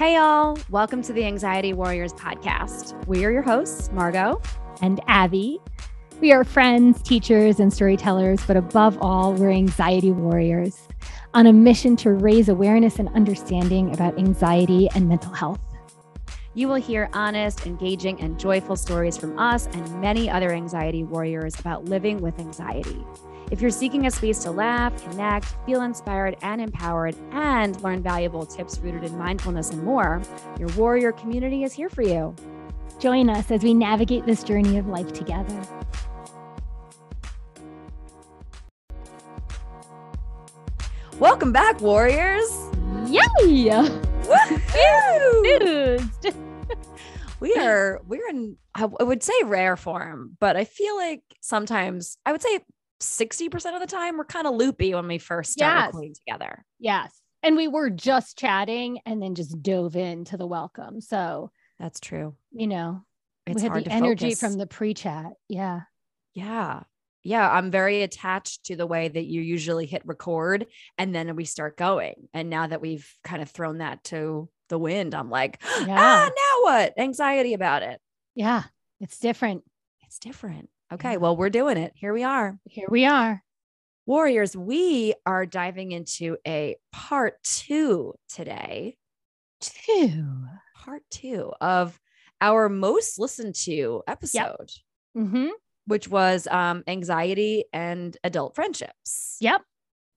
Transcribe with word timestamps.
Hey, 0.00 0.14
y'all. 0.14 0.56
Welcome 0.70 1.02
to 1.02 1.12
the 1.12 1.26
Anxiety 1.26 1.74
Warriors 1.74 2.14
podcast. 2.14 3.06
We 3.06 3.22
are 3.26 3.30
your 3.30 3.42
hosts, 3.42 3.92
Margot 3.92 4.40
and 4.80 4.98
Abby. 5.08 5.60
We 6.22 6.32
are 6.32 6.42
friends, 6.42 7.02
teachers, 7.02 7.60
and 7.60 7.70
storytellers, 7.70 8.42
but 8.46 8.56
above 8.56 8.96
all, 9.02 9.34
we're 9.34 9.50
anxiety 9.50 10.10
warriors 10.10 10.88
on 11.34 11.46
a 11.46 11.52
mission 11.52 11.96
to 11.96 12.12
raise 12.12 12.48
awareness 12.48 12.98
and 12.98 13.10
understanding 13.10 13.92
about 13.92 14.18
anxiety 14.18 14.88
and 14.94 15.06
mental 15.06 15.34
health. 15.34 15.60
You 16.54 16.68
will 16.68 16.76
hear 16.76 17.10
honest, 17.12 17.66
engaging, 17.66 18.22
and 18.22 18.40
joyful 18.40 18.76
stories 18.76 19.18
from 19.18 19.38
us 19.38 19.66
and 19.66 20.00
many 20.00 20.30
other 20.30 20.50
anxiety 20.50 21.04
warriors 21.04 21.60
about 21.60 21.84
living 21.84 22.22
with 22.22 22.38
anxiety. 22.38 23.04
If 23.50 23.60
you're 23.60 23.70
seeking 23.72 24.06
a 24.06 24.10
space 24.12 24.38
to 24.44 24.52
laugh, 24.52 25.02
connect, 25.02 25.56
feel 25.66 25.82
inspired 25.82 26.36
and 26.40 26.60
empowered, 26.60 27.16
and 27.32 27.82
learn 27.82 28.00
valuable 28.00 28.46
tips 28.46 28.78
rooted 28.78 29.02
in 29.02 29.18
mindfulness 29.18 29.72
and 29.72 29.82
more, 29.82 30.22
your 30.56 30.68
warrior 30.76 31.10
community 31.10 31.64
is 31.64 31.72
here 31.72 31.88
for 31.88 32.02
you. 32.02 32.32
Join 33.00 33.28
us 33.28 33.50
as 33.50 33.64
we 33.64 33.74
navigate 33.74 34.24
this 34.24 34.44
journey 34.44 34.78
of 34.78 34.86
life 34.86 35.12
together. 35.12 35.60
Welcome 41.18 41.52
back, 41.52 41.80
warriors. 41.80 42.48
Yay! 43.08 43.90
we 47.40 47.56
are 47.56 48.00
we're 48.06 48.28
in 48.28 48.56
I 48.76 48.84
would 48.84 49.24
say 49.24 49.32
rare 49.44 49.76
form, 49.76 50.36
but 50.38 50.56
I 50.56 50.64
feel 50.64 50.96
like 50.96 51.24
sometimes 51.40 52.16
I 52.24 52.30
would 52.30 52.42
say 52.42 52.60
60% 53.00 53.74
of 53.74 53.80
the 53.80 53.86
time 53.86 54.18
we're 54.18 54.24
kind 54.24 54.46
of 54.46 54.54
loopy 54.54 54.94
when 54.94 55.08
we 55.08 55.18
first 55.18 55.52
start 55.52 55.76
yes. 55.76 55.86
recording 55.86 56.14
together. 56.14 56.64
Yes. 56.78 57.12
And 57.42 57.56
we 57.56 57.68
were 57.68 57.90
just 57.90 58.38
chatting 58.38 59.00
and 59.06 59.22
then 59.22 59.34
just 59.34 59.62
dove 59.62 59.96
into 59.96 60.36
the 60.36 60.46
welcome. 60.46 61.00
So 61.00 61.50
that's 61.78 62.00
true. 62.00 62.36
You 62.52 62.66
know, 62.66 63.02
it's 63.46 63.62
we 63.62 63.68
had 63.68 63.84
the 63.84 63.92
energy 63.92 64.26
focus. 64.26 64.40
from 64.40 64.58
the 64.58 64.66
pre-chat. 64.66 65.32
Yeah. 65.48 65.80
Yeah. 66.34 66.82
Yeah. 67.22 67.50
I'm 67.50 67.70
very 67.70 68.02
attached 68.02 68.66
to 68.66 68.76
the 68.76 68.86
way 68.86 69.08
that 69.08 69.24
you 69.24 69.40
usually 69.40 69.86
hit 69.86 70.02
record 70.04 70.66
and 70.98 71.14
then 71.14 71.34
we 71.36 71.46
start 71.46 71.78
going. 71.78 72.28
And 72.34 72.50
now 72.50 72.66
that 72.66 72.82
we've 72.82 73.10
kind 73.24 73.40
of 73.40 73.50
thrown 73.50 73.78
that 73.78 74.04
to 74.04 74.50
the 74.68 74.78
wind, 74.78 75.14
I'm 75.14 75.30
like, 75.30 75.62
yeah. 75.86 75.96
ah, 75.98 76.28
now 76.28 76.64
what? 76.64 76.98
Anxiety 76.98 77.54
about 77.54 77.82
it. 77.82 78.00
Yeah. 78.34 78.64
It's 79.00 79.18
different. 79.18 79.64
It's 80.02 80.18
different. 80.18 80.68
Okay, 80.92 81.16
well, 81.16 81.36
we're 81.36 81.50
doing 81.50 81.76
it. 81.76 81.92
Here 81.94 82.12
we 82.12 82.24
are. 82.24 82.58
Here 82.64 82.88
we 82.88 83.06
are. 83.06 83.42
Warriors, 84.06 84.56
we 84.56 85.14
are 85.24 85.46
diving 85.46 85.92
into 85.92 86.36
a 86.46 86.76
part 86.90 87.40
two 87.44 88.14
today. 88.28 88.96
Two. 89.60 90.24
Part 90.74 91.02
two 91.10 91.52
of 91.60 91.98
our 92.40 92.68
most 92.68 93.20
listened 93.20 93.54
to 93.66 94.02
episode, 94.08 94.70
yep. 95.14 95.24
mm-hmm. 95.24 95.48
which 95.86 96.08
was 96.08 96.48
um, 96.50 96.82
anxiety 96.88 97.64
and 97.72 98.16
adult 98.24 98.56
friendships. 98.56 99.36
Yep. 99.40 99.62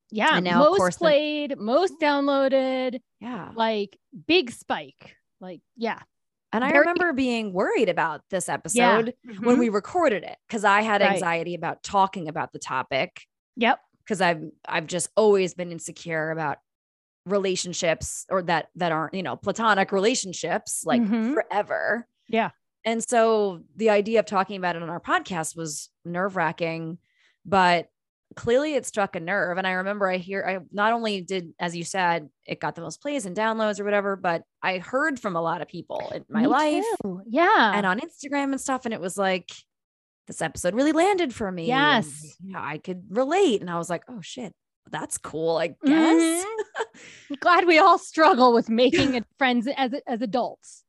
Yeah. 0.09 0.37
And 0.37 0.45
now, 0.45 0.59
most 0.59 0.71
of 0.71 0.77
course, 0.77 0.97
played, 0.97 1.51
the- 1.51 1.55
most 1.57 1.99
downloaded. 2.01 2.99
Yeah. 3.19 3.51
Like 3.55 3.97
big 4.25 4.51
spike. 4.51 5.17
Like, 5.39 5.61
yeah. 5.75 5.99
And 6.53 6.63
I 6.63 6.69
remember 6.69 7.11
being 7.13 7.51
worried 7.51 7.89
about 7.89 8.21
this 8.29 8.47
episode 8.47 9.13
yeah. 9.25 9.31
mm-hmm. 9.33 9.45
when 9.45 9.57
we 9.57 9.69
recorded 9.69 10.23
it 10.23 10.37
because 10.47 10.63
I 10.63 10.81
had 10.81 11.01
anxiety 11.01 11.51
right. 11.51 11.57
about 11.57 11.83
talking 11.83 12.27
about 12.27 12.53
the 12.53 12.59
topic. 12.59 13.25
Yep. 13.57 13.79
Because 13.99 14.21
I've 14.21 14.43
I've 14.67 14.87
just 14.87 15.09
always 15.17 15.53
been 15.53 15.71
insecure 15.71 16.31
about 16.31 16.59
relationships 17.25 18.25
or 18.29 18.43
that 18.43 18.67
that 18.75 18.91
aren't, 18.91 19.13
you 19.13 19.23
know, 19.23 19.35
platonic 19.35 19.91
relationships 19.91 20.83
like 20.85 21.01
mm-hmm. 21.01 21.33
forever. 21.33 22.07
Yeah. 22.27 22.51
And 22.85 23.03
so 23.07 23.61
the 23.75 23.89
idea 23.89 24.19
of 24.19 24.25
talking 24.25 24.57
about 24.57 24.75
it 24.75 24.83
on 24.83 24.89
our 24.89 24.99
podcast 24.99 25.55
was 25.55 25.89
nerve-wracking, 26.03 26.97
but 27.45 27.87
clearly 28.35 28.75
it 28.75 28.85
struck 28.85 29.15
a 29.15 29.19
nerve. 29.19 29.57
And 29.57 29.67
I 29.67 29.71
remember 29.73 30.09
I 30.09 30.17
hear 30.17 30.45
I 30.47 30.59
not 30.71 30.93
only 30.93 31.21
did, 31.21 31.53
as 31.59 31.75
you 31.75 31.83
said, 31.83 32.29
it 32.45 32.59
got 32.59 32.75
the 32.75 32.81
most 32.81 33.01
plays 33.01 33.25
and 33.25 33.35
downloads 33.35 33.79
or 33.79 33.83
whatever, 33.83 34.15
but 34.15 34.43
I 34.61 34.79
heard 34.79 35.19
from 35.19 35.35
a 35.35 35.41
lot 35.41 35.61
of 35.61 35.67
people 35.67 36.11
in 36.13 36.25
my 36.29 36.41
Me 36.41 36.47
life. 36.47 36.83
Too. 37.01 37.21
Yeah. 37.27 37.71
And 37.73 37.85
on 37.85 37.99
Instagram 37.99 38.51
and 38.51 38.61
stuff. 38.61 38.85
And 38.85 38.93
it 38.93 39.01
was 39.01 39.17
like, 39.17 39.51
this 40.27 40.41
episode 40.41 40.73
really 40.73 40.93
landed 40.93 41.33
for 41.33 41.51
me. 41.51 41.67
Yes. 41.67 42.05
And, 42.05 42.47
you 42.47 42.53
know, 42.53 42.61
I 42.61 42.77
could 42.77 43.03
relate. 43.09 43.61
And 43.61 43.69
I 43.69 43.77
was 43.77 43.89
like, 43.89 44.03
oh 44.07 44.21
shit, 44.21 44.53
that's 44.89 45.17
cool, 45.17 45.57
I 45.57 45.67
guess. 45.67 46.45
Mm-hmm. 46.45 47.33
Glad 47.39 47.67
we 47.67 47.79
all 47.79 47.97
struggle 47.97 48.53
with 48.53 48.69
making 48.69 49.23
friends 49.37 49.67
as 49.75 49.93
as 50.07 50.21
adults. 50.21 50.83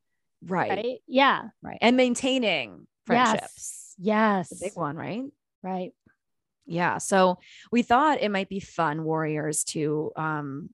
Right. 0.46 0.70
right. 0.70 0.98
Yeah. 1.06 1.42
Right. 1.62 1.78
And 1.80 1.96
maintaining 1.96 2.86
friendships. 3.06 3.94
Yes. 3.98 4.48
yes. 4.50 4.60
big 4.60 4.76
one, 4.76 4.96
right? 4.96 5.24
Right. 5.62 5.92
Yeah. 6.66 6.98
So 6.98 7.38
we 7.70 7.82
thought 7.82 8.22
it 8.22 8.30
might 8.30 8.48
be 8.48 8.60
fun, 8.60 9.04
warriors, 9.04 9.64
to 9.64 10.12
um, 10.16 10.70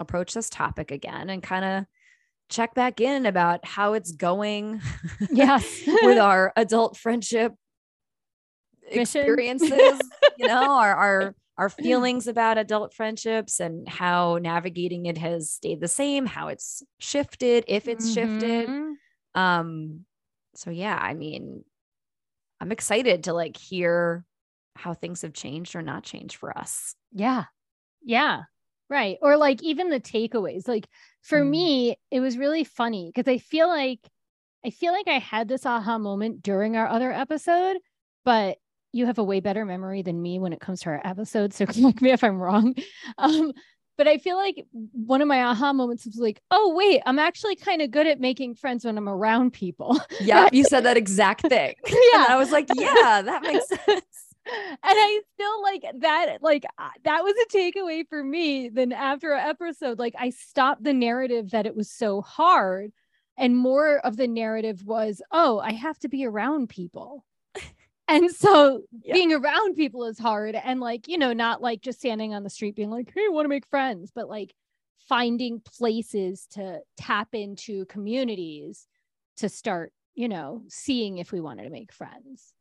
approach 0.00 0.34
this 0.34 0.48
topic 0.48 0.90
again 0.90 1.30
and 1.30 1.42
kind 1.42 1.64
of 1.64 1.86
check 2.48 2.74
back 2.74 3.00
in 3.00 3.26
about 3.26 3.64
how 3.64 3.94
it's 3.94 4.12
going. 4.12 4.80
Yes. 5.30 5.82
with 6.02 6.18
our 6.18 6.52
adult 6.56 6.96
friendship 6.96 7.54
Mission. 8.94 9.20
experiences, 9.20 10.00
you 10.38 10.46
know, 10.48 10.72
our, 10.78 10.94
our 10.94 11.34
our 11.58 11.68
feelings 11.68 12.28
about 12.28 12.56
adult 12.56 12.94
friendships 12.94 13.58
and 13.58 13.88
how 13.88 14.38
navigating 14.40 15.06
it 15.06 15.18
has 15.18 15.50
stayed 15.50 15.80
the 15.80 15.88
same, 15.88 16.24
how 16.24 16.46
it's 16.48 16.84
shifted, 17.00 17.64
if 17.66 17.88
it's 17.88 18.08
mm-hmm. 18.08 18.38
shifted. 18.38 18.70
Um, 19.34 20.04
so 20.54 20.70
yeah, 20.70 20.96
I 20.96 21.14
mean, 21.14 21.64
I'm 22.60 22.70
excited 22.70 23.24
to 23.24 23.32
like 23.32 23.56
hear 23.56 24.24
how 24.78 24.94
things 24.94 25.22
have 25.22 25.32
changed 25.32 25.74
or 25.74 25.82
not 25.82 26.04
changed 26.04 26.36
for 26.36 26.56
us. 26.56 26.94
Yeah. 27.12 27.44
Yeah. 28.02 28.42
Right. 28.88 29.18
Or 29.20 29.36
like 29.36 29.62
even 29.62 29.90
the 29.90 30.00
takeaways. 30.00 30.68
Like 30.68 30.86
for 31.22 31.40
mm. 31.42 31.50
me, 31.50 31.96
it 32.10 32.20
was 32.20 32.38
really 32.38 32.64
funny 32.64 33.10
because 33.14 33.30
I 33.30 33.38
feel 33.38 33.68
like 33.68 34.00
I 34.64 34.70
feel 34.70 34.92
like 34.92 35.08
I 35.08 35.18
had 35.18 35.48
this 35.48 35.66
aha 35.66 35.98
moment 35.98 36.42
during 36.42 36.76
our 36.76 36.88
other 36.88 37.12
episode, 37.12 37.78
but 38.24 38.58
you 38.92 39.06
have 39.06 39.18
a 39.18 39.24
way 39.24 39.40
better 39.40 39.64
memory 39.64 40.02
than 40.02 40.20
me 40.20 40.38
when 40.38 40.52
it 40.52 40.60
comes 40.60 40.80
to 40.80 40.90
our 40.90 41.00
episodes. 41.04 41.56
So 41.56 41.66
correct 41.66 42.00
me 42.00 42.12
if 42.12 42.24
I'm 42.24 42.38
wrong. 42.38 42.74
Um, 43.18 43.52
but 43.96 44.06
I 44.06 44.18
feel 44.18 44.36
like 44.36 44.64
one 44.70 45.20
of 45.20 45.28
my 45.28 45.42
aha 45.42 45.72
moments 45.72 46.06
was 46.06 46.18
like, 46.18 46.40
oh, 46.52 46.72
wait, 46.74 47.02
I'm 47.04 47.18
actually 47.18 47.56
kind 47.56 47.82
of 47.82 47.90
good 47.90 48.06
at 48.06 48.20
making 48.20 48.54
friends 48.54 48.84
when 48.84 48.96
I'm 48.96 49.08
around 49.08 49.52
people. 49.52 50.00
Yeah, 50.20 50.48
you 50.52 50.62
said 50.62 50.80
that 50.84 50.96
exact 50.96 51.42
thing. 51.42 51.74
yeah. 51.84 51.94
And 52.14 52.26
I 52.28 52.36
was 52.36 52.52
like, 52.52 52.68
yeah, 52.76 53.22
that 53.22 53.42
makes 53.42 53.68
sense 53.68 54.27
and 54.70 54.78
I 54.82 55.20
feel 55.36 55.62
like 55.62 55.84
that, 56.00 56.38
like 56.42 56.64
that 57.04 57.24
was 57.24 57.34
a 57.34 57.56
takeaway 57.56 58.04
for 58.08 58.22
me. 58.22 58.68
Then 58.68 58.92
after 58.92 59.32
an 59.32 59.48
episode, 59.48 59.98
like 59.98 60.14
I 60.18 60.30
stopped 60.30 60.84
the 60.84 60.94
narrative 60.94 61.50
that 61.50 61.66
it 61.66 61.76
was 61.76 61.90
so 61.90 62.20
hard, 62.20 62.92
and 63.36 63.56
more 63.56 63.98
of 63.98 64.16
the 64.16 64.28
narrative 64.28 64.84
was, 64.84 65.22
oh, 65.30 65.58
I 65.60 65.72
have 65.72 65.98
to 66.00 66.08
be 66.08 66.26
around 66.26 66.68
people. 66.68 67.24
And 68.10 68.34
so 68.34 68.84
yeah. 69.04 69.12
being 69.12 69.34
around 69.34 69.76
people 69.76 70.06
is 70.06 70.18
hard. 70.18 70.54
And 70.54 70.80
like, 70.80 71.08
you 71.08 71.18
know, 71.18 71.34
not 71.34 71.60
like 71.60 71.82
just 71.82 71.98
standing 71.98 72.32
on 72.32 72.42
the 72.42 72.48
street 72.48 72.74
being 72.74 72.88
like, 72.88 73.12
hey, 73.14 73.26
I 73.26 73.28
want 73.28 73.44
to 73.44 73.50
make 73.50 73.66
friends, 73.66 74.10
but 74.14 74.30
like 74.30 74.54
finding 75.08 75.60
places 75.60 76.46
to 76.52 76.80
tap 76.96 77.28
into 77.34 77.84
communities 77.84 78.86
to 79.36 79.50
start, 79.50 79.92
you 80.14 80.28
know, 80.28 80.62
seeing 80.68 81.18
if 81.18 81.32
we 81.32 81.42
wanted 81.42 81.64
to 81.64 81.70
make 81.70 81.92
friends. 81.92 82.54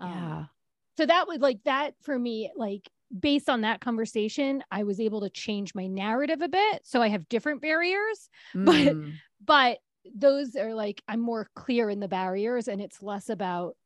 Yeah. 0.00 0.36
Um, 0.38 0.48
so 0.98 1.06
that 1.06 1.28
was 1.28 1.38
like 1.38 1.62
that 1.64 1.94
for 2.02 2.18
me 2.18 2.50
like 2.56 2.90
based 3.20 3.48
on 3.48 3.60
that 3.60 3.80
conversation 3.80 4.64
i 4.72 4.82
was 4.82 4.98
able 4.98 5.20
to 5.20 5.30
change 5.30 5.72
my 5.74 5.86
narrative 5.86 6.42
a 6.42 6.48
bit. 6.48 6.80
So 6.82 7.00
i 7.00 7.08
have 7.08 7.28
different 7.28 7.62
barriers 7.62 8.28
mm. 8.52 8.64
but 8.66 8.96
but 9.44 9.78
those 10.12 10.56
are 10.56 10.74
like 10.74 11.00
i'm 11.06 11.20
more 11.20 11.48
clear 11.54 11.88
in 11.88 12.00
the 12.00 12.08
barriers 12.08 12.66
and 12.66 12.80
it's 12.80 13.00
less 13.00 13.28
about 13.28 13.76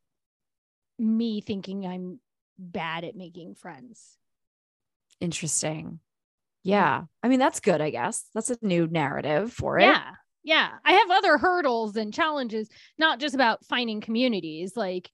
me 0.98 1.42
thinking 1.42 1.86
i'm 1.86 2.18
bad 2.58 3.04
at 3.04 3.16
making 3.16 3.54
friends. 3.54 4.16
Interesting. 5.20 6.00
Yeah. 6.64 7.02
I 7.22 7.28
mean 7.28 7.38
that's 7.38 7.60
good 7.60 7.82
i 7.82 7.90
guess. 7.90 8.24
That's 8.34 8.50
a 8.50 8.56
new 8.62 8.86
narrative 8.86 9.52
for 9.52 9.78
it. 9.78 9.84
Yeah. 9.84 10.12
Yeah. 10.44 10.70
I 10.84 10.92
have 10.94 11.10
other 11.10 11.36
hurdles 11.36 11.96
and 11.96 12.12
challenges 12.14 12.70
not 12.98 13.20
just 13.20 13.34
about 13.34 13.66
finding 13.66 14.00
communities. 14.00 14.76
Like 14.76 15.10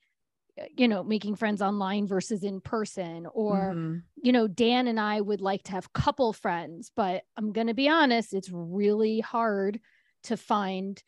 you 0.76 0.88
know 0.88 1.02
making 1.02 1.34
friends 1.34 1.62
online 1.62 2.06
versus 2.06 2.42
in 2.42 2.60
person 2.60 3.26
or 3.32 3.72
mm-hmm. 3.74 3.96
you 4.22 4.32
know 4.32 4.46
dan 4.48 4.86
and 4.86 4.98
i 4.98 5.20
would 5.20 5.40
like 5.40 5.62
to 5.62 5.72
have 5.72 5.92
couple 5.92 6.32
friends 6.32 6.90
but 6.96 7.22
i'm 7.36 7.52
going 7.52 7.66
to 7.66 7.74
be 7.74 7.88
honest 7.88 8.34
it's 8.34 8.50
really 8.52 9.20
hard 9.20 9.80
to 10.22 10.36
find 10.36 11.02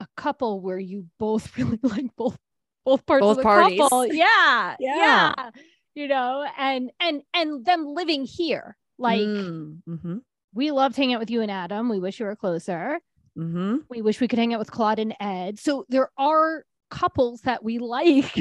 a 0.00 0.06
couple 0.16 0.60
where 0.60 0.78
you 0.78 1.06
both 1.18 1.56
really 1.58 1.78
like 1.82 2.06
both 2.16 2.36
both 2.84 3.04
parts 3.06 3.22
both 3.22 3.30
of 3.32 3.36
the 3.38 3.42
parties. 3.42 3.78
couple 3.78 4.06
yeah, 4.12 4.76
yeah 4.78 5.32
yeah 5.36 5.50
you 5.94 6.08
know 6.08 6.46
and 6.58 6.90
and 7.00 7.22
and 7.34 7.64
them 7.64 7.86
living 7.86 8.24
here 8.24 8.76
like 8.98 9.20
mm-hmm. 9.20 10.18
we 10.54 10.70
loved 10.70 10.96
hanging 10.96 11.14
out 11.14 11.20
with 11.20 11.30
you 11.30 11.42
and 11.42 11.50
adam 11.50 11.88
we 11.88 11.98
wish 11.98 12.20
you 12.20 12.26
were 12.26 12.36
closer 12.36 13.00
Mm-hmm. 13.36 13.76
We 13.88 14.02
wish 14.02 14.20
we 14.20 14.28
could 14.28 14.38
hang 14.38 14.54
out 14.54 14.58
with 14.58 14.70
Claude 14.70 14.98
and 14.98 15.14
Ed. 15.20 15.58
So 15.58 15.84
there 15.88 16.10
are 16.16 16.64
couples 16.90 17.42
that 17.42 17.62
we 17.62 17.78
like, 17.78 18.38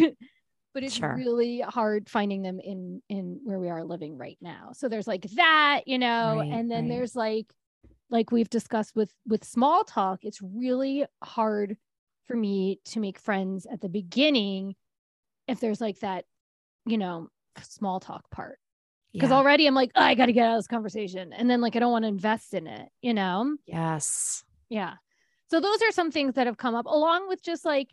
but 0.75 0.83
it's 0.83 0.97
Sure. 0.97 1.15
really 1.15 1.61
hard 1.61 2.09
finding 2.09 2.43
them 2.43 2.59
in 2.59 3.01
in 3.09 3.39
where 3.45 3.59
we 3.59 3.69
are 3.69 3.83
living 3.83 4.17
right 4.17 4.37
now. 4.41 4.71
So 4.73 4.89
there's 4.89 5.07
like 5.07 5.23
that, 5.31 5.83
you 5.87 5.97
know, 5.97 6.41
Right, 6.41 6.51
and 6.51 6.69
then 6.69 6.81
right. 6.83 6.89
there's 6.89 7.15
like 7.15 7.47
like 8.11 8.31
we've 8.31 8.49
discussed 8.49 8.95
with 8.95 9.11
with 9.25 9.43
small 9.43 9.85
talk, 9.85 10.19
it's 10.23 10.41
really 10.41 11.05
hard 11.23 11.77
for 12.27 12.35
me 12.35 12.79
to 12.85 12.99
make 12.99 13.17
friends 13.17 13.65
at 13.65 13.81
the 13.81 13.89
beginning 13.89 14.75
if 15.47 15.59
there's 15.61 15.81
like 15.81 15.99
that, 16.01 16.25
you 16.85 16.97
know, 16.97 17.29
small 17.61 17.99
talk 18.01 18.29
part 18.29 18.59
because 19.13 19.31
Yeah. 19.31 19.37
already 19.37 19.67
I'm 19.67 19.75
like, 19.75 19.91
"Oh, 19.95 20.01
I 20.03 20.15
got 20.15 20.25
to 20.27 20.33
get 20.33 20.45
out 20.47 20.55
of 20.55 20.59
this 20.59 20.67
conversation. 20.67 21.31
And 21.33 21.49
then 21.49 21.61
like, 21.61 21.75
I 21.75 21.79
don't 21.79 21.91
want 21.91 22.03
to 22.03 22.09
invest 22.09 22.53
in 22.53 22.67
it, 22.67 22.89
you 23.01 23.13
know? 23.13 23.55
yes. 23.65 24.43
Yeah. 24.69 24.95
So 25.49 25.59
those 25.59 25.81
are 25.83 25.91
some 25.91 26.11
things 26.11 26.33
that 26.35 26.47
have 26.47 26.57
come 26.57 26.75
up 26.75 26.85
along 26.85 27.27
with 27.29 27.41
just 27.43 27.65
like, 27.65 27.89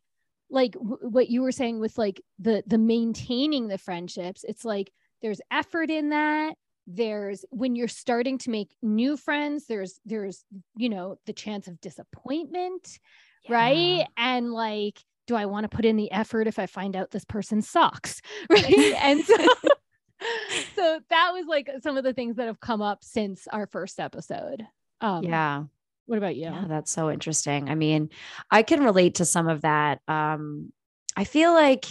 like 0.53 0.75
w- 0.75 0.99
what 1.01 1.29
you 1.29 1.43
were 1.43 1.51
saying 1.51 1.81
with 1.81 1.99
like 1.99 2.23
the, 2.39 2.63
the 2.67 2.79
maintaining 2.79 3.67
the 3.67 3.79
friendships. 3.79 4.45
It's 4.45 4.65
like, 4.65 4.93
there's 5.21 5.41
effort 5.51 5.91
in 5.91 6.11
that. 6.11 6.55
There's 6.87 7.45
when 7.51 7.75
you're 7.75 7.89
starting 7.89 8.39
to 8.39 8.51
make 8.51 8.75
new 8.83 9.17
friends, 9.17 9.67
there's, 9.67 9.99
there's, 10.05 10.45
you 10.77 10.89
know, 10.89 11.17
the 11.27 11.33
chance 11.33 11.67
of 11.67 11.81
disappointment 11.81 13.01
right 13.49 14.07
and 14.17 14.53
like 14.53 15.01
do 15.27 15.35
i 15.35 15.47
want 15.47 15.65
to 15.65 15.69
put 15.77 15.85
in 15.85 15.97
the 15.97 16.11
effort 16.13 16.47
if 16.47 16.59
i 16.59 16.67
find 16.67 16.95
out 16.95 17.11
this 17.11 17.25
person 17.25 17.61
sucks 17.61 18.21
right 18.51 18.95
and 19.03 19.25
so 19.25 19.35
so 20.77 21.01
that 21.11 21.31
was 21.33 21.47
like 21.49 21.69
some 21.83 21.97
of 21.97 22.05
the 22.05 22.13
things 22.13 22.37
that 22.37 22.47
have 22.47 22.61
come 22.61 22.81
up 22.81 23.03
since 23.03 23.49
our 23.49 23.67
first 23.67 23.99
episode 23.99 24.65
um 25.01 25.25
Yeah. 25.25 25.65
What 26.07 26.19
about 26.19 26.37
you 26.37 26.45
Yeah, 26.45 26.65
that's 26.69 26.91
so 26.91 27.11
interesting. 27.11 27.69
I 27.69 27.75
mean, 27.75 28.11
I 28.51 28.63
can 28.63 28.83
relate 28.83 29.17
to 29.17 29.25
some 29.25 29.49
of 29.49 29.63
that. 29.63 30.01
Um, 30.09 30.73
I 31.17 31.25
feel 31.25 31.53
like 31.53 31.87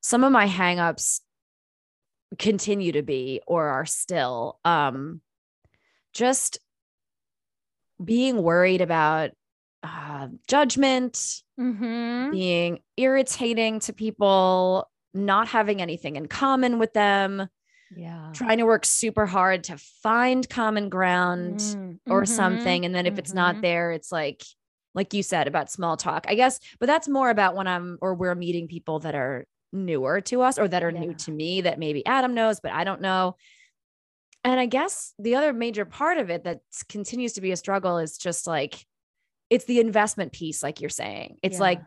some 0.00 0.24
of 0.24 0.32
my 0.32 0.46
hangups 0.46 1.20
continue 2.38 2.92
to 2.92 3.02
be 3.02 3.42
or 3.46 3.68
are 3.68 3.84
still 3.84 4.58
um 4.64 5.20
just 6.14 6.58
being 8.02 8.42
worried 8.42 8.80
about 8.80 9.30
uh, 9.82 10.28
judgment, 10.46 11.42
mm-hmm. 11.58 12.30
being 12.30 12.80
irritating 12.96 13.80
to 13.80 13.92
people, 13.92 14.88
not 15.14 15.48
having 15.48 15.82
anything 15.82 16.16
in 16.16 16.26
common 16.26 16.78
with 16.78 16.92
them, 16.92 17.48
yeah. 17.96 18.30
trying 18.32 18.58
to 18.58 18.64
work 18.64 18.84
super 18.84 19.26
hard 19.26 19.64
to 19.64 19.76
find 20.02 20.48
common 20.48 20.88
ground 20.88 21.58
Mm, 21.58 21.98
or 22.08 22.22
mhm, 22.22 22.28
something 22.28 22.84
and 22.84 22.94
then 22.94 23.06
if 23.06 23.18
it's 23.18 23.32
not 23.34 23.56
mhm. 23.56 23.62
there 23.62 23.92
it's 23.92 24.10
like 24.12 24.42
like 24.94 25.14
you 25.14 25.22
said 25.22 25.46
about 25.46 25.70
small 25.70 25.96
talk 25.96 26.26
i 26.28 26.34
guess 26.34 26.58
but 26.80 26.86
that's 26.86 27.08
more 27.08 27.30
about 27.30 27.54
when 27.54 27.66
i'm 27.66 27.98
or 28.00 28.14
we're 28.14 28.34
meeting 28.34 28.68
people 28.68 28.98
that 29.00 29.14
are 29.14 29.46
newer 29.72 30.20
to 30.20 30.42
us 30.42 30.58
or 30.58 30.68
that 30.68 30.84
are 30.84 30.92
new 30.92 31.14
to 31.14 31.30
me 31.30 31.62
that 31.62 31.78
maybe 31.78 32.04
adam 32.06 32.34
knows 32.34 32.60
but 32.60 32.72
i 32.72 32.84
don't 32.84 33.00
know. 33.00 33.36
And 34.44 34.58
i 34.58 34.66
guess 34.66 35.14
the 35.18 35.36
other 35.36 35.52
major 35.52 35.84
part 35.84 36.18
of 36.18 36.28
it 36.28 36.44
that 36.44 36.60
continues 36.88 37.34
to 37.34 37.40
be 37.40 37.52
a 37.52 37.56
struggle 37.56 37.98
is 37.98 38.18
just 38.18 38.46
like 38.46 38.84
it's 39.50 39.66
the 39.66 39.80
investment 39.80 40.32
piece 40.32 40.62
like 40.62 40.80
you're 40.80 40.88
saying. 40.90 41.36
It's 41.42 41.60
like 41.60 41.80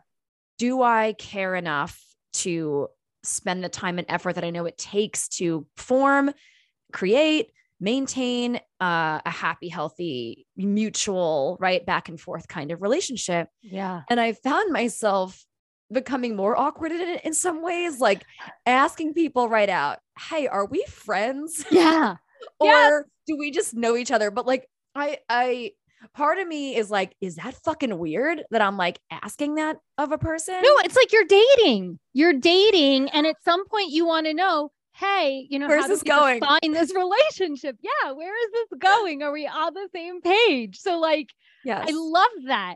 do 0.58 0.82
i 0.82 1.14
care 1.18 1.56
enough 1.56 2.00
to 2.34 2.88
spend 3.26 3.64
the 3.64 3.70
time 3.70 3.98
and 3.98 4.06
effort 4.10 4.34
that 4.34 4.44
i 4.44 4.50
know 4.50 4.66
it 4.66 4.78
takes 4.78 5.28
to 5.28 5.66
form 5.76 6.32
create 6.92 7.52
maintain 7.80 8.56
uh, 8.80 9.20
a 9.26 9.30
happy 9.30 9.68
healthy 9.68 10.48
mutual 10.56 11.58
right 11.60 11.86
back 11.86 12.08
and 12.08 12.20
forth 12.22 12.48
kind 12.48 12.72
of 12.72 12.82
relationship. 12.82 13.50
Yeah. 13.62 14.04
And 14.10 14.18
i 14.20 14.32
found 14.32 14.72
myself 14.72 15.44
becoming 15.92 16.36
more 16.38 16.58
awkward 16.58 16.92
in 16.94 17.02
it 17.02 17.26
in 17.26 17.34
some 17.34 17.62
ways 17.62 18.00
like 18.00 18.24
asking 18.66 19.14
people 19.14 19.50
right 19.50 19.70
out 19.70 20.00
hey 20.30 20.48
are 20.48 20.66
we 20.66 20.84
friends? 20.88 21.66
Yeah. 21.70 22.16
Or 22.60 22.68
Yeah. 22.68 23.00
do 23.28 23.38
we 23.38 23.52
just 23.52 23.74
know 23.74 23.96
each 23.98 24.12
other? 24.12 24.32
But 24.32 24.46
like 24.48 24.68
i 24.96 25.18
i 25.30 25.72
part 26.14 26.38
of 26.38 26.48
me 26.48 26.76
is 26.76 26.90
like 26.92 27.16
is 27.22 27.36
that 27.36 27.56
fucking 27.64 27.98
weird 27.98 28.44
that 28.52 28.62
i'm 28.62 28.78
like 28.78 29.00
asking 29.12 29.56
that 29.56 29.78
of 29.98 30.12
a 30.12 30.18
person? 30.18 30.56
No 30.62 30.78
it's 30.84 30.96
like 30.96 31.12
you're 31.12 31.26
dating. 31.26 32.00
You're 32.14 32.34
dating 32.34 33.10
and 33.10 33.26
at 33.26 33.36
some 33.44 33.68
point 33.68 33.92
you 33.92 34.06
want 34.06 34.28
to 34.28 34.34
know 34.34 34.72
hey 34.94 35.46
you 35.50 35.60
know 35.60 35.68
Where's 35.68 35.88
this 35.88 36.04
going? 36.04 36.40
define 36.40 36.72
this 36.72 36.94
relationship? 36.96 37.78
Yeah 37.82 38.12
where 38.12 38.34
is 38.46 38.52
this 38.52 38.80
going? 38.80 39.24
Are 39.24 39.32
we 39.32 39.48
on 39.48 39.74
the 39.74 39.90
same 39.94 40.22
page? 40.22 40.80
So 40.80 41.00
like 41.00 41.30
yes. 41.64 41.86
I 41.90 41.92
love 41.94 42.48
that. 42.48 42.76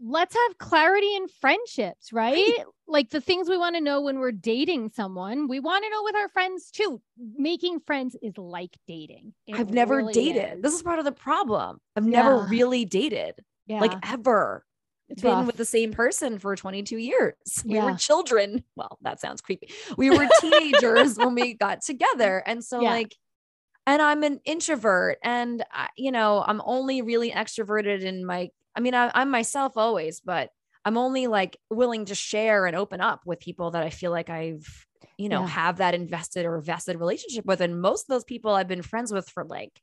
Let's 0.00 0.34
have 0.34 0.58
clarity 0.58 1.16
in 1.16 1.26
friendships, 1.28 2.12
right? 2.12 2.54
Like 2.86 3.10
the 3.10 3.20
things 3.20 3.48
we 3.48 3.58
want 3.58 3.74
to 3.74 3.80
know 3.80 4.00
when 4.00 4.18
we're 4.20 4.32
dating 4.32 4.90
someone, 4.90 5.48
we 5.48 5.60
want 5.60 5.84
to 5.84 5.90
know 5.90 6.02
with 6.04 6.14
our 6.14 6.28
friends 6.28 6.70
too. 6.70 7.00
Making 7.36 7.80
friends 7.80 8.16
is 8.22 8.38
like 8.38 8.76
dating. 8.86 9.34
It 9.46 9.56
i've 9.58 9.70
never 9.70 9.96
really 9.96 10.12
dated 10.12 10.58
is. 10.58 10.62
this 10.62 10.74
is 10.74 10.82
part 10.82 10.98
of 10.98 11.04
the 11.04 11.12
problem 11.12 11.80
i've 11.96 12.06
never 12.06 12.38
really 12.44 12.84
dated 12.84 13.34
yeah, 13.66 13.80
like 13.80 13.94
ever 14.02 14.64
it's 15.08 15.22
been 15.22 15.38
rough. 15.38 15.46
with 15.46 15.56
the 15.56 15.64
same 15.64 15.92
person 15.92 16.38
for 16.38 16.54
22 16.54 16.96
years. 16.98 17.34
We 17.64 17.80
were 17.80 17.94
children. 17.94 18.62
Well, 18.76 18.98
that 19.02 19.20
sounds 19.20 19.40
creepy. 19.40 19.70
We 19.96 20.10
were 20.10 20.26
teenagers 20.40 21.16
when 21.18 21.34
we 21.34 21.54
got 21.54 21.80
together. 21.82 22.42
And 22.46 22.62
so, 22.62 22.82
Yeah. 22.82 22.90
like, 22.90 23.16
and 23.86 24.02
I'm 24.02 24.22
an 24.22 24.40
introvert 24.44 25.18
and, 25.24 25.64
I, 25.72 25.88
you 25.96 26.12
know, 26.12 26.44
I'm 26.46 26.60
only 26.64 27.00
really 27.02 27.30
extroverted 27.30 28.02
in 28.02 28.24
my, 28.24 28.50
I 28.78 28.80
mean, 28.80 28.94
I, 28.94 29.10
I'm 29.12 29.30
myself 29.30 29.76
always, 29.76 30.20
but 30.20 30.50
I'm 30.84 30.96
only 30.96 31.26
like 31.26 31.58
willing 31.68 32.04
to 32.04 32.14
share 32.14 32.64
and 32.66 32.76
open 32.76 33.00
up 33.00 33.22
with 33.26 33.40
people 33.40 33.72
that 33.72 33.82
I 33.82 33.90
feel 33.90 34.12
like 34.12 34.30
I've, 34.30 34.86
you 35.18 35.28
know, 35.28 35.40
Yeah. 35.40 35.48
have 35.48 35.78
that 35.78 35.94
invested 35.94 36.46
or 36.46 36.60
vested 36.60 36.96
relationship 36.96 37.44
with. 37.44 37.60
And 37.60 37.82
most 37.82 38.04
of 38.04 38.14
those 38.14 38.22
people 38.22 38.52
I've 38.52 38.68
been 38.68 38.82
friends 38.82 39.12
with 39.12 39.28
for 39.28 39.44
like 39.44 39.82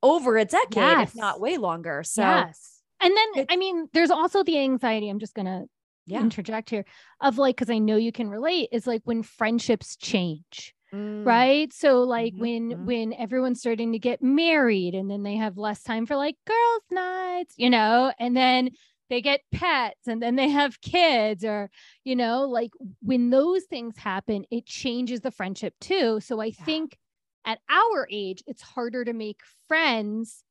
over 0.00 0.38
a 0.38 0.44
decade, 0.44 0.76
Yes. 0.76 1.08
if 1.08 1.16
not 1.16 1.40
way 1.40 1.56
longer. 1.56 2.04
So, 2.04 2.22
yes. 2.22 2.80
And 3.00 3.12
then, 3.16 3.46
I 3.50 3.56
mean, 3.56 3.88
there's 3.92 4.12
also 4.12 4.44
the 4.44 4.58
anxiety. 4.60 5.08
I'm 5.08 5.18
just 5.18 5.34
going 5.34 5.46
to 5.46 5.64
yeah. 6.06 6.20
interject 6.20 6.70
here 6.70 6.84
of 7.20 7.36
like, 7.36 7.56
because 7.56 7.68
I 7.70 7.78
know 7.78 7.96
you 7.96 8.12
can 8.12 8.30
relate, 8.30 8.68
is 8.70 8.86
like 8.86 9.02
when 9.04 9.24
friendships 9.24 9.96
change. 9.96 10.72
Mm, 10.92 11.24
right 11.24 11.72
so 11.72 12.02
like 12.02 12.32
Mhm, 12.32 12.38
when 12.38 12.70
mhm. 12.70 12.86
when 12.86 13.12
everyone's 13.14 13.60
starting 13.60 13.92
to 13.92 13.98
get 13.98 14.22
married 14.22 14.94
and 14.94 15.10
then 15.10 15.22
they 15.22 15.36
have 15.36 15.58
less 15.58 15.82
time 15.82 16.06
for 16.06 16.16
like 16.16 16.36
girls 16.46 16.82
nights 16.90 17.54
you 17.58 17.68
know 17.68 18.12
and 18.18 18.36
then 18.36 18.70
they 19.10 19.20
get 19.20 19.40
pets 19.52 20.06
and 20.06 20.22
then 20.22 20.36
they 20.36 20.48
have 20.48 20.80
kids 20.80 21.44
or 21.44 21.70
you 22.04 22.16
know 22.16 22.44
like 22.44 22.70
when 23.02 23.30
those 23.30 23.64
things 23.64 23.98
happen 23.98 24.44
it 24.50 24.64
changes 24.66 25.20
the 25.20 25.30
friendship 25.30 25.74
too 25.80 26.20
so 26.20 26.40
i 26.40 26.50
Yeah. 26.58 26.64
think 26.64 26.98
at 27.44 27.58
our 27.68 28.08
age 28.10 28.42
it's 28.46 28.62
harder 28.62 29.04
to 29.04 29.12
make 29.12 29.40
friends 29.68 30.42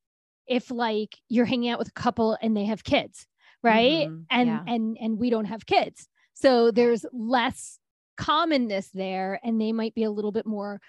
if 0.48 0.72
like 0.72 1.18
you're 1.30 1.46
hanging 1.46 1.70
out 1.70 1.80
with 1.80 1.88
a 1.90 1.94
couple 1.94 2.38
and 2.42 2.56
they 2.58 2.66
have 2.66 2.84
kids 2.84 3.28
right 3.64 4.08
Mhm, 4.08 4.28
and 4.30 4.62
yeah. 4.62 4.68
and 4.68 4.98
and 5.00 5.20
we 5.20 5.30
don't 5.30 5.46
have 5.46 5.66
kids 5.66 6.08
so 6.34 6.72
there's 6.72 7.06
less 7.14 7.79
commonness 8.20 8.90
there 8.94 9.40
and 9.44 9.60
they 9.62 9.72
might 9.72 9.96
be 9.96 10.04
a 10.04 10.12
little 10.12 10.32
bit 10.32 10.46
more 10.46 10.80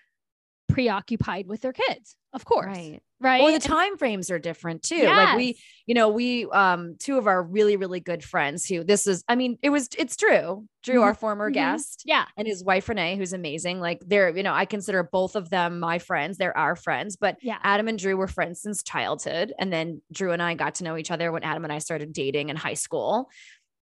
preoccupied 0.69 1.47
with 1.47 1.61
their 1.63 1.73
kids 1.73 2.17
of 2.33 2.45
course 2.45 2.67
right, 2.67 3.01
Right. 3.23 3.43
Or 3.43 3.53
the 3.53 3.59
time 3.59 3.99
frames 3.99 4.31
are 4.31 4.39
different 4.39 4.83
too. 4.83 5.05
Like 5.05 5.37
we, 5.37 5.59
you 5.85 5.95
know, 5.95 6.09
we 6.09 6.47
um 6.47 6.97
two 6.99 7.19
of 7.19 7.27
our 7.27 7.43
really, 7.43 7.77
really 7.77 8.01
good 8.01 8.25
friends 8.25 8.65
who 8.65 8.83
this 8.83 9.07
is, 9.07 9.23
I 9.29 9.37
mean, 9.37 9.59
it 9.61 9.69
was 9.69 9.91
it's 9.99 10.17
Drew, 10.17 10.67
Drew, 10.83 11.01
Mhm, 11.01 11.03
our 11.03 11.13
former 11.15 11.51
mhm. 11.51 11.55
guest, 11.55 12.05
yeah 12.07 12.25
and 12.39 12.49
his 12.49 12.65
wife 12.65 12.89
Renee, 12.89 13.17
who's 13.19 13.35
amazing. 13.35 13.79
Like 13.79 14.01
they're, 14.07 14.35
you 14.35 14.43
know, 14.43 14.55
I 14.55 14.65
consider 14.65 15.03
both 15.03 15.37
of 15.37 15.51
them 15.51 15.81
my 15.81 15.99
friends. 15.99 16.39
They're 16.39 16.57
our 16.57 16.75
friends, 16.77 17.17
but 17.17 17.37
yeah 17.43 17.59
Adam 17.63 17.89
and 17.89 17.99
Drew 17.99 18.17
were 18.17 18.27
friends 18.27 18.63
since 18.63 18.83
childhood. 18.83 19.53
And 19.59 19.71
then 19.71 20.01
Drew 20.11 20.33
and 20.33 20.43
I 20.43 20.55
got 20.55 20.77
to 20.77 20.85
know 20.85 20.97
each 20.97 21.11
other 21.11 21.31
when 21.31 21.43
Adam 21.43 21.65
and 21.65 21.73
I 21.75 21.79
started 21.79 22.15
dating 22.15 22.49
in 22.49 22.57
high 22.57 22.73
school. 22.73 23.29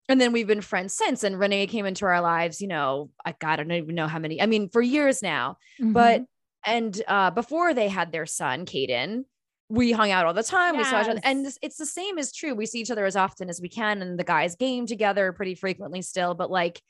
And 0.08 0.20
then 0.20 0.32
we've 0.32 0.46
been 0.46 0.62
friends 0.62 0.94
since. 0.94 1.22
And 1.22 1.38
Renee 1.38 1.66
came 1.66 1.84
into 1.86 2.06
our 2.06 2.20
lives, 2.20 2.60
you 2.60 2.68
know, 2.68 3.10
I 3.24 3.34
God, 3.38 3.60
I 3.60 3.62
don't 3.62 3.72
even 3.72 3.94
know 3.94 4.08
how 4.08 4.18
many, 4.18 4.40
I 4.40 4.46
mean, 4.46 4.68
for 4.70 4.80
years 4.80 5.22
now. 5.22 5.58
But 5.92 6.22
Mhm. 6.22 6.26
and 6.64 7.02
uh 7.06 7.30
before 7.30 7.74
they 7.74 7.88
had 7.88 8.10
their 8.10 8.26
son, 8.26 8.64
Caden, 8.66 9.24
we 9.68 9.92
hung 9.92 10.10
out 10.10 10.24
all 10.24 10.32
the 10.34 10.42
time. 10.42 10.76
We 10.78 10.84
saw 10.84 11.02
each 11.02 11.08
other. 11.08 11.20
And 11.24 11.46
it's 11.62 11.76
the 11.76 11.86
same 11.86 12.18
as 12.18 12.32
true. 12.32 12.54
We 12.54 12.64
see 12.66 12.80
each 12.80 12.90
other 12.90 13.04
as 13.04 13.16
often 13.16 13.50
as 13.50 13.60
we 13.60 13.68
can. 13.68 14.00
And 14.00 14.18
the 14.18 14.24
guys 14.24 14.56
game 14.56 14.86
together 14.86 15.32
pretty 15.32 15.54
frequently 15.54 16.00
still. 16.00 16.34
But 16.34 16.50
like 16.50 16.80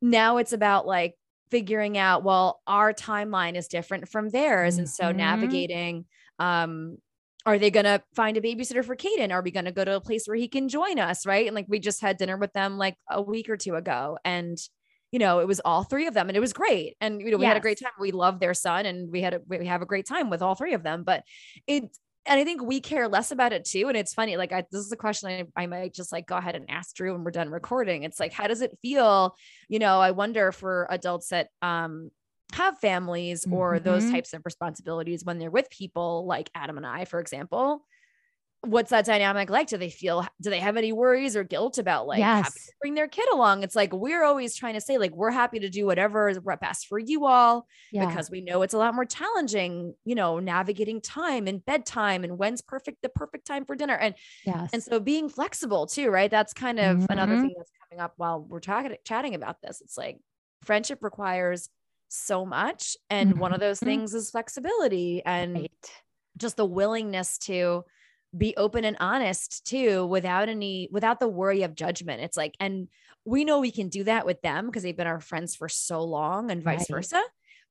now 0.00 0.38
it's 0.38 0.54
about 0.54 0.86
like 0.86 1.14
figuring 1.50 1.98
out, 1.98 2.24
well, 2.24 2.62
our 2.66 2.94
timeline 2.94 3.56
is 3.56 3.68
different 3.68 4.08
from 4.08 4.30
theirs. 4.30 4.78
And 4.78 4.88
so 4.88 5.12
Mhm. 5.12 5.16
navigating 5.16 6.06
um 6.38 6.96
are 7.46 7.58
they 7.58 7.70
going 7.70 7.84
to 7.84 8.02
find 8.14 8.36
a 8.36 8.40
babysitter 8.40 8.84
for 8.84 8.96
Caden? 8.96 9.30
Are 9.30 9.42
we 9.42 9.50
going 9.50 9.66
to 9.66 9.72
go 9.72 9.84
to 9.84 9.96
a 9.96 10.00
place 10.00 10.26
where 10.26 10.36
he 10.36 10.48
can 10.48 10.68
join 10.68 10.98
us? 10.98 11.26
Right. 11.26 11.46
And 11.46 11.54
like 11.54 11.66
we 11.68 11.78
just 11.78 12.00
had 12.00 12.16
dinner 12.16 12.36
with 12.36 12.52
them 12.52 12.78
like 12.78 12.96
a 13.10 13.20
week 13.20 13.50
or 13.50 13.56
two 13.56 13.74
ago. 13.74 14.18
And, 14.24 14.58
you 15.12 15.18
know, 15.18 15.40
it 15.40 15.46
was 15.46 15.60
all 15.60 15.84
three 15.84 16.06
of 16.06 16.14
them 16.14 16.28
and 16.28 16.36
it 16.36 16.40
was 16.40 16.54
great. 16.54 16.96
And, 17.00 17.20
you 17.20 17.30
know, 17.30 17.36
we 17.36 17.44
had 17.44 17.56
a 17.56 17.60
great 17.60 17.78
time. 17.78 17.92
We 18.00 18.12
love 18.12 18.40
their 18.40 18.54
son 18.54 18.86
and 18.86 19.10
we 19.12 19.20
had 19.20 19.34
a, 19.34 19.40
we 19.46 19.66
have 19.66 19.82
a 19.82 19.86
great 19.86 20.06
time 20.06 20.30
with 20.30 20.42
all 20.42 20.54
three 20.54 20.74
of 20.74 20.82
them. 20.82 21.04
But 21.04 21.22
it, 21.66 21.84
and 22.26 22.40
I 22.40 22.44
think 22.44 22.62
we 22.62 22.80
care 22.80 23.06
less 23.06 23.30
about 23.30 23.52
it 23.52 23.66
too. 23.66 23.88
And 23.88 23.96
it's 23.98 24.14
funny, 24.14 24.38
like 24.38 24.50
I, 24.50 24.64
this 24.72 24.80
is 24.80 24.92
a 24.92 24.96
question 24.96 25.28
I, 25.28 25.62
I 25.62 25.66
might 25.66 25.92
just 25.92 26.10
like 26.10 26.26
go 26.26 26.36
ahead 26.36 26.54
and 26.54 26.70
ask 26.70 26.96
Drew 26.96 27.12
when 27.12 27.22
we're 27.22 27.30
done 27.30 27.50
recording. 27.50 28.02
It's 28.02 28.18
like, 28.18 28.32
how 28.32 28.46
does 28.46 28.62
it 28.62 28.78
feel? 28.80 29.36
You 29.68 29.78
know, 29.78 30.00
I 30.00 30.12
wonder 30.12 30.50
for 30.50 30.86
adults 30.90 31.28
that 31.28 31.48
um 31.60 32.10
have 32.54 32.78
families 32.78 33.46
or 33.50 33.74
mm-hmm. 33.74 33.84
those 33.84 34.10
types 34.10 34.32
of 34.32 34.42
responsibilities 34.44 35.24
when 35.24 35.38
they're 35.38 35.50
with 35.50 35.70
people 35.70 36.26
like 36.26 36.50
Adam 36.54 36.76
and 36.76 36.86
I, 36.86 37.04
for 37.04 37.20
example, 37.20 37.84
what's 38.62 38.88
that 38.88 39.04
dynamic 39.04 39.50
like? 39.50 39.68
Do 39.68 39.76
they 39.76 39.90
feel, 39.90 40.26
do 40.40 40.48
they 40.48 40.60
have 40.60 40.78
any 40.78 40.90
worries 40.90 41.36
or 41.36 41.44
guilt 41.44 41.76
about 41.76 42.06
like 42.06 42.18
yes. 42.18 42.70
bring 42.80 42.94
their 42.94 43.08
kid 43.08 43.26
along? 43.30 43.62
It's 43.62 43.76
like, 43.76 43.92
we're 43.92 44.24
always 44.24 44.56
trying 44.56 44.72
to 44.72 44.80
say, 44.80 44.96
like, 44.96 45.14
we're 45.14 45.30
happy 45.30 45.58
to 45.58 45.68
do 45.68 45.84
whatever 45.84 46.30
is 46.30 46.38
best 46.60 46.86
for 46.86 46.98
you 46.98 47.26
all 47.26 47.66
yeah. 47.92 48.06
because 48.06 48.30
we 48.30 48.40
know 48.40 48.62
it's 48.62 48.72
a 48.72 48.78
lot 48.78 48.94
more 48.94 49.04
challenging, 49.04 49.94
you 50.06 50.14
know, 50.14 50.38
navigating 50.38 51.02
time 51.02 51.46
and 51.46 51.62
bedtime 51.66 52.24
and 52.24 52.38
when's 52.38 52.62
perfect, 52.62 53.02
the 53.02 53.10
perfect 53.10 53.46
time 53.46 53.66
for 53.66 53.76
dinner. 53.76 53.96
And, 53.96 54.14
yes. 54.46 54.70
and 54.72 54.82
so 54.82 54.98
being 54.98 55.28
flexible 55.28 55.86
too, 55.86 56.08
right? 56.08 56.30
That's 56.30 56.54
kind 56.54 56.80
of 56.80 56.96
mm-hmm. 56.96 57.12
another 57.12 57.36
thing 57.36 57.54
that's 57.56 57.72
coming 57.90 58.02
up 58.02 58.14
while 58.16 58.40
we're 58.40 58.60
talking, 58.60 58.96
chatting 59.04 59.34
about 59.34 59.60
this. 59.60 59.82
It's 59.82 59.98
like 59.98 60.20
friendship 60.62 61.00
requires 61.02 61.68
so 62.14 62.44
much. 62.46 62.96
And 63.10 63.30
mm-hmm. 63.32 63.40
one 63.40 63.52
of 63.52 63.60
those 63.60 63.78
mm-hmm. 63.78 63.86
things 63.86 64.14
is 64.14 64.30
flexibility 64.30 65.22
and 65.24 65.54
right. 65.54 65.90
just 66.36 66.56
the 66.56 66.66
willingness 66.66 67.38
to, 67.38 67.84
be 68.36 68.54
open 68.56 68.84
and 68.84 68.96
honest 69.00 69.64
too 69.64 70.06
without 70.06 70.48
any 70.48 70.88
without 70.90 71.20
the 71.20 71.28
worry 71.28 71.62
of 71.62 71.74
judgment 71.74 72.20
it's 72.20 72.36
like 72.36 72.54
and 72.58 72.88
we 73.24 73.44
know 73.44 73.60
we 73.60 73.70
can 73.70 73.88
do 73.88 74.04
that 74.04 74.26
with 74.26 74.40
them 74.42 74.66
because 74.66 74.82
they've 74.82 74.96
been 74.96 75.06
our 75.06 75.20
friends 75.20 75.54
for 75.54 75.68
so 75.68 76.02
long 76.02 76.50
and 76.50 76.62
vice 76.62 76.90
right. 76.90 76.96
versa 76.96 77.22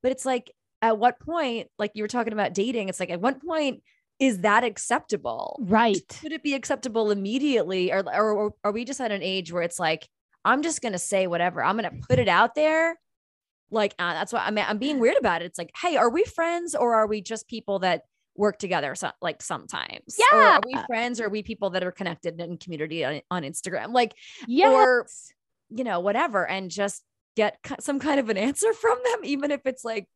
but 0.01 0.11
it's 0.11 0.25
like 0.25 0.51
at 0.81 0.97
what 0.97 1.19
point 1.19 1.67
like 1.77 1.91
you 1.95 2.03
were 2.03 2.07
talking 2.07 2.33
about 2.33 2.53
dating 2.53 2.89
it's 2.89 2.99
like 2.99 3.09
at 3.09 3.21
what 3.21 3.43
point 3.43 3.81
is 4.19 4.39
that 4.39 4.63
acceptable 4.63 5.59
right 5.63 6.01
could 6.21 6.31
it 6.31 6.43
be 6.43 6.53
acceptable 6.53 7.11
immediately 7.11 7.91
or, 7.91 7.99
or, 7.99 8.31
or 8.31 8.53
are 8.63 8.71
we 8.71 8.85
just 8.85 9.01
at 9.01 9.11
an 9.11 9.23
age 9.23 9.51
where 9.51 9.63
it's 9.63 9.79
like 9.79 10.07
i'm 10.45 10.61
just 10.61 10.81
going 10.81 10.93
to 10.93 10.99
say 10.99 11.27
whatever 11.27 11.63
i'm 11.63 11.77
going 11.77 11.89
to 11.89 12.07
put 12.07 12.19
it 12.19 12.29
out 12.29 12.55
there 12.55 12.97
like 13.71 13.95
uh, 13.99 14.13
that's 14.13 14.33
what 14.33 14.43
I 14.43 14.51
mean. 14.51 14.65
I'm 14.67 14.77
being 14.77 14.99
weird 14.99 15.17
about 15.17 15.41
it. 15.41 15.45
It's 15.45 15.57
like, 15.57 15.71
hey, 15.79 15.95
are 15.95 16.09
we 16.09 16.23
friends 16.23 16.75
or 16.75 16.95
are 16.95 17.07
we 17.07 17.21
just 17.21 17.47
people 17.47 17.79
that 17.79 18.03
work 18.35 18.57
together 18.57 18.95
so, 18.95 19.11
like 19.21 19.43
sometimes 19.43 20.17
yeah 20.17 20.37
or 20.37 20.41
are 20.41 20.61
we 20.65 20.75
friends 20.87 21.19
or 21.19 21.25
are 21.25 21.29
we 21.29 21.43
people 21.43 21.69
that 21.69 21.83
are 21.83 21.91
connected 21.91 22.41
in 22.41 22.57
community 22.57 23.05
on, 23.05 23.21
on 23.29 23.43
instagram 23.43 23.93
like 23.93 24.15
yeah 24.47 24.71
or 24.71 25.05
you 25.69 25.83
know 25.83 25.99
whatever 25.99 26.47
and 26.47 26.71
just 26.71 27.03
get 27.35 27.57
some 27.79 27.99
kind 27.99 28.19
of 28.19 28.29
an 28.29 28.37
answer 28.49 28.73
from 28.73 28.97
them 29.03 29.19
even 29.23 29.51
if 29.51 29.61
it's 29.65 29.85
like 29.85 30.07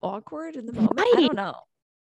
awkward 0.00 0.56
in 0.56 0.64
the 0.64 0.72
moment 0.72 0.98
right. 0.98 1.12
i 1.16 1.20
don't 1.20 1.36
know 1.36 1.54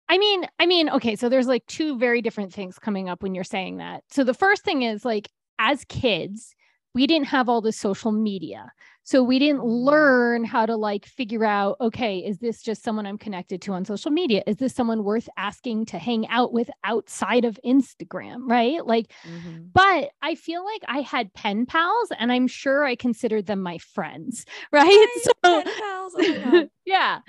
I 0.08 0.20
mean, 0.20 0.46
I 0.60 0.68
mean, 0.68 0.90
okay, 0.92 1.16
so 1.16 1.30
there's 1.30 1.48
like 1.48 1.66
two 1.66 1.98
very 1.98 2.22
different 2.22 2.54
things 2.54 2.78
coming 2.78 3.10
up 3.10 3.24
when 3.24 3.34
you're 3.34 3.44
saying 3.44 3.78
that. 3.78 4.04
So 4.12 4.24
the 4.24 4.36
first 4.36 4.64
thing 4.64 4.84
is 4.84 5.04
like 5.04 5.30
as 5.58 5.84
kids, 5.86 6.55
we 6.96 7.06
didn't 7.06 7.28
have 7.28 7.50
all 7.50 7.62
the 7.62 7.74
social 7.74 8.14
media. 8.14 8.72
So 9.04 9.22
we 9.22 9.38
didn't 9.38 9.60
mm-hmm. 9.60 9.86
learn 9.86 10.46
how 10.46 10.66
to 10.66 10.76
like 10.78 11.06
figure 11.06 11.46
out, 11.46 11.76
okay, 11.80 12.20
is 12.20 12.40
this 12.40 12.64
just 12.64 12.84
someone 12.84 13.06
I'm 13.06 13.20
connected 13.20 13.62
to 13.64 13.74
on 13.74 13.84
social 13.86 14.10
media? 14.10 14.42
Is 14.48 14.56
this 14.56 14.74
someone 14.74 15.04
worth 15.04 15.30
asking 15.38 15.88
to 15.88 16.00
hang 16.00 16.28
out 16.30 16.54
with 16.54 16.70
outside 16.84 17.46
of 17.46 17.60
Instagram? 17.64 18.50
Right. 18.50 18.84
Like, 18.84 19.12
mm-hmm. 19.28 19.66
but 19.74 20.10
I 20.24 20.36
feel 20.36 20.66
like 20.66 20.84
I 20.88 21.02
had 21.02 21.34
pen 21.34 21.66
pals 21.68 22.12
and 22.18 22.32
I'm 22.32 22.48
sure 22.48 22.86
I 22.86 22.96
considered 22.96 23.46
them 23.46 23.62
my 23.62 23.78
friends. 23.78 24.46
Right. 24.72 24.84
right. 24.84 25.08
So, 25.24 25.32
oh 25.44 26.68
yeah. 26.86 27.20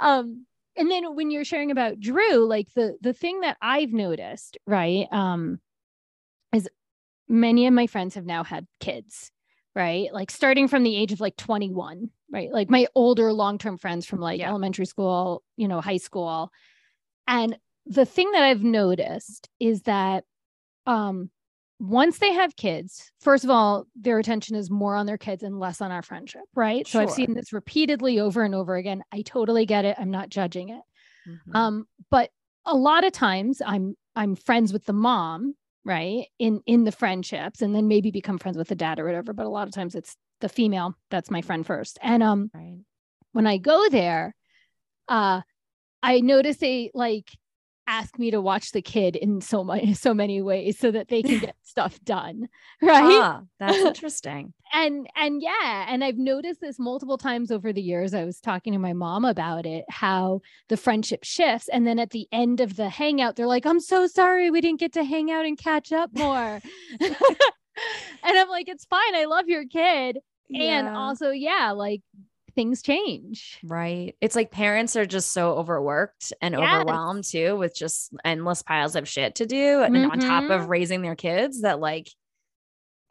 Um, 0.00 0.46
and 0.76 0.90
then 0.90 1.14
when 1.14 1.30
you're 1.30 1.44
sharing 1.44 1.70
about 1.70 2.00
Drew, 2.00 2.46
like 2.46 2.68
the 2.74 2.96
the 3.00 3.12
thing 3.12 3.40
that 3.40 3.56
I've 3.60 3.92
noticed, 3.92 4.58
right, 4.66 5.06
um, 5.12 5.60
many 7.30 7.66
of 7.66 7.72
my 7.72 7.86
friends 7.86 8.16
have 8.16 8.26
now 8.26 8.44
had 8.44 8.66
kids 8.80 9.30
right? 9.74 10.12
Like 10.12 10.30
starting 10.30 10.68
from 10.68 10.82
the 10.82 10.96
age 10.96 11.12
of 11.12 11.20
like 11.20 11.36
21, 11.36 12.10
right? 12.30 12.50
Like 12.50 12.70
my 12.70 12.86
older 12.94 13.32
long 13.32 13.58
term 13.58 13.78
friends 13.78 14.06
from 14.06 14.20
like 14.20 14.40
yeah. 14.40 14.48
elementary 14.48 14.86
school, 14.86 15.42
you 15.56 15.68
know, 15.68 15.80
high 15.80 15.98
school. 15.98 16.50
And 17.28 17.56
the 17.86 18.04
thing 18.04 18.30
that 18.32 18.42
I've 18.42 18.62
noticed 18.62 19.48
is 19.58 19.82
that 19.82 20.24
um, 20.86 21.30
once 21.78 22.18
they 22.18 22.32
have 22.32 22.56
kids, 22.56 23.12
first 23.20 23.44
of 23.44 23.50
all, 23.50 23.86
their 23.94 24.18
attention 24.18 24.56
is 24.56 24.70
more 24.70 24.96
on 24.96 25.06
their 25.06 25.18
kids 25.18 25.42
and 25.42 25.58
less 25.58 25.80
on 25.80 25.90
our 25.90 26.02
friendship, 26.02 26.42
right? 26.54 26.86
Sure. 26.86 27.00
So 27.00 27.02
I've 27.02 27.14
seen 27.14 27.34
this 27.34 27.52
repeatedly 27.52 28.20
over 28.20 28.42
and 28.42 28.54
over 28.54 28.76
again. 28.76 29.02
I 29.12 29.22
totally 29.22 29.66
get 29.66 29.84
it. 29.84 29.96
I'm 29.98 30.10
not 30.10 30.28
judging 30.28 30.70
it. 30.70 30.82
Mm-hmm. 31.28 31.56
Um, 31.56 31.88
but 32.10 32.30
a 32.66 32.74
lot 32.74 33.04
of 33.04 33.12
times 33.12 33.62
I'm 33.64 33.96
I'm 34.16 34.34
friends 34.34 34.72
with 34.72 34.84
the 34.84 34.92
mom 34.92 35.54
right 35.84 36.26
in 36.38 36.60
in 36.66 36.84
the 36.84 36.92
friendships 36.92 37.62
and 37.62 37.74
then 37.74 37.88
maybe 37.88 38.10
become 38.10 38.38
friends 38.38 38.56
with 38.56 38.68
the 38.68 38.74
dad 38.74 38.98
or 38.98 39.04
whatever 39.04 39.32
but 39.32 39.46
a 39.46 39.50
lot 39.50 39.66
of 39.66 39.74
times 39.74 39.94
it's 39.94 40.16
the 40.40 40.48
female 40.48 40.94
that's 41.10 41.30
my 41.30 41.40
friend 41.40 41.66
first 41.66 41.98
and 42.02 42.22
um 42.22 42.50
right. 42.54 42.78
when 43.32 43.46
i 43.46 43.56
go 43.56 43.88
there 43.88 44.34
uh 45.08 45.40
i 46.02 46.20
notice 46.20 46.62
a 46.62 46.90
like 46.94 47.28
ask 47.90 48.18
me 48.20 48.30
to 48.30 48.40
watch 48.40 48.70
the 48.70 48.80
kid 48.80 49.16
in 49.16 49.40
so 49.40 49.64
many 49.64 49.92
so 50.06 50.14
many 50.14 50.40
ways 50.40 50.78
so 50.78 50.90
that 50.90 51.08
they 51.08 51.22
can 51.22 51.38
get 51.46 51.56
stuff 51.62 51.98
done 52.04 52.48
right? 52.82 53.02
Ah, 53.02 53.42
that's 53.58 53.78
interesting. 53.78 54.54
And 54.72 55.08
and 55.16 55.42
yeah 55.42 55.86
and 55.88 56.04
i've 56.04 56.16
noticed 56.16 56.60
this 56.60 56.78
multiple 56.78 57.18
times 57.18 57.50
over 57.50 57.72
the 57.72 57.82
years. 57.82 58.14
I 58.14 58.24
was 58.24 58.38
talking 58.40 58.72
to 58.72 58.78
my 58.78 58.92
mom 58.92 59.24
about 59.24 59.66
it 59.66 59.84
how 59.90 60.40
the 60.68 60.76
friendship 60.76 61.24
shifts 61.24 61.68
and 61.68 61.86
then 61.86 61.98
at 61.98 62.10
the 62.10 62.28
end 62.30 62.60
of 62.60 62.76
the 62.76 62.88
hangout 62.88 63.34
they're 63.34 63.46
like 63.46 63.66
i'm 63.66 63.80
so 63.80 64.06
sorry 64.06 64.50
we 64.50 64.60
didn't 64.60 64.80
get 64.80 64.92
to 64.92 65.04
hang 65.04 65.30
out 65.30 65.44
and 65.44 65.58
catch 65.58 65.92
up 65.92 66.10
more. 66.14 66.60
And 67.00 68.38
i'm 68.38 68.48
like 68.48 68.68
it's 68.68 68.84
fine 68.84 69.14
i 69.16 69.24
love 69.24 69.48
your 69.48 69.64
kid. 69.66 70.18
Yeah. 70.48 70.80
and 70.80 70.88
also 70.88 71.30
yeah 71.30 71.72
like 71.72 72.02
things 72.54 72.82
change. 72.82 73.58
Right. 73.64 74.14
It's 74.20 74.36
like 74.36 74.50
parents 74.50 74.96
are 74.96 75.06
just 75.06 75.32
so 75.32 75.52
overworked 75.52 76.32
and 76.40 76.54
yes. 76.54 76.62
overwhelmed 76.62 77.24
too 77.24 77.56
with 77.56 77.74
just 77.74 78.12
endless 78.24 78.62
piles 78.62 78.96
of 78.96 79.08
shit 79.08 79.36
to 79.36 79.46
do 79.46 79.82
and 79.82 79.94
mm-hmm. 79.94 80.10
on 80.10 80.18
top 80.20 80.44
of 80.44 80.62
mm-hmm. 80.62 80.70
raising 80.70 81.02
their 81.02 81.16
kids 81.16 81.62
that 81.62 81.80
like 81.80 82.08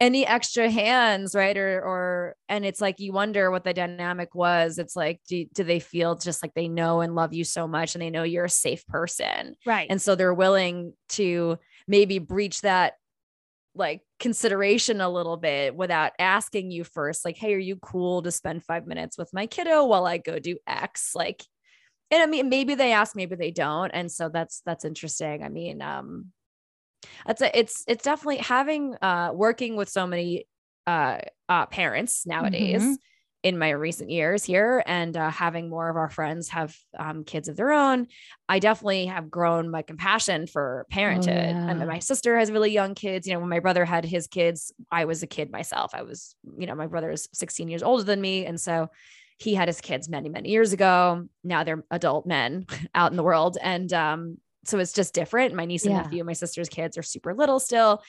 any 0.00 0.26
extra 0.26 0.70
hands, 0.70 1.34
right? 1.34 1.56
Or 1.56 1.82
or 1.82 2.36
and 2.48 2.64
it's 2.64 2.80
like 2.80 3.00
you 3.00 3.12
wonder 3.12 3.50
what 3.50 3.64
the 3.64 3.74
dynamic 3.74 4.34
was. 4.34 4.78
It's 4.78 4.96
like 4.96 5.20
do, 5.28 5.44
do 5.54 5.62
they 5.62 5.78
feel 5.78 6.16
just 6.16 6.42
like 6.42 6.54
they 6.54 6.68
know 6.68 7.02
and 7.02 7.14
love 7.14 7.34
you 7.34 7.44
so 7.44 7.68
much 7.68 7.94
and 7.94 8.02
they 8.02 8.10
know 8.10 8.22
you're 8.22 8.46
a 8.46 8.50
safe 8.50 8.86
person. 8.86 9.56
Right. 9.66 9.86
And 9.90 10.00
so 10.00 10.14
they're 10.14 10.34
willing 10.34 10.94
to 11.10 11.58
maybe 11.86 12.18
breach 12.18 12.62
that 12.62 12.94
like 13.74 14.02
consideration 14.18 15.00
a 15.00 15.08
little 15.08 15.36
bit 15.36 15.74
without 15.76 16.12
asking 16.18 16.70
you 16.70 16.84
first 16.84 17.24
like 17.24 17.36
hey 17.36 17.54
are 17.54 17.58
you 17.58 17.76
cool 17.76 18.22
to 18.22 18.30
spend 18.30 18.64
5 18.64 18.86
minutes 18.86 19.16
with 19.16 19.32
my 19.32 19.46
kiddo 19.46 19.84
while 19.84 20.06
I 20.06 20.18
go 20.18 20.38
do 20.38 20.56
x? 20.66 21.12
Like 21.14 21.42
and 22.10 22.22
I 22.22 22.26
mean 22.26 22.48
maybe 22.48 22.74
they 22.74 22.92
ask 22.92 23.14
maybe 23.14 23.36
they 23.36 23.50
don't 23.52 23.90
and 23.90 24.10
so 24.10 24.28
that's 24.28 24.62
that's 24.66 24.84
interesting. 24.84 25.42
I 25.42 25.48
mean 25.48 25.82
um 25.82 26.26
that's 27.26 27.42
a, 27.42 27.58
it's 27.58 27.84
it's 27.86 28.04
definitely 28.04 28.38
having 28.38 28.96
uh 29.00 29.30
working 29.32 29.76
with 29.76 29.88
so 29.88 30.06
many 30.06 30.46
uh, 30.86 31.18
uh 31.48 31.66
parents 31.66 32.26
nowadays 32.26 32.82
mm-hmm 32.82 32.94
in 33.42 33.58
my 33.58 33.70
recent 33.70 34.10
years 34.10 34.44
here 34.44 34.82
and 34.86 35.16
uh, 35.16 35.30
having 35.30 35.68
more 35.68 35.88
of 35.88 35.96
our 35.96 36.10
friends 36.10 36.50
have 36.50 36.76
um, 36.98 37.24
kids 37.24 37.48
of 37.48 37.56
their 37.56 37.72
own 37.72 38.06
i 38.48 38.58
definitely 38.58 39.06
have 39.06 39.30
grown 39.30 39.70
my 39.70 39.82
compassion 39.82 40.46
for 40.46 40.86
parenthood 40.90 41.34
oh, 41.56 41.66
yeah. 41.66 41.74
Mean, 41.74 41.86
my 41.86 41.98
sister 42.00 42.38
has 42.38 42.50
really 42.50 42.70
young 42.70 42.94
kids 42.94 43.26
you 43.26 43.32
know 43.32 43.40
when 43.40 43.48
my 43.48 43.60
brother 43.60 43.84
had 43.84 44.04
his 44.04 44.26
kids 44.26 44.72
i 44.90 45.06
was 45.06 45.22
a 45.22 45.26
kid 45.26 45.50
myself 45.50 45.92
i 45.94 46.02
was 46.02 46.34
you 46.58 46.66
know 46.66 46.74
my 46.74 46.86
brother 46.86 47.10
is 47.10 47.28
16 47.32 47.68
years 47.68 47.82
older 47.82 48.04
than 48.04 48.20
me 48.20 48.44
and 48.44 48.60
so 48.60 48.90
he 49.38 49.54
had 49.54 49.68
his 49.68 49.80
kids 49.80 50.08
many 50.08 50.28
many 50.28 50.50
years 50.50 50.72
ago 50.74 51.26
now 51.42 51.64
they're 51.64 51.84
adult 51.90 52.26
men 52.26 52.66
out 52.94 53.10
in 53.10 53.16
the 53.16 53.22
world 53.22 53.56
and 53.62 53.92
um, 53.92 54.36
so 54.64 54.78
it's 54.78 54.92
just 54.92 55.14
different 55.14 55.54
my 55.54 55.64
niece 55.64 55.86
and 55.86 55.94
yeah. 55.94 56.02
nephew 56.02 56.24
my 56.24 56.34
sister's 56.34 56.68
kids 56.68 56.98
are 56.98 57.02
super 57.02 57.34
little 57.34 57.58
still 57.58 58.02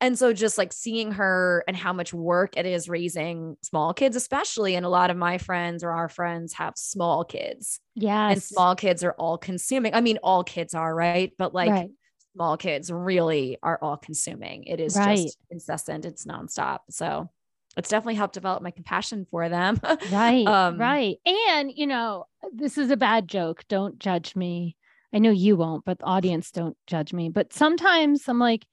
and 0.00 0.18
so 0.18 0.32
just 0.32 0.58
like 0.58 0.72
seeing 0.72 1.12
her 1.12 1.64
and 1.66 1.76
how 1.76 1.92
much 1.92 2.14
work 2.14 2.56
it 2.56 2.66
is 2.66 2.88
raising 2.88 3.56
small 3.62 3.92
kids, 3.92 4.14
especially. 4.14 4.76
And 4.76 4.86
a 4.86 4.88
lot 4.88 5.10
of 5.10 5.16
my 5.16 5.38
friends 5.38 5.82
or 5.82 5.90
our 5.90 6.08
friends 6.08 6.52
have 6.54 6.74
small 6.76 7.24
kids. 7.24 7.80
Yeah. 7.96 8.30
And 8.30 8.42
small 8.42 8.76
kids 8.76 9.02
are 9.02 9.12
all 9.12 9.38
consuming. 9.38 9.94
I 9.94 10.00
mean, 10.00 10.18
all 10.22 10.44
kids 10.44 10.72
are, 10.74 10.94
right? 10.94 11.32
But 11.36 11.52
like 11.52 11.70
right. 11.70 11.90
small 12.34 12.56
kids 12.56 12.92
really 12.92 13.58
are 13.60 13.78
all 13.82 13.96
consuming. 13.96 14.64
It 14.64 14.78
is 14.78 14.96
right. 14.96 15.16
just 15.16 15.38
incessant, 15.50 16.04
it's 16.04 16.26
nonstop. 16.26 16.80
So 16.90 17.28
it's 17.76 17.88
definitely 17.88 18.14
helped 18.14 18.34
develop 18.34 18.62
my 18.62 18.70
compassion 18.70 19.26
for 19.32 19.48
them. 19.48 19.80
right. 20.12 20.46
Um, 20.46 20.78
right. 20.78 21.16
And, 21.26 21.72
you 21.74 21.88
know, 21.88 22.26
this 22.52 22.78
is 22.78 22.92
a 22.92 22.96
bad 22.96 23.26
joke. 23.26 23.64
Don't 23.68 23.98
judge 23.98 24.36
me. 24.36 24.76
I 25.12 25.18
know 25.18 25.30
you 25.30 25.56
won't, 25.56 25.84
but 25.84 25.98
the 25.98 26.04
audience 26.04 26.52
don't 26.52 26.76
judge 26.86 27.12
me. 27.12 27.30
But 27.30 27.52
sometimes 27.52 28.28
I'm 28.28 28.38
like, 28.38 28.64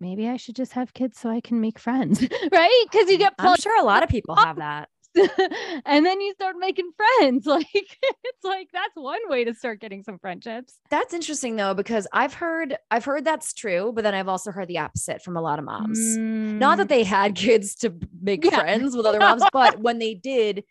maybe 0.00 0.28
I 0.28 0.36
should 0.36 0.56
just 0.56 0.72
have 0.72 0.94
kids 0.94 1.18
so 1.18 1.30
I 1.30 1.40
can 1.40 1.60
make 1.60 1.78
friends, 1.78 2.20
right? 2.52 2.84
Because 2.90 3.10
you 3.10 3.18
get 3.18 3.34
I'm 3.38 3.56
sure 3.56 3.80
a 3.80 3.84
lot 3.84 4.02
of 4.02 4.08
people 4.08 4.36
have 4.36 4.56
that. 4.56 4.88
and 5.86 6.04
then 6.04 6.20
you 6.20 6.32
start 6.34 6.56
making 6.58 6.90
friends. 6.96 7.46
Like 7.58 7.66
it's 7.72 8.44
like 8.44 8.68
that's 8.72 8.94
one 8.94 9.20
way 9.28 9.44
to 9.44 9.54
start 9.54 9.80
getting 9.80 10.02
some 10.02 10.18
friendships. 10.18 10.78
That's 10.90 11.14
interesting 11.14 11.56
though, 11.56 11.74
because 11.74 12.06
I've 12.12 12.34
heard 12.34 12.76
I've 12.90 13.04
heard 13.04 13.24
that's 13.24 13.52
true, 13.52 13.92
but 13.94 14.04
then 14.04 14.14
I've 14.14 14.28
also 14.28 14.52
heard 14.52 14.68
the 14.68 14.78
opposite 14.78 15.22
from 15.22 15.36
a 15.36 15.40
lot 15.40 15.58
of 15.58 15.64
moms. 15.64 15.98
Mm. 15.98 16.58
Not 16.58 16.76
that 16.78 16.86
mm. 16.86 16.90
they 16.90 17.04
had 17.04 17.34
kids 17.34 17.74
to 17.76 17.94
make 18.20 18.44
yeah. 18.44 18.50
friends 18.50 18.94
with 18.94 19.06
other 19.06 19.18
moms, 19.18 19.42
but 19.52 19.80
when 19.80 19.98
they 19.98 20.14
did, 20.14 20.62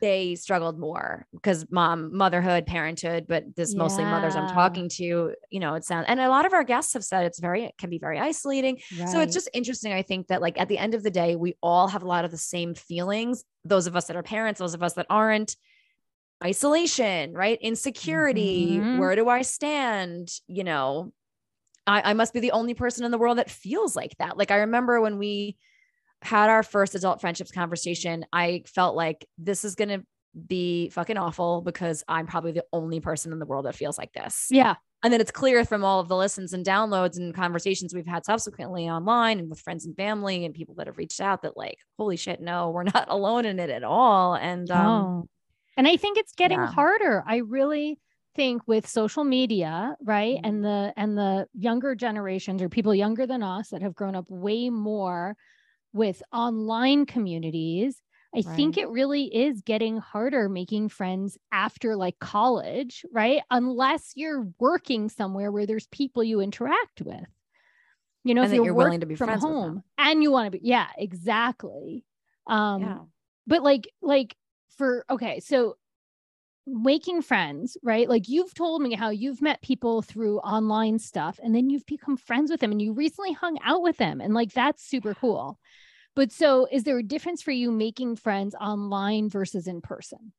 they 0.00 0.34
struggled 0.34 0.78
more 0.78 1.26
because 1.32 1.66
mom 1.70 2.16
motherhood 2.16 2.66
parenthood 2.66 3.26
but 3.28 3.44
this 3.56 3.72
yeah. 3.72 3.78
mostly 3.78 4.04
mothers 4.04 4.34
i'm 4.34 4.48
talking 4.48 4.88
to 4.88 5.34
you 5.50 5.60
know 5.60 5.74
it 5.74 5.84
sounds 5.84 6.06
and 6.08 6.20
a 6.20 6.28
lot 6.28 6.46
of 6.46 6.52
our 6.52 6.64
guests 6.64 6.92
have 6.92 7.04
said 7.04 7.24
it's 7.24 7.38
very 7.38 7.64
it 7.64 7.74
can 7.78 7.90
be 7.90 7.98
very 7.98 8.18
isolating 8.18 8.78
right. 8.98 9.08
so 9.08 9.20
it's 9.20 9.34
just 9.34 9.48
interesting 9.52 9.92
i 9.92 10.02
think 10.02 10.26
that 10.28 10.40
like 10.40 10.58
at 10.60 10.68
the 10.68 10.78
end 10.78 10.94
of 10.94 11.02
the 11.02 11.10
day 11.10 11.36
we 11.36 11.56
all 11.62 11.88
have 11.88 12.02
a 12.02 12.06
lot 12.06 12.24
of 12.24 12.30
the 12.30 12.38
same 12.38 12.74
feelings 12.74 13.44
those 13.64 13.86
of 13.86 13.96
us 13.96 14.06
that 14.06 14.16
are 14.16 14.22
parents 14.22 14.58
those 14.58 14.74
of 14.74 14.82
us 14.82 14.94
that 14.94 15.06
aren't 15.10 15.56
isolation 16.44 17.32
right 17.32 17.58
insecurity 17.60 18.78
mm-hmm. 18.78 18.98
where 18.98 19.16
do 19.16 19.28
i 19.28 19.42
stand 19.42 20.28
you 20.46 20.64
know 20.64 21.12
I, 21.86 22.10
I 22.10 22.12
must 22.12 22.34
be 22.34 22.40
the 22.40 22.52
only 22.52 22.74
person 22.74 23.04
in 23.04 23.10
the 23.10 23.18
world 23.18 23.38
that 23.38 23.50
feels 23.50 23.96
like 23.96 24.16
that 24.18 24.36
like 24.36 24.50
i 24.50 24.58
remember 24.58 25.00
when 25.00 25.18
we 25.18 25.56
had 26.22 26.50
our 26.50 26.62
first 26.62 26.94
adult 26.94 27.20
friendships 27.20 27.50
conversation, 27.50 28.24
I 28.32 28.62
felt 28.66 28.96
like 28.96 29.26
this 29.38 29.64
is 29.64 29.74
going 29.74 29.90
to 29.90 30.02
be 30.46 30.90
fucking 30.90 31.16
awful 31.16 31.62
because 31.62 32.04
I'm 32.08 32.26
probably 32.26 32.52
the 32.52 32.64
only 32.72 33.00
person 33.00 33.32
in 33.32 33.38
the 33.38 33.46
world 33.46 33.66
that 33.66 33.74
feels 33.74 33.98
like 33.98 34.12
this. 34.12 34.48
Yeah. 34.50 34.74
And 35.02 35.12
then 35.12 35.20
it's 35.20 35.30
clear 35.30 35.64
from 35.64 35.84
all 35.84 36.00
of 36.00 36.08
the 36.08 36.16
listens 36.16 36.52
and 36.52 36.64
downloads 36.66 37.16
and 37.16 37.32
conversations 37.32 37.94
we've 37.94 38.06
had 38.06 38.24
subsequently 38.24 38.88
online 38.88 39.38
and 39.38 39.48
with 39.48 39.60
friends 39.60 39.86
and 39.86 39.96
family 39.96 40.44
and 40.44 40.54
people 40.54 40.74
that 40.76 40.88
have 40.88 40.98
reached 40.98 41.20
out 41.20 41.42
that 41.42 41.56
like, 41.56 41.78
holy 41.98 42.16
shit, 42.16 42.40
no, 42.40 42.70
we're 42.70 42.82
not 42.82 43.06
alone 43.08 43.44
in 43.44 43.60
it 43.60 43.70
at 43.70 43.84
all. 43.84 44.34
And 44.34 44.68
um, 44.70 45.28
and 45.76 45.86
I 45.86 45.96
think 45.96 46.18
it's 46.18 46.32
getting 46.32 46.58
yeah. 46.58 46.66
harder. 46.66 47.22
I 47.26 47.36
really 47.36 48.00
think 48.34 48.62
with 48.66 48.88
social 48.88 49.22
media, 49.22 49.96
right? 50.02 50.36
Mm-hmm. 50.36 50.46
And 50.46 50.64
the 50.64 50.92
and 50.96 51.16
the 51.16 51.46
younger 51.54 51.94
generations 51.94 52.60
or 52.60 52.68
people 52.68 52.92
younger 52.92 53.26
than 53.26 53.44
us 53.44 53.68
that 53.70 53.82
have 53.82 53.94
grown 53.94 54.16
up 54.16 54.26
way 54.28 54.68
more 54.68 55.36
with 55.92 56.22
online 56.32 57.06
communities 57.06 58.00
I 58.34 58.40
right. 58.40 58.56
think 58.56 58.76
it 58.76 58.90
really 58.90 59.24
is 59.24 59.62
getting 59.62 59.96
harder 59.98 60.48
making 60.48 60.90
friends 60.90 61.38
after 61.50 61.96
like 61.96 62.18
college, 62.18 63.06
right? 63.10 63.40
Unless 63.50 64.12
you're 64.16 64.48
working 64.58 65.08
somewhere 65.08 65.50
where 65.50 65.66
there's 65.66 65.86
people 65.86 66.22
you 66.22 66.40
interact 66.40 67.00
with. 67.00 67.24
You 68.24 68.34
know, 68.34 68.42
and 68.42 68.52
if 68.52 68.56
you're, 68.56 68.66
you're 68.66 68.74
willing 68.74 69.00
to 69.00 69.06
be 69.06 69.14
from 69.14 69.30
home 69.30 69.82
and 69.96 70.22
you 70.22 70.30
want 70.30 70.46
to 70.46 70.50
be, 70.50 70.60
yeah, 70.62 70.88
exactly. 70.98 72.04
Um, 72.46 72.82
yeah. 72.82 72.98
but 73.46 73.62
like, 73.62 73.88
like 74.02 74.36
for 74.76 75.06
okay, 75.08 75.40
so 75.40 75.76
making 76.68 77.22
friends, 77.22 77.76
right? 77.82 78.08
Like 78.08 78.28
you've 78.28 78.54
told 78.54 78.82
me 78.82 78.94
how 78.94 79.10
you've 79.10 79.42
met 79.42 79.62
people 79.62 80.02
through 80.02 80.38
online 80.40 80.98
stuff 80.98 81.40
and 81.42 81.54
then 81.54 81.70
you've 81.70 81.86
become 81.86 82.16
friends 82.16 82.50
with 82.50 82.60
them 82.60 82.72
and 82.72 82.82
you 82.82 82.92
recently 82.92 83.32
hung 83.32 83.58
out 83.64 83.82
with 83.82 83.96
them. 83.96 84.20
And 84.20 84.34
like 84.34 84.52
that's 84.52 84.82
super 84.84 85.14
cool. 85.14 85.58
But 86.14 86.32
so 86.32 86.66
is 86.70 86.84
there 86.84 86.98
a 86.98 87.02
difference 87.02 87.42
for 87.42 87.52
you 87.52 87.70
making 87.70 88.16
friends 88.16 88.54
online 88.60 89.28
versus 89.30 89.66
in 89.66 89.80
person? 89.80 90.32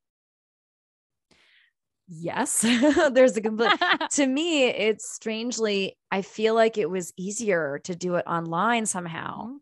Yes, 2.08 2.62
there's 3.12 3.36
a 3.36 3.40
complete. 3.40 3.72
to 4.12 4.26
me, 4.26 4.64
it's 4.64 5.08
strangely, 5.08 5.96
I 6.10 6.22
feel 6.22 6.54
like 6.54 6.76
it 6.76 6.90
was 6.90 7.12
easier 7.16 7.80
to 7.84 7.94
do 7.94 8.16
it 8.16 8.26
online 8.26 8.86
somehow. 8.86 9.44
Mm-hmm. 9.44 9.56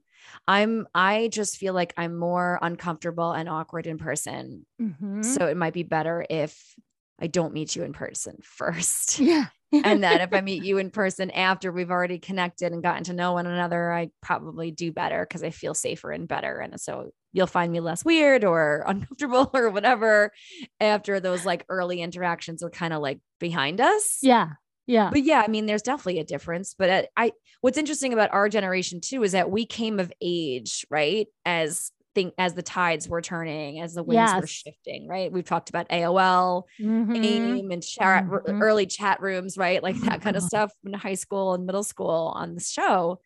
I'm, 0.48 0.88
I 0.94 1.28
just 1.28 1.58
feel 1.58 1.74
like 1.74 1.94
I'm 1.96 2.16
more 2.16 2.58
uncomfortable 2.60 3.32
and 3.32 3.48
awkward 3.48 3.86
in 3.86 3.98
person. 3.98 4.66
Mm-hmm. 4.80 5.22
So 5.22 5.46
it 5.46 5.56
might 5.56 5.74
be 5.74 5.84
better 5.84 6.26
if 6.28 6.74
I 7.20 7.28
don't 7.28 7.52
meet 7.52 7.76
you 7.76 7.84
in 7.84 7.92
person 7.92 8.38
first. 8.42 9.20
Yeah 9.20 9.46
and 9.72 10.02
then 10.02 10.20
if 10.20 10.32
I 10.32 10.40
meet 10.40 10.64
you 10.64 10.78
in 10.78 10.90
person 10.90 11.30
after 11.30 11.70
we've 11.70 11.90
already 11.90 12.18
connected 12.18 12.72
and 12.72 12.82
gotten 12.82 13.04
to 13.04 13.12
know 13.12 13.32
one 13.32 13.46
another, 13.46 13.92
I 13.92 14.10
probably 14.22 14.70
do 14.70 14.92
better 14.92 15.24
because 15.24 15.42
I 15.42 15.50
feel 15.50 15.74
safer 15.74 16.10
and 16.10 16.28
better. 16.28 16.58
And 16.58 16.80
so 16.80 17.10
you'll 17.32 17.46
find 17.46 17.72
me 17.72 17.80
less 17.80 18.04
weird 18.04 18.44
or 18.44 18.84
uncomfortable 18.86 19.50
or 19.52 19.70
whatever 19.70 20.32
after 20.80 21.20
those 21.20 21.44
like 21.44 21.64
early 21.68 22.00
interactions 22.00 22.62
are 22.62 22.70
kind 22.70 22.92
of 22.92 23.02
like 23.02 23.20
behind 23.38 23.80
us. 23.80 24.18
Yeah. 24.22 24.52
Yeah. 24.88 25.10
But 25.12 25.22
yeah, 25.22 25.42
I 25.46 25.48
mean, 25.48 25.66
there's 25.66 25.82
definitely 25.82 26.18
a 26.18 26.24
difference. 26.24 26.74
But 26.76 26.90
uh, 26.90 27.02
I, 27.16 27.32
what's 27.60 27.78
interesting 27.78 28.12
about 28.14 28.32
our 28.32 28.48
generation 28.48 29.00
too 29.00 29.22
is 29.22 29.32
that 29.32 29.50
we 29.50 29.66
came 29.66 30.00
of 30.00 30.10
age, 30.20 30.86
right? 30.90 31.28
As 31.44 31.92
think 32.14 32.34
as 32.38 32.54
the 32.54 32.62
tides 32.62 33.06
were 33.06 33.20
turning, 33.20 33.80
as 33.80 33.94
the 33.94 34.02
winds 34.02 34.32
yes. 34.32 34.40
were 34.40 34.46
shifting, 34.46 35.06
right? 35.06 35.30
We've 35.30 35.44
talked 35.44 35.68
about 35.68 35.90
AOL, 35.90 36.64
mm-hmm. 36.80 37.14
AIM, 37.14 37.70
and 37.70 37.82
chat, 37.82 38.24
mm-hmm. 38.24 38.62
early 38.62 38.86
chat 38.86 39.20
rooms, 39.20 39.58
right? 39.58 39.82
Like 39.82 40.00
that 40.00 40.22
kind 40.22 40.36
of 40.36 40.42
stuff 40.54 40.72
in 40.84 40.94
high 40.94 41.14
school 41.14 41.52
and 41.52 41.66
middle 41.66 41.84
school 41.84 42.32
on 42.34 42.54
the 42.54 42.60
show. 42.62 43.20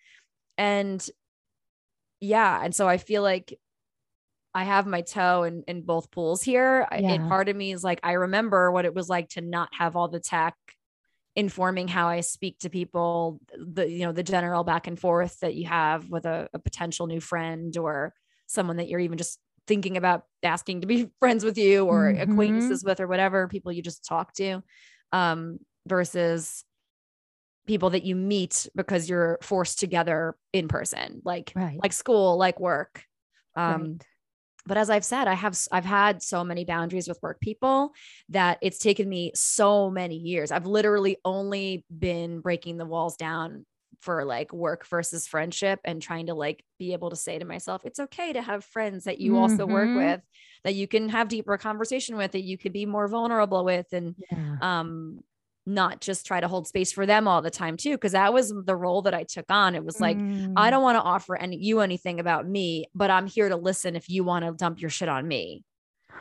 And 0.58 1.06
yeah, 2.20 2.60
and 2.62 2.74
so 2.74 2.88
I 2.88 2.98
feel 2.98 3.22
like 3.22 3.56
I 4.52 4.64
have 4.64 4.86
my 4.86 5.00
toe 5.02 5.44
in, 5.44 5.62
in 5.68 5.82
both 5.82 6.10
pools 6.10 6.42
here. 6.42 6.86
Yeah. 6.90 7.12
And 7.12 7.28
part 7.28 7.48
of 7.48 7.56
me 7.56 7.72
is 7.72 7.84
like, 7.84 8.00
I 8.02 8.12
remember 8.12 8.70
what 8.72 8.84
it 8.84 8.94
was 8.94 9.08
like 9.08 9.30
to 9.30 9.40
not 9.40 9.70
have 9.78 9.94
all 9.96 10.08
the 10.08 10.20
tech 10.20 10.54
informing 11.34 11.88
how 11.88 12.08
I 12.08 12.20
speak 12.20 12.58
to 12.60 12.70
people, 12.70 13.40
the, 13.56 13.88
you 13.88 14.04
know, 14.04 14.12
the 14.12 14.22
general 14.22 14.64
back 14.64 14.86
and 14.86 14.98
forth 14.98 15.40
that 15.40 15.54
you 15.54 15.66
have 15.66 16.10
with 16.10 16.26
a, 16.26 16.48
a 16.52 16.58
potential 16.58 17.06
new 17.06 17.20
friend 17.20 17.76
or 17.76 18.12
someone 18.46 18.76
that 18.76 18.88
you're 18.88 19.00
even 19.00 19.18
just 19.18 19.38
thinking 19.66 19.96
about 19.96 20.24
asking 20.42 20.82
to 20.82 20.86
be 20.86 21.08
friends 21.20 21.44
with 21.44 21.56
you 21.56 21.86
or 21.86 22.12
mm-hmm. 22.12 22.30
acquaintances 22.30 22.84
with 22.84 23.00
or 23.00 23.06
whatever 23.06 23.48
people 23.48 23.72
you 23.72 23.82
just 23.82 24.04
talk 24.04 24.32
to 24.34 24.62
um, 25.12 25.58
versus 25.86 26.64
people 27.66 27.90
that 27.90 28.04
you 28.04 28.16
meet 28.16 28.68
because 28.74 29.08
you're 29.08 29.38
forced 29.40 29.78
together 29.78 30.34
in 30.52 30.66
person 30.68 31.22
like 31.24 31.52
right. 31.54 31.78
like 31.80 31.92
school 31.92 32.36
like 32.36 32.58
work 32.58 33.04
um, 33.54 33.82
right. 33.82 34.06
But 34.66 34.76
as 34.76 34.90
i've 34.90 35.04
said 35.04 35.28
i 35.28 35.34
have 35.34 35.58
i've 35.72 35.84
had 35.84 36.22
so 36.22 36.44
many 36.44 36.64
boundaries 36.64 37.08
with 37.08 37.18
work 37.22 37.40
people 37.40 37.92
that 38.28 38.58
it's 38.62 38.78
taken 38.78 39.08
me 39.08 39.30
so 39.34 39.90
many 39.90 40.16
years 40.16 40.50
i've 40.50 40.66
literally 40.66 41.16
only 41.24 41.84
been 41.96 42.40
breaking 42.40 42.76
the 42.76 42.86
walls 42.86 43.16
down 43.16 43.64
for 44.00 44.24
like 44.24 44.52
work 44.52 44.86
versus 44.88 45.28
friendship 45.28 45.78
and 45.84 46.02
trying 46.02 46.26
to 46.26 46.34
like 46.34 46.64
be 46.78 46.92
able 46.92 47.10
to 47.10 47.16
say 47.16 47.38
to 47.38 47.44
myself 47.44 47.82
it's 47.84 48.00
okay 48.00 48.32
to 48.32 48.42
have 48.42 48.64
friends 48.64 49.04
that 49.04 49.20
you 49.20 49.32
mm-hmm. 49.32 49.42
also 49.42 49.64
work 49.64 49.88
mm-hmm. 49.88 49.98
with 49.98 50.20
that 50.64 50.74
you 50.74 50.88
can 50.88 51.08
have 51.08 51.28
deeper 51.28 51.56
conversation 51.56 52.16
with 52.16 52.32
that 52.32 52.42
you 52.42 52.58
could 52.58 52.72
be 52.72 52.84
more 52.84 53.06
vulnerable 53.06 53.64
with 53.64 53.86
and 53.92 54.16
yeah. 54.30 54.56
um 54.60 55.20
not 55.64 56.00
just 56.00 56.26
try 56.26 56.40
to 56.40 56.48
hold 56.48 56.66
space 56.66 56.92
for 56.92 57.06
them 57.06 57.28
all 57.28 57.40
the 57.40 57.50
time 57.50 57.76
too 57.76 57.92
because 57.92 58.12
that 58.12 58.32
was 58.32 58.52
the 58.64 58.74
role 58.74 59.02
that 59.02 59.14
I 59.14 59.22
took 59.22 59.46
on 59.48 59.74
it 59.74 59.84
was 59.84 60.00
like 60.00 60.16
mm. 60.16 60.52
I 60.56 60.70
don't 60.70 60.82
want 60.82 60.96
to 60.96 61.02
offer 61.02 61.36
any 61.36 61.56
you 61.56 61.80
anything 61.80 62.18
about 62.18 62.48
me 62.48 62.86
but 62.94 63.10
I'm 63.10 63.26
here 63.26 63.48
to 63.48 63.56
listen 63.56 63.94
if 63.94 64.08
you 64.08 64.24
want 64.24 64.44
to 64.44 64.52
dump 64.52 64.80
your 64.80 64.90
shit 64.90 65.08
on 65.08 65.26
me 65.28 65.62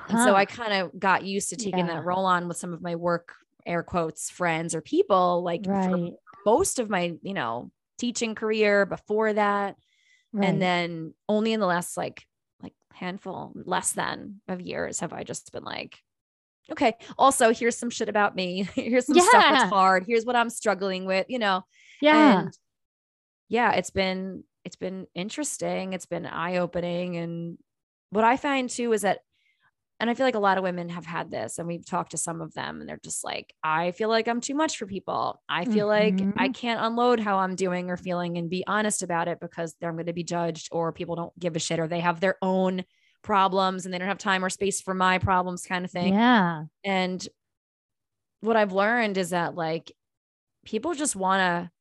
and 0.09 0.19
so 0.19 0.35
I 0.35 0.45
kind 0.45 0.73
of 0.73 0.99
got 0.99 1.23
used 1.23 1.49
to 1.49 1.55
taking 1.55 1.87
yeah. 1.87 1.95
that 1.95 2.03
role 2.03 2.25
on 2.25 2.47
with 2.47 2.57
some 2.57 2.73
of 2.73 2.81
my 2.81 2.95
work 2.95 3.33
air 3.65 3.83
quotes 3.83 4.29
friends 4.29 4.75
or 4.75 4.81
people 4.81 5.43
like 5.43 5.61
right. 5.65 5.89
for 5.89 6.09
most 6.45 6.79
of 6.79 6.89
my, 6.89 7.13
you 7.21 7.33
know, 7.33 7.71
teaching 7.97 8.35
career 8.35 8.85
before 8.85 9.33
that. 9.33 9.75
Right. 10.33 10.49
And 10.49 10.61
then 10.61 11.13
only 11.29 11.53
in 11.53 11.59
the 11.59 11.65
last 11.65 11.97
like 11.97 12.25
like 12.61 12.73
handful, 12.93 13.53
less 13.55 13.91
than 13.93 14.41
of 14.47 14.61
years 14.61 14.99
have 14.99 15.13
I 15.13 15.23
just 15.23 15.51
been 15.51 15.63
like, 15.63 15.99
okay, 16.71 16.93
also 17.17 17.53
here's 17.53 17.77
some 17.77 17.89
shit 17.89 18.09
about 18.09 18.35
me. 18.35 18.63
here's 18.75 19.05
some 19.05 19.15
yeah. 19.15 19.23
stuff 19.23 19.45
that's 19.49 19.71
hard. 19.71 20.05
Here's 20.07 20.25
what 20.25 20.35
I'm 20.35 20.49
struggling 20.49 21.05
with, 21.05 21.25
you 21.29 21.39
know. 21.39 21.63
Yeah. 22.01 22.41
And 22.41 22.57
yeah, 23.49 23.73
it's 23.73 23.91
been 23.91 24.43
it's 24.63 24.75
been 24.75 25.07
interesting. 25.15 25.93
It's 25.93 26.05
been 26.05 26.25
eye-opening. 26.25 27.17
And 27.17 27.57
what 28.11 28.23
I 28.23 28.37
find 28.37 28.69
too 28.69 28.93
is 28.93 29.01
that 29.01 29.19
and 30.01 30.09
I 30.09 30.15
feel 30.15 30.25
like 30.25 30.33
a 30.33 30.39
lot 30.39 30.57
of 30.57 30.63
women 30.63 30.89
have 30.89 31.05
had 31.05 31.29
this, 31.29 31.59
and 31.59 31.67
we've 31.67 31.85
talked 31.85 32.11
to 32.11 32.17
some 32.17 32.41
of 32.41 32.55
them, 32.55 32.79
and 32.79 32.89
they're 32.89 32.99
just 33.03 33.23
like, 33.23 33.53
I 33.63 33.91
feel 33.91 34.09
like 34.09 34.27
I'm 34.27 34.41
too 34.41 34.55
much 34.55 34.79
for 34.79 34.87
people. 34.87 35.39
I 35.47 35.63
feel 35.63 35.87
mm-hmm. 35.87 36.27
like 36.27 36.35
I 36.37 36.45
mm-hmm. 36.47 36.53
can't 36.53 36.83
unload 36.83 37.19
how 37.19 37.37
I'm 37.37 37.53
doing 37.53 37.91
or 37.91 37.97
feeling 37.97 38.39
and 38.39 38.49
be 38.49 38.63
honest 38.65 39.03
about 39.03 39.27
it 39.27 39.39
because 39.39 39.75
I'm 39.83 39.93
going 39.93 40.07
to 40.07 40.13
be 40.13 40.23
judged, 40.23 40.69
or 40.71 40.91
people 40.91 41.15
don't 41.15 41.39
give 41.39 41.55
a 41.55 41.59
shit, 41.59 41.79
or 41.79 41.87
they 41.87 41.99
have 41.99 42.19
their 42.19 42.37
own 42.41 42.83
problems 43.21 43.85
and 43.85 43.93
they 43.93 43.97
don't 43.97 44.07
have 44.07 44.17
time 44.17 44.43
or 44.43 44.49
space 44.49 44.81
for 44.81 44.93
my 44.93 45.17
problems, 45.17 45.65
kind 45.65 45.85
of 45.85 45.91
thing. 45.91 46.13
Yeah. 46.13 46.63
And 46.83 47.25
what 48.41 48.55
I've 48.55 48.73
learned 48.73 49.17
is 49.17 49.31
that 49.31 49.55
like 49.55 49.91
people 50.65 50.93
just 50.93 51.15
want 51.15 51.39
to 51.39 51.71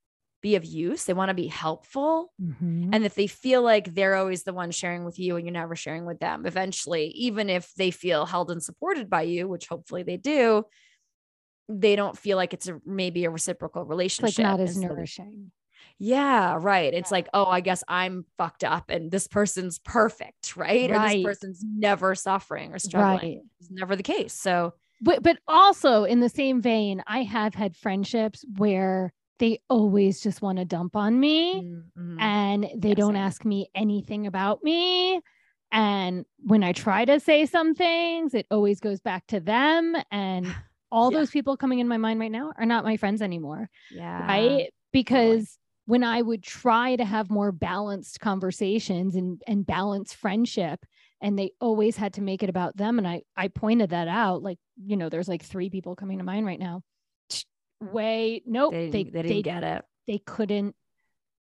be 0.43 0.57
of 0.57 0.65
use. 0.65 1.05
They 1.05 1.13
want 1.13 1.29
to 1.29 1.35
be 1.35 1.47
helpful. 1.49 2.33
Mm-hmm. 2.43 2.91
And 2.93 3.05
if 3.05 3.15
they 3.15 3.27
feel 3.27 3.63
like 3.63 3.95
they're 3.95 4.17
always 4.17 4.43
the 4.43 4.55
one 4.55 4.71
sharing 4.71 5.05
with 5.05 5.19
you 5.19 5.37
and 5.37 5.45
you're 5.45 5.53
never 5.53 5.77
sharing 5.77 6.07
with 6.07 6.19
them, 6.19 6.47
eventually, 6.47 7.07
even 7.09 7.51
if 7.51 7.73
they 7.75 7.91
feel 7.91 8.27
held 8.27 8.51
and 8.51 8.63
supported 8.63 9.11
by 9.11 9.23
you, 9.23 9.49
which 9.49 9.69
hopefully 9.69 10.03
they 10.03 10.17
do, 10.17 10.65
they 11.69 11.95
don't 11.95 12.19
feel 12.19 12.37
like 12.37 12.55
it's 12.55 12.69
a 12.69 12.81
maybe 12.87 13.25
a 13.25 13.31
reciprocal 13.31 13.85
relationship. 13.85 14.39
Like 14.39 14.59
not 14.59 14.61
as 14.61 14.77
nourishing. 14.77 15.53
Yeah, 15.99 16.57
right. 16.59 16.93
It's 16.95 17.11
like, 17.11 17.29
oh, 17.35 17.47
I 17.47 17.61
guess 17.61 17.85
I'm 17.87 18.25
fucked 18.39 18.65
up 18.65 18.89
and 18.89 19.11
this 19.11 19.29
person's 19.29 19.79
perfect, 19.79 20.57
right? 20.57 20.91
right. 20.91 20.91
Or 20.91 21.09
this 21.09 21.25
person's 21.25 21.65
never 21.65 22.15
suffering 22.15 22.73
or 22.73 22.79
struggling. 22.79 23.37
Right. 23.37 23.45
It's 23.61 23.71
never 23.71 23.97
the 23.97 24.03
case. 24.03 24.33
So, 24.33 24.75
but 25.03 25.23
but 25.23 25.39
also 25.47 26.05
in 26.05 26.21
the 26.21 26.29
same 26.29 26.61
vein, 26.63 27.03
I 27.07 27.23
have 27.23 27.55
had 27.55 27.77
friendships 27.77 28.45
where 28.57 29.13
they 29.39 29.61
always 29.69 30.21
just 30.21 30.43
want 30.43 30.59
to 30.59 30.65
dump 30.65 30.95
on 30.95 31.19
me 31.19 31.63
mm-hmm. 31.63 32.21
and 32.21 32.69
they 32.77 32.91
yes, 32.91 32.97
don't 32.97 33.17
ask 33.17 33.45
me 33.45 33.69
anything 33.75 34.27
about 34.27 34.63
me. 34.63 35.21
And 35.73 36.25
when 36.39 36.63
I 36.63 36.73
try 36.73 37.05
to 37.05 37.21
say 37.21 37.47
some 37.47 37.75
things, 37.75 38.35
it 38.35 38.47
always 38.51 38.81
goes 38.81 39.01
back 39.01 39.27
to 39.29 39.41
them. 39.41 39.97
And 40.11 40.55
all 40.93 41.13
yeah. 41.13 41.19
those 41.19 41.31
people 41.31 41.57
coming 41.57 41.79
in 41.79 41.89
my 41.89 41.97
mind 41.97 42.21
right 42.21 42.31
now 42.31 42.53
are 42.59 42.67
not 42.67 42.85
my 42.85 42.97
friends 42.97 43.23
anymore. 43.23 43.71
Yeah. 43.91 44.27
Right. 44.27 44.73
Because 44.93 45.59
when 45.91 46.05
I 46.05 46.23
would 46.23 46.45
try 46.45 46.95
to 46.95 47.05
have 47.05 47.31
more 47.31 47.51
balanced 47.51 48.21
conversations 48.21 49.17
and, 49.17 49.43
and 49.49 49.67
balance 49.67 50.13
friendship, 50.13 50.87
and 51.21 51.37
they 51.37 51.51
always 51.61 51.97
had 51.97 52.15
to 52.15 52.23
make 52.23 52.45
it 52.45 52.49
about 52.49 52.77
them. 52.77 52.97
And 52.97 53.09
I, 53.09 53.23
I 53.37 53.49
pointed 53.49 53.91
that 53.91 54.07
out. 54.07 54.41
Like, 54.41 54.59
you 54.77 54.97
know, 54.97 55.09
there's 55.09 55.27
like 55.29 55.43
three 55.43 55.69
people 55.69 55.97
coming 55.97 56.19
to 56.19 56.25
mind 56.25 56.47
right 56.47 56.61
now. 56.61 56.83
Way, 57.81 58.41
nope. 58.47 58.73
They, 58.73 58.91
they, 58.91 59.03
they 59.03 59.11
didn't 59.11 59.29
they, 59.29 59.43
get 59.43 59.65
it. 59.65 59.85
They 60.07 60.19
couldn't, 60.19 60.77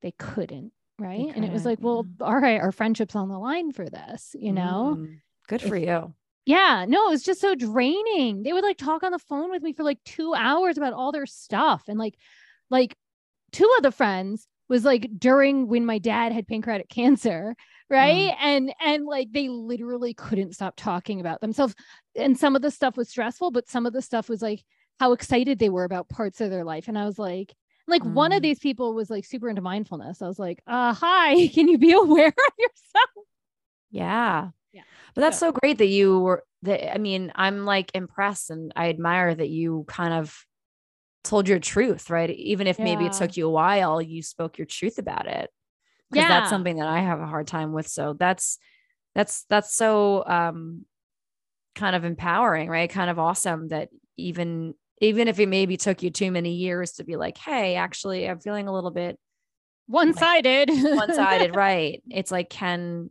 they 0.01 0.13
couldn't. 0.19 0.73
Right. 0.99 1.31
And 1.35 1.45
it 1.45 1.53
was 1.53 1.67
like, 1.67 1.79
well, 1.83 2.07
all 2.23 2.39
right, 2.39 2.63
our 2.63 2.73
friendship's 2.73 3.15
on 3.15 3.29
the 3.29 3.39
line 3.39 3.73
for 3.73 3.91
this, 3.91 4.35
you 4.39 4.53
know? 4.53 4.97
Mm, 4.99 5.21
good 5.49 5.61
for 5.61 5.77
if, 5.77 5.85
you. 5.85 6.15
Yeah, 6.47 6.87
no, 6.89 7.09
it 7.09 7.11
was 7.11 7.23
just 7.23 7.43
so 7.43 7.55
draining. 7.55 8.43
They 8.43 8.55
would 8.55 8.65
like 8.65 8.79
talk 8.79 9.03
on 9.03 9.13
the 9.13 9.19
phone 9.19 9.51
with 9.51 9.63
me 9.63 9.75
for 9.75 9.83
like 9.83 10.03
two 10.05 10.33
hours 10.35 10.79
about 10.79 10.95
all 10.95 11.13
their 11.13 11.27
stuff. 11.27 11.85
And 11.89 11.99
like, 11.99 12.15
like 12.71 12.97
two 13.53 13.71
of 13.77 13.83
the 13.83 13.93
friends 13.93 14.47
was 14.69 14.85
like 14.85 15.11
during 15.19 15.67
when 15.67 15.85
my 15.85 15.99
dad 15.99 16.33
had 16.33 16.47
pancreatic 16.47 16.89
cancer 16.89 17.55
right 17.91 18.33
mm. 18.33 18.37
and 18.41 18.73
and 18.81 19.05
like 19.05 19.31
they 19.33 19.49
literally 19.49 20.15
couldn't 20.15 20.55
stop 20.55 20.75
talking 20.77 21.21
about 21.21 21.41
themselves 21.41 21.75
and 22.17 22.39
some 22.39 22.57
of 22.57 22.63
the 22.63 22.71
stuff 22.71 22.97
was 22.97 23.11
stressful 23.11 23.51
but 23.51 23.69
some 23.69 23.85
of 23.85 23.93
the 23.93 24.01
stuff 24.01 24.29
was 24.29 24.41
like 24.41 24.63
how 24.99 25.13
excited 25.13 25.59
they 25.59 25.69
were 25.69 25.85
about 25.85 26.09
parts 26.09 26.41
of 26.41 26.51
their 26.51 26.65
life 26.65 26.89
and 26.89 26.99
i 26.99 27.05
was 27.05 27.19
like 27.19 27.53
like 27.89 28.03
mm. 28.03 28.13
one 28.13 28.33
of 28.33 28.39
mm. 28.39 28.43
these 28.45 28.61
people 28.61 28.95
was 28.95 29.11
like 29.11 29.25
super 29.25 29.49
into 29.49 29.61
mindfulness 29.61 30.23
i 30.23 30.29
was 30.29 30.39
like 30.39 30.63
uh 30.67 30.95
hi 30.95 31.49
can 31.55 31.69
you 31.69 31.77
be 31.77 31.93
aware 31.93 32.29
of 32.29 32.55
yourself 32.59 33.27
yeah 33.91 34.49
yeah 34.73 34.83
but 35.15 35.23
that's 35.23 35.39
so, 35.39 35.49
so 35.49 35.53
great 35.61 35.79
that 35.79 35.89
you 35.89 36.21
were 36.21 36.45
that 36.63 36.95
i 36.95 36.99
mean 36.99 37.33
i'm 37.35 37.65
like 37.65 37.91
impressed 37.95 38.51
and 38.51 38.73
i 38.77 38.89
admire 38.89 39.35
that 39.35 39.49
you 39.49 39.85
kind 39.89 40.15
of 40.15 40.47
told 41.25 41.49
your 41.49 41.59
truth, 41.59 42.11
right? 42.11 42.31
Even 42.31 42.67
if 42.67 42.79
yeah. 42.79 42.85
maybe 42.85 43.07
it 43.07 43.13
took 43.13 43.37
you 43.37 43.47
a 43.47 43.51
while, 43.51 44.01
you 44.01 44.23
spoke 44.23 44.59
your 44.59 44.67
truth 44.67 44.99
about 44.99 45.27
it. 45.27 45.51
Because 46.11 46.25
yeah. 46.25 46.41
that's 46.41 46.51
something 46.51 46.77
that 46.77 46.89
I 46.89 47.01
have 47.01 47.21
a 47.21 47.27
hard 47.27 47.47
time 47.47 47.73
with. 47.73 47.87
So 47.87 48.15
that's 48.19 48.59
that's 49.15 49.45
that's 49.49 49.75
so 49.75 50.25
um 50.27 50.85
kind 51.75 51.95
of 51.95 52.05
empowering, 52.05 52.69
right? 52.69 52.91
Kind 52.91 53.11
of 53.11 53.19
awesome 53.19 53.69
that 53.69 53.91
even 54.17 54.75
even 55.01 55.29
if 55.29 55.39
it 55.39 55.49
maybe 55.49 55.77
took 55.77 56.03
you 56.03 56.11
too 56.11 56.31
many 56.31 56.53
years 56.55 56.93
to 56.93 57.05
be 57.05 57.17
like, 57.17 57.39
hey, 57.39 57.77
actually, 57.77 58.29
I'm 58.29 58.39
feeling 58.39 58.69
a 58.69 58.73
little 58.73 58.91
bit 58.91 59.19
one-sided. 59.87 60.69
Like, 60.69 60.95
one-sided, 60.95 61.55
right? 61.57 62.03
It's 62.11 62.31
like, 62.31 62.51
can 62.51 63.11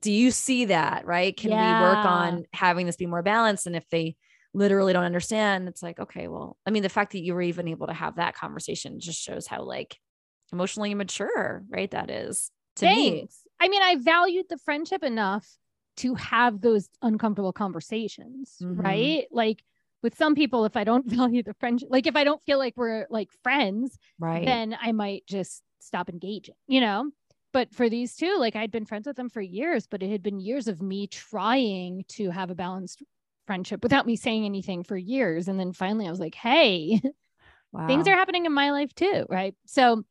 do 0.00 0.12
you 0.12 0.30
see 0.30 0.66
that? 0.66 1.06
Right? 1.06 1.36
Can 1.36 1.50
yeah. 1.50 1.80
we 1.80 1.86
work 1.88 2.04
on 2.04 2.44
having 2.52 2.86
this 2.86 2.96
be 2.96 3.06
more 3.06 3.22
balanced? 3.22 3.66
And 3.66 3.76
if 3.76 3.88
they 3.88 4.16
literally 4.52 4.92
don't 4.92 5.04
understand 5.04 5.68
it's 5.68 5.82
like 5.82 6.00
okay 6.00 6.26
well 6.28 6.56
i 6.66 6.70
mean 6.70 6.82
the 6.82 6.88
fact 6.88 7.12
that 7.12 7.22
you 7.22 7.34
were 7.34 7.42
even 7.42 7.68
able 7.68 7.86
to 7.86 7.92
have 7.92 8.16
that 8.16 8.34
conversation 8.34 8.98
just 8.98 9.20
shows 9.20 9.46
how 9.46 9.62
like 9.62 9.96
emotionally 10.52 10.94
mature 10.94 11.62
right 11.68 11.92
that 11.92 12.10
is 12.10 12.50
to 12.76 12.86
Thanks. 12.86 13.00
me 13.00 13.28
i 13.60 13.68
mean 13.68 13.82
i 13.82 13.96
valued 13.96 14.46
the 14.48 14.58
friendship 14.58 15.04
enough 15.04 15.46
to 15.98 16.14
have 16.14 16.60
those 16.60 16.88
uncomfortable 17.02 17.52
conversations 17.52 18.56
mm-hmm. 18.60 18.80
right 18.80 19.26
like 19.30 19.62
with 20.02 20.16
some 20.16 20.34
people 20.34 20.64
if 20.64 20.76
i 20.76 20.82
don't 20.82 21.06
value 21.10 21.42
the 21.42 21.54
friendship 21.54 21.88
like 21.90 22.06
if 22.06 22.16
i 22.16 22.24
don't 22.24 22.42
feel 22.44 22.58
like 22.58 22.74
we're 22.76 23.06
like 23.10 23.28
friends 23.44 23.98
right 24.18 24.44
then 24.44 24.76
i 24.80 24.90
might 24.90 25.24
just 25.26 25.62
stop 25.80 26.08
engaging 26.08 26.54
you 26.66 26.80
know 26.80 27.08
but 27.52 27.72
for 27.72 27.88
these 27.88 28.16
two 28.16 28.36
like 28.38 28.56
i'd 28.56 28.72
been 28.72 28.84
friends 28.84 29.06
with 29.06 29.16
them 29.16 29.28
for 29.28 29.40
years 29.40 29.86
but 29.86 30.02
it 30.02 30.10
had 30.10 30.22
been 30.22 30.40
years 30.40 30.66
of 30.66 30.82
me 30.82 31.06
trying 31.06 32.04
to 32.08 32.30
have 32.30 32.50
a 32.50 32.54
balanced 32.54 33.02
friendship 33.50 33.82
without 33.82 34.06
me 34.06 34.14
saying 34.14 34.44
anything 34.44 34.84
for 34.84 34.96
years. 34.96 35.48
And 35.48 35.58
then 35.58 35.72
finally 35.72 36.06
I 36.06 36.10
was 36.10 36.20
like, 36.20 36.36
hey, 36.36 37.00
wow. 37.72 37.88
things 37.88 38.06
are 38.06 38.14
happening 38.14 38.46
in 38.46 38.52
my 38.52 38.70
life 38.70 38.94
too. 38.94 39.26
Right. 39.28 39.56
So, 39.66 40.04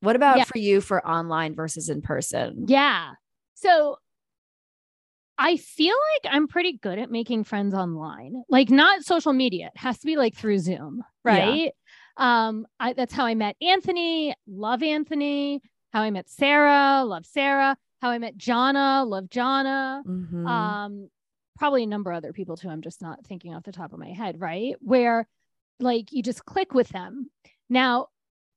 what 0.00 0.16
about 0.16 0.38
yeah. 0.38 0.44
for 0.44 0.58
you 0.58 0.80
for 0.80 1.06
online 1.06 1.54
versus 1.54 1.88
in 1.88 2.02
person? 2.02 2.64
Yeah. 2.66 3.12
So, 3.54 3.98
I 5.38 5.58
feel 5.58 5.94
like 6.14 6.34
I'm 6.34 6.48
pretty 6.48 6.76
good 6.76 6.98
at 6.98 7.08
making 7.08 7.44
friends 7.44 7.72
online, 7.72 8.42
like 8.48 8.68
not 8.68 9.04
social 9.04 9.32
media. 9.32 9.70
It 9.72 9.78
has 9.78 9.98
to 10.00 10.06
be 10.06 10.16
like 10.16 10.34
through 10.34 10.58
Zoom, 10.58 11.04
right? 11.24 11.72
Yeah. 12.18 12.48
Um, 12.48 12.66
I, 12.80 12.94
that's 12.94 13.14
how 13.14 13.26
I 13.26 13.36
met 13.36 13.54
Anthony. 13.62 14.34
Love 14.48 14.82
Anthony. 14.82 15.62
How 15.92 16.02
I 16.02 16.10
met 16.10 16.28
Sarah. 16.28 17.04
Love 17.04 17.26
Sarah. 17.26 17.76
How 18.02 18.10
I 18.10 18.18
met 18.18 18.36
Jana. 18.36 19.04
Love 19.06 19.30
Jana. 19.30 20.02
Mm-hmm. 20.04 20.46
Um, 20.48 21.10
probably 21.56 21.82
a 21.82 21.86
number 21.86 22.10
of 22.10 22.18
other 22.18 22.32
people 22.32 22.56
too. 22.56 22.68
I'm 22.68 22.82
just 22.82 23.02
not 23.02 23.24
thinking 23.26 23.54
off 23.54 23.64
the 23.64 23.72
top 23.72 23.92
of 23.92 23.98
my 23.98 24.10
head, 24.10 24.40
right? 24.40 24.76
Where 24.80 25.26
like 25.80 26.12
you 26.12 26.22
just 26.22 26.44
click 26.44 26.74
with 26.74 26.88
them. 26.88 27.30
Now, 27.68 28.08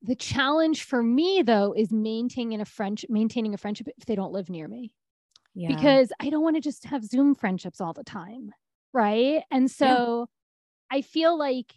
the 0.02 0.16
challenge 0.16 0.84
for 0.84 1.04
me 1.04 1.42
though 1.42 1.74
is 1.76 1.92
maintaining 1.92 2.62
a 2.62 2.66
friendship, 2.66 3.10
maintaining 3.10 3.54
a 3.54 3.58
friendship 3.58 3.88
if 3.98 4.06
they 4.06 4.16
don't 4.16 4.32
live 4.32 4.50
near 4.50 4.68
me. 4.68 4.94
Yeah. 5.56 5.70
Because 5.70 6.12
I 6.20 6.30
don't 6.30 6.44
want 6.44 6.56
to 6.56 6.62
just 6.62 6.86
have 6.86 7.04
Zoom 7.04 7.36
friendships 7.36 7.82
all 7.82 7.94
the 7.94 8.04
time. 8.04 8.52
Right. 8.94 9.44
And 9.52 9.70
so 9.70 10.28
yeah. 10.92 10.98
I 10.98 11.02
feel 11.02 11.38
like 11.38 11.74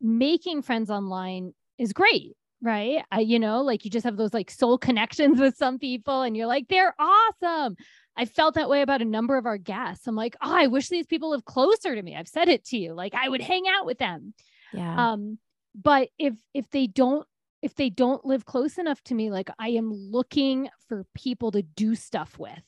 making 0.00 0.62
friends 0.62 0.90
online 0.90 1.54
is 1.78 1.92
great. 1.92 2.36
Right. 2.62 3.04
I, 3.10 3.20
you 3.20 3.38
know, 3.38 3.62
like 3.62 3.84
you 3.84 3.90
just 3.90 4.04
have 4.04 4.16
those 4.16 4.32
like 4.32 4.50
soul 4.50 4.78
connections 4.78 5.38
with 5.40 5.56
some 5.56 5.78
people 5.78 6.22
and 6.22 6.36
you're 6.36 6.46
like, 6.46 6.68
they're 6.68 6.94
awesome. 6.98 7.76
I 8.16 8.26
felt 8.26 8.54
that 8.54 8.68
way 8.68 8.82
about 8.82 9.02
a 9.02 9.06
number 9.06 9.36
of 9.36 9.46
our 9.46 9.58
guests. 9.58 10.06
I'm 10.06 10.14
like, 10.14 10.36
oh, 10.40 10.54
I 10.54 10.68
wish 10.68 10.88
these 10.88 11.06
people 11.06 11.30
live 11.30 11.44
closer 11.44 11.94
to 11.94 12.02
me. 12.02 12.14
I've 12.14 12.28
said 12.28 12.48
it 12.48 12.64
to 12.66 12.78
you. 12.78 12.94
Like 12.94 13.14
I 13.14 13.28
would 13.28 13.40
hang 13.40 13.64
out 13.68 13.86
with 13.86 13.98
them. 13.98 14.34
Yeah. 14.72 15.12
Um, 15.12 15.38
but 15.74 16.08
if 16.18 16.34
if 16.52 16.70
they 16.70 16.86
don't 16.86 17.26
if 17.62 17.74
they 17.74 17.90
don't 17.90 18.24
live 18.24 18.44
close 18.44 18.78
enough 18.78 19.02
to 19.04 19.14
me, 19.14 19.30
like 19.30 19.50
I 19.58 19.70
am 19.70 19.92
looking 19.92 20.68
for 20.88 21.06
people 21.14 21.50
to 21.52 21.62
do 21.62 21.94
stuff 21.94 22.38
with. 22.38 22.62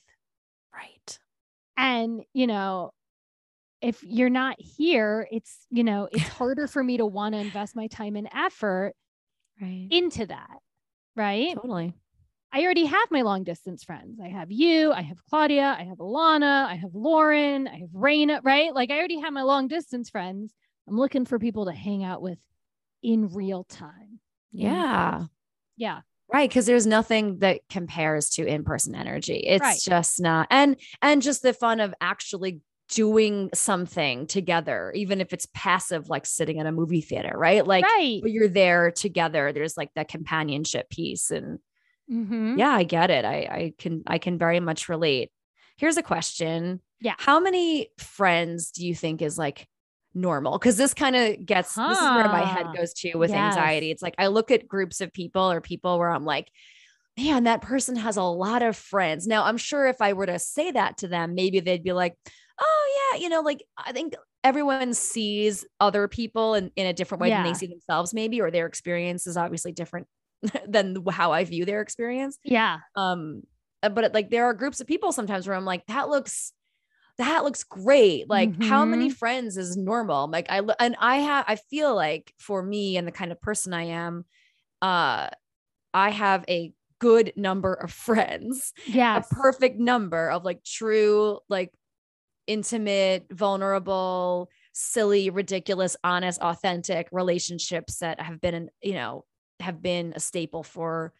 Right. 0.74 1.18
And 1.76 2.22
you 2.32 2.46
know, 2.46 2.92
if 3.80 4.02
you're 4.02 4.30
not 4.30 4.56
here, 4.58 5.28
it's 5.30 5.66
you 5.70 5.84
know, 5.84 6.08
it's 6.10 6.28
harder 6.28 6.66
for 6.66 6.82
me 6.82 6.96
to 6.96 7.06
want 7.06 7.34
to 7.34 7.40
invest 7.40 7.76
my 7.76 7.86
time 7.86 8.16
and 8.16 8.28
effort 8.34 8.94
right 9.60 9.86
into 9.90 10.26
that. 10.26 10.58
Right. 11.14 11.54
Totally. 11.54 11.94
I 12.52 12.62
already 12.62 12.86
have 12.86 13.10
my 13.10 13.22
long 13.22 13.44
distance 13.44 13.84
friends. 13.84 14.18
I 14.22 14.28
have 14.28 14.50
you, 14.50 14.92
I 14.92 15.02
have 15.02 15.18
Claudia, 15.28 15.76
I 15.78 15.84
have 15.84 15.98
Alana, 15.98 16.66
I 16.66 16.76
have 16.76 16.94
Lauren, 16.94 17.68
I 17.68 17.80
have 17.80 17.90
Raina, 17.90 18.40
right? 18.42 18.74
Like 18.74 18.90
I 18.90 18.98
already 18.98 19.20
have 19.20 19.32
my 19.32 19.42
long 19.42 19.68
distance 19.68 20.10
friends. 20.10 20.54
I'm 20.88 20.96
looking 20.96 21.24
for 21.24 21.38
people 21.38 21.66
to 21.66 21.72
hang 21.72 22.04
out 22.04 22.22
with 22.22 22.38
in 23.02 23.28
real 23.28 23.64
time. 23.64 24.20
Yeah. 24.52 25.24
Yeah. 25.76 26.00
Right. 26.32 26.50
Cause 26.50 26.66
there's 26.66 26.86
nothing 26.86 27.38
that 27.40 27.60
compares 27.68 28.30
to 28.30 28.46
in-person 28.46 28.94
energy. 28.94 29.38
It's 29.46 29.62
right. 29.62 29.80
just 29.80 30.20
not 30.20 30.48
and 30.50 30.76
and 31.02 31.22
just 31.22 31.42
the 31.42 31.52
fun 31.52 31.80
of 31.80 31.94
actually 32.00 32.60
doing 32.88 33.50
something 33.52 34.26
together, 34.26 34.92
even 34.94 35.20
if 35.20 35.32
it's 35.32 35.46
passive, 35.54 36.08
like 36.08 36.26
sitting 36.26 36.58
in 36.58 36.66
a 36.66 36.72
movie 36.72 37.00
theater, 37.00 37.32
right? 37.36 37.66
Like 37.66 37.84
right. 37.84 38.20
but 38.22 38.30
you're 38.30 38.48
there 38.48 38.90
together. 38.90 39.52
There's 39.52 39.76
like 39.76 39.90
that 39.94 40.08
companionship 40.08 40.88
piece. 40.90 41.30
And 41.30 41.58
Mm-hmm. 42.10 42.58
Yeah, 42.58 42.70
I 42.70 42.84
get 42.84 43.10
it. 43.10 43.24
I, 43.24 43.34
I 43.34 43.72
can 43.78 44.02
I 44.06 44.18
can 44.18 44.38
very 44.38 44.60
much 44.60 44.88
relate. 44.88 45.30
Here's 45.76 45.96
a 45.96 46.02
question. 46.02 46.80
Yeah. 47.00 47.14
How 47.18 47.40
many 47.40 47.90
friends 47.98 48.70
do 48.70 48.86
you 48.86 48.94
think 48.94 49.22
is 49.22 49.36
like 49.36 49.66
normal? 50.14 50.58
Because 50.58 50.76
this 50.76 50.94
kind 50.94 51.16
of 51.16 51.44
gets 51.44 51.74
huh. 51.74 51.88
this 51.88 51.98
is 51.98 52.04
where 52.04 52.28
my 52.28 52.44
head 52.44 52.66
goes 52.74 52.92
to 52.94 53.16
with 53.16 53.30
yes. 53.30 53.56
anxiety. 53.56 53.90
It's 53.90 54.02
like 54.02 54.14
I 54.18 54.28
look 54.28 54.50
at 54.50 54.68
groups 54.68 55.00
of 55.00 55.12
people 55.12 55.50
or 55.50 55.60
people 55.60 55.98
where 55.98 56.10
I'm 56.10 56.24
like, 56.24 56.50
man, 57.16 57.44
that 57.44 57.62
person 57.62 57.96
has 57.96 58.16
a 58.16 58.22
lot 58.22 58.62
of 58.62 58.76
friends. 58.76 59.26
Now, 59.26 59.44
I'm 59.44 59.56
sure 59.56 59.86
if 59.86 60.00
I 60.00 60.12
were 60.12 60.26
to 60.26 60.38
say 60.38 60.70
that 60.70 60.98
to 60.98 61.08
them, 61.08 61.34
maybe 61.34 61.60
they'd 61.60 61.82
be 61.82 61.92
like, 61.92 62.14
oh, 62.60 63.10
yeah, 63.12 63.20
you 63.20 63.28
know, 63.28 63.40
like 63.40 63.62
I 63.76 63.92
think 63.92 64.14
everyone 64.44 64.94
sees 64.94 65.64
other 65.80 66.08
people 66.08 66.54
in, 66.54 66.70
in 66.76 66.86
a 66.86 66.92
different 66.92 67.20
way 67.22 67.28
yeah. 67.28 67.42
than 67.42 67.52
they 67.52 67.58
see 67.58 67.66
themselves, 67.66 68.14
maybe, 68.14 68.40
or 68.40 68.50
their 68.50 68.66
experience 68.66 69.26
is 69.26 69.36
obviously 69.36 69.72
different 69.72 70.06
than 70.68 71.04
how 71.10 71.32
I 71.32 71.44
view 71.44 71.64
their 71.64 71.80
experience. 71.80 72.38
Yeah. 72.44 72.78
Um, 72.94 73.42
uh, 73.82 73.88
but 73.88 74.14
like 74.14 74.30
there 74.30 74.46
are 74.46 74.54
groups 74.54 74.80
of 74.80 74.86
people 74.86 75.12
sometimes 75.12 75.46
where 75.46 75.56
I'm 75.56 75.64
like, 75.64 75.86
that 75.86 76.08
looks 76.08 76.52
that 77.18 77.44
looks 77.44 77.64
great. 77.64 78.28
Like 78.28 78.50
mm-hmm. 78.50 78.68
how 78.68 78.84
many 78.84 79.08
mm-hmm. 79.08 79.14
friends 79.14 79.56
is 79.56 79.76
normal? 79.76 80.28
Like 80.28 80.46
I 80.50 80.60
and 80.78 80.96
I 80.98 81.18
have 81.18 81.44
I 81.48 81.56
feel 81.56 81.94
like 81.94 82.32
for 82.38 82.62
me 82.62 82.96
and 82.96 83.06
the 83.06 83.12
kind 83.12 83.32
of 83.32 83.40
person 83.40 83.72
I 83.72 83.84
am, 83.84 84.24
uh 84.82 85.28
I 85.94 86.10
have 86.10 86.44
a 86.48 86.72
good 86.98 87.32
number 87.36 87.72
of 87.72 87.90
friends. 87.92 88.72
Yeah. 88.86 89.18
A 89.18 89.22
perfect 89.22 89.78
number 89.78 90.30
of 90.30 90.44
like 90.44 90.62
true, 90.62 91.40
like 91.48 91.72
intimate, 92.46 93.26
vulnerable, 93.30 94.50
silly, 94.72 95.30
ridiculous, 95.30 95.96
honest, 96.04 96.40
authentic 96.40 97.08
relationships 97.12 97.98
that 97.98 98.20
have 98.20 98.40
been, 98.40 98.68
you 98.82 98.94
know, 98.94 99.24
have 99.60 99.82
been 99.82 100.12
a 100.16 100.20
staple 100.20 100.62
for 100.62 101.12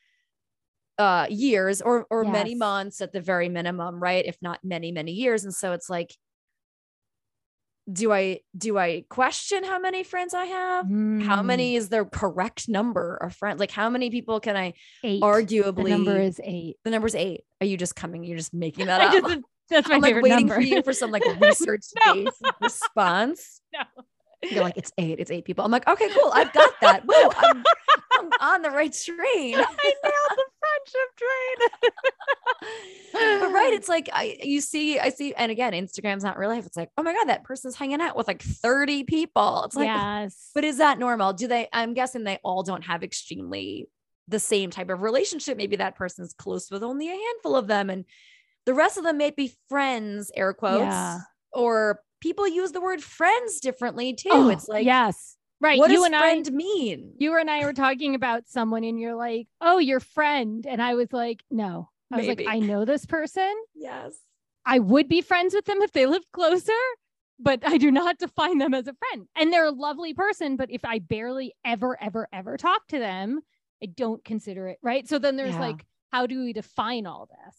uh 0.99 1.27
years 1.29 1.83
or 1.83 2.07
or 2.11 2.25
yes. 2.25 2.33
many 2.33 2.55
months 2.55 3.01
at 3.01 3.12
the 3.12 3.20
very 3.20 3.49
minimum, 3.49 4.03
right? 4.03 4.25
If 4.25 4.37
not 4.40 4.61
many, 4.64 4.92
many 4.92 5.12
years. 5.12 5.44
And 5.44 5.55
so 5.55 5.72
it's 5.72 5.90
like 5.90 6.14
do 7.90 8.12
I 8.12 8.40
do 8.57 8.79
I 8.79 9.05
question 9.09 9.62
how 9.62 9.79
many 9.79 10.03
friends 10.03 10.35
I 10.35 10.46
have? 10.46 10.87
Mm. 10.87 11.22
How 11.22 11.42
many 11.42 11.77
is 11.77 11.88
the 11.88 12.05
correct 12.05 12.68
number 12.68 13.16
of 13.16 13.35
friends? 13.35 13.61
Like 13.61 13.70
how 13.70 13.88
many 13.88 14.11
people 14.11 14.40
can 14.40 14.57
I 14.57 14.75
eight. 15.05 15.22
arguably 15.22 15.85
the 15.85 15.90
number 15.90 16.18
is 16.18 16.40
eight. 16.42 16.77
The 16.85 16.90
number 16.90 17.07
is 17.07 17.14
eight. 17.14 17.42
Are 17.61 17.66
you 17.66 17.77
just 17.77 17.94
coming? 17.94 18.25
You're 18.25 18.38
just 18.38 18.53
making 18.53 18.87
that 18.87 19.01
up. 19.01 19.12
just, 19.12 19.40
that's 19.68 19.88
my 19.88 19.96
I'm 19.96 20.03
favorite 20.03 20.22
like 20.22 20.31
waiting 20.31 20.46
number. 20.49 20.55
for 20.55 20.66
you 20.66 20.83
for 20.83 20.92
some 20.92 21.12
like 21.12 21.25
research 21.40 21.85
based 22.05 22.37
no. 22.42 22.51
response. 22.61 23.61
No. 23.72 23.81
You're 24.42 24.62
like, 24.62 24.77
it's 24.77 24.92
eight, 24.99 25.18
it's 25.18 25.31
eight 25.31 25.44
people. 25.44 25.64
I'm 25.64 25.70
like, 25.70 25.88
okay, 25.88 26.09
cool. 26.11 26.31
I've 26.33 26.53
got 26.53 26.70
that. 26.83 27.03
Whoa, 27.07 27.31
I'm, 27.37 27.64
I'm 28.12 28.31
on 28.40 28.62
the 28.62 28.70
right 28.70 28.92
train. 28.92 29.16
I 29.55 29.55
nailed 29.55 29.66
the 30.31 30.44
friendship 30.61 31.11
train. 31.16 31.90
but 33.40 33.53
right, 33.53 33.72
it's 33.75 33.88
like 33.88 34.09
I 34.12 34.38
you 34.42 34.61
see, 34.61 34.99
I 34.99 35.09
see, 35.09 35.35
and 35.35 35.51
again, 35.51 35.72
Instagram's 35.72 36.22
not 36.22 36.38
real 36.38 36.51
life. 36.51 36.66
It's 36.66 36.77
like, 36.77 36.90
oh 36.99 37.03
my 37.03 37.14
God, 37.14 37.29
that 37.29 37.44
person's 37.44 37.77
hanging 37.77 38.01
out 38.01 38.16
with 38.16 38.29
like 38.29 38.42
30 38.42 39.05
people. 39.05 39.64
It's 39.64 39.77
like, 39.77 39.87
yes. 39.87 40.51
but 40.55 40.64
is 40.64 40.79
that 40.79 40.99
normal? 40.99 41.33
Do 41.33 41.49
they 41.49 41.68
I'm 41.72 41.94
guessing 41.94 42.25
they 42.25 42.38
all 42.44 42.62
don't 42.62 42.85
have 42.85 43.03
extremely 43.03 43.88
the 44.29 44.38
same 44.38 44.70
type 44.70 44.90
of 44.90 45.03
relationship. 45.03 45.57
Maybe 45.57 45.77
that 45.77 45.96
person's 45.96 46.35
close 46.35 46.70
with 46.70 46.83
only 46.83 47.09
a 47.09 47.12
handful 47.12 47.57
of 47.57 47.66
them. 47.66 47.90
And 47.90 48.05
the 48.64 48.75
rest 48.75 48.99
of 48.99 49.05
them 49.05 49.18
may 49.18 49.31
be 49.31 49.55
friends, 49.68 50.31
air 50.35 50.53
quotes, 50.53 50.81
yeah. 50.81 51.20
or 51.53 52.01
people 52.20 52.46
use 52.48 52.72
the 52.72 52.81
word 52.81 53.02
friends 53.02 53.61
differently 53.61 54.14
too. 54.14 54.31
Oh, 54.33 54.48
it's 54.48 54.68
like, 54.68 54.85
yes, 54.85 55.37
right. 55.61 55.79
What 55.79 55.90
you 55.90 55.96
does 55.96 56.07
and 56.07 56.16
friend 56.16 56.46
I, 56.48 56.50
mean? 56.50 57.14
You 57.18 57.38
and 57.38 57.50
I 57.50 57.64
were 57.64 57.72
talking 57.72 58.14
about 58.14 58.48
someone, 58.48 58.85
and 58.85 58.98
you're 58.98 59.14
like, 59.14 59.48
"Oh, 59.61 59.79
your 59.79 60.00
friend," 60.00 60.66
and 60.66 60.83
I 60.83 60.94
was 60.94 61.12
like, 61.12 61.42
"No." 61.50 61.90
I 62.12 62.18
was 62.18 62.26
like, 62.26 62.44
"I 62.46 62.61
know 62.61 62.85
this 62.85 63.05
person. 63.07 63.52
Yes, 63.74 64.14
I 64.64 64.79
would 64.79 65.09
be 65.09 65.20
friends 65.20 65.55
with 65.55 65.64
them 65.64 65.83
if 65.83 65.92
they 65.92 66.07
lived 66.07 66.26
closer." 66.33 66.72
But 67.38 67.61
I 67.66 67.76
do 67.76 67.90
not 67.90 68.18
define 68.18 68.59
them 68.59 68.72
as 68.72 68.88
a 68.88 68.94
friend. 68.94 69.29
And 69.37 69.52
they're 69.52 69.66
a 69.66 69.70
lovely 69.70 70.14
person. 70.14 70.57
But 70.57 70.70
if 70.70 70.85
I 70.85 71.00
barely 71.00 71.55
ever, 71.66 72.02
ever, 72.02 72.29
ever 72.33 72.57
talk 72.57 72.87
to 72.88 72.98
them, 72.98 73.40
I 73.83 73.87
don't 73.87 74.24
consider 74.24 74.68
it. 74.68 74.79
Right. 74.83 75.07
So 75.09 75.18
then 75.18 75.37
there's 75.37 75.55
yeah. 75.55 75.61
like, 75.61 75.87
how 76.12 76.26
do 76.26 76.42
we 76.44 76.52
define 76.52 77.07
all 77.07 77.29
this? 77.29 77.57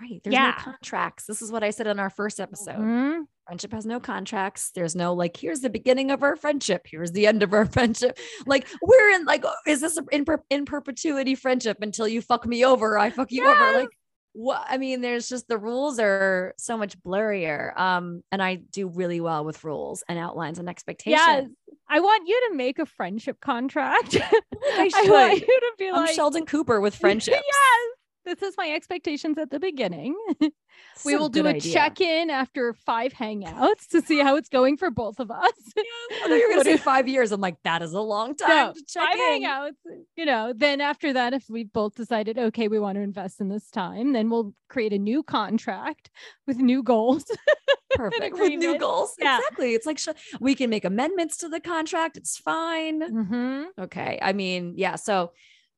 Right. 0.00 0.20
There's 0.22 0.34
yeah. 0.34 0.54
no 0.56 0.62
contracts. 0.62 1.26
This 1.26 1.42
is 1.42 1.52
what 1.52 1.64
I 1.64 1.70
said 1.70 1.86
in 1.86 1.98
our 1.98 2.10
first 2.10 2.40
episode. 2.40 2.76
Mm-hmm. 2.78 3.22
Friendship 3.46 3.72
has 3.72 3.84
no 3.84 3.98
contracts. 3.98 4.70
There's 4.74 4.94
no 4.94 5.14
like, 5.14 5.36
here's 5.36 5.60
the 5.60 5.70
beginning 5.70 6.10
of 6.10 6.22
our 6.22 6.36
friendship. 6.36 6.86
Here's 6.88 7.12
the 7.12 7.26
end 7.26 7.42
of 7.42 7.52
our 7.52 7.66
friendship. 7.72 8.18
Like 8.46 8.68
we're 8.80 9.10
in 9.10 9.24
like, 9.24 9.44
is 9.66 9.80
this 9.80 9.98
in, 10.10 10.24
per- 10.24 10.44
in 10.48 10.64
perpetuity 10.64 11.34
friendship 11.34 11.78
until 11.82 12.06
you 12.06 12.22
fuck 12.22 12.46
me 12.46 12.64
over? 12.64 12.98
I 12.98 13.10
fuck 13.10 13.32
you 13.32 13.42
yes. 13.42 13.56
over. 13.56 13.80
Like 13.80 13.88
what? 14.34 14.64
I 14.68 14.78
mean, 14.78 15.00
there's 15.00 15.28
just 15.28 15.48
the 15.48 15.58
rules 15.58 15.98
are 15.98 16.54
so 16.56 16.76
much 16.78 16.98
blurrier. 17.00 17.78
Um, 17.78 18.22
and 18.30 18.42
I 18.42 18.56
do 18.56 18.88
really 18.88 19.20
well 19.20 19.44
with 19.44 19.62
rules 19.64 20.02
and 20.08 20.18
outlines 20.18 20.58
and 20.58 20.68
expectations. 20.68 21.20
Yes. 21.20 21.46
I 21.88 22.00
want 22.00 22.26
you 22.26 22.48
to 22.48 22.56
make 22.56 22.78
a 22.78 22.86
friendship 22.86 23.40
contract. 23.40 24.16
I, 24.20 24.32
I 24.94 25.10
want 25.10 25.40
you 25.40 25.46
to 25.46 25.72
be 25.78 25.88
I'm 25.88 25.94
like 25.96 26.14
Sheldon 26.14 26.46
Cooper 26.46 26.80
with 26.80 26.94
friendship. 26.94 27.34
yes 27.34 27.98
this 28.24 28.42
is 28.42 28.54
my 28.56 28.70
expectations 28.70 29.38
at 29.38 29.50
the 29.50 29.58
beginning. 29.58 30.16
we 31.04 31.16
will 31.16 31.28
do 31.28 31.46
a 31.46 31.58
check 31.60 32.00
in 32.00 32.30
after 32.30 32.72
five 32.72 33.12
hangouts 33.12 33.88
to 33.90 34.00
see 34.00 34.18
how 34.18 34.36
it's 34.36 34.48
going 34.48 34.76
for 34.76 34.90
both 34.90 35.20
of 35.20 35.30
us. 35.30 35.52
Yeah, 35.74 36.26
I 36.26 36.28
thought 36.28 36.34
you 36.34 36.48
were 36.48 36.54
going 36.54 36.64
to 36.64 36.70
say 36.72 36.76
five 36.76 37.08
years. 37.08 37.32
I'm 37.32 37.40
like, 37.40 37.56
that 37.64 37.82
is 37.82 37.92
a 37.92 38.00
long 38.00 38.36
time 38.36 38.48
no, 38.48 38.72
to 38.72 38.84
check 38.86 39.02
five 39.02 39.18
in. 39.18 39.42
hangouts. 39.42 39.72
You 40.16 40.26
know, 40.26 40.52
then 40.54 40.80
after 40.80 41.12
that, 41.14 41.32
if 41.32 41.44
we 41.48 41.64
both 41.64 41.94
decided, 41.94 42.38
okay, 42.38 42.68
we 42.68 42.78
want 42.78 42.96
to 42.96 43.00
invest 43.02 43.40
in 43.40 43.48
this 43.48 43.70
time, 43.70 44.12
then 44.12 44.28
we'll 44.28 44.54
create 44.68 44.92
a 44.92 44.98
new 44.98 45.22
contract 45.22 46.10
with 46.46 46.58
new 46.58 46.82
goals. 46.82 47.24
Perfect. 47.94 48.38
with 48.38 48.52
new 48.52 48.78
goals. 48.78 49.14
Yeah. 49.18 49.38
Exactly. 49.38 49.74
It's 49.74 49.86
like 49.86 49.98
sh- 49.98 50.08
we 50.40 50.54
can 50.54 50.70
make 50.70 50.84
amendments 50.84 51.38
to 51.38 51.48
the 51.48 51.60
contract. 51.60 52.16
It's 52.16 52.36
fine. 52.36 53.00
Mm-hmm. 53.00 53.82
Okay. 53.82 54.18
I 54.20 54.32
mean, 54.32 54.74
yeah. 54.76 54.96
So 54.96 55.32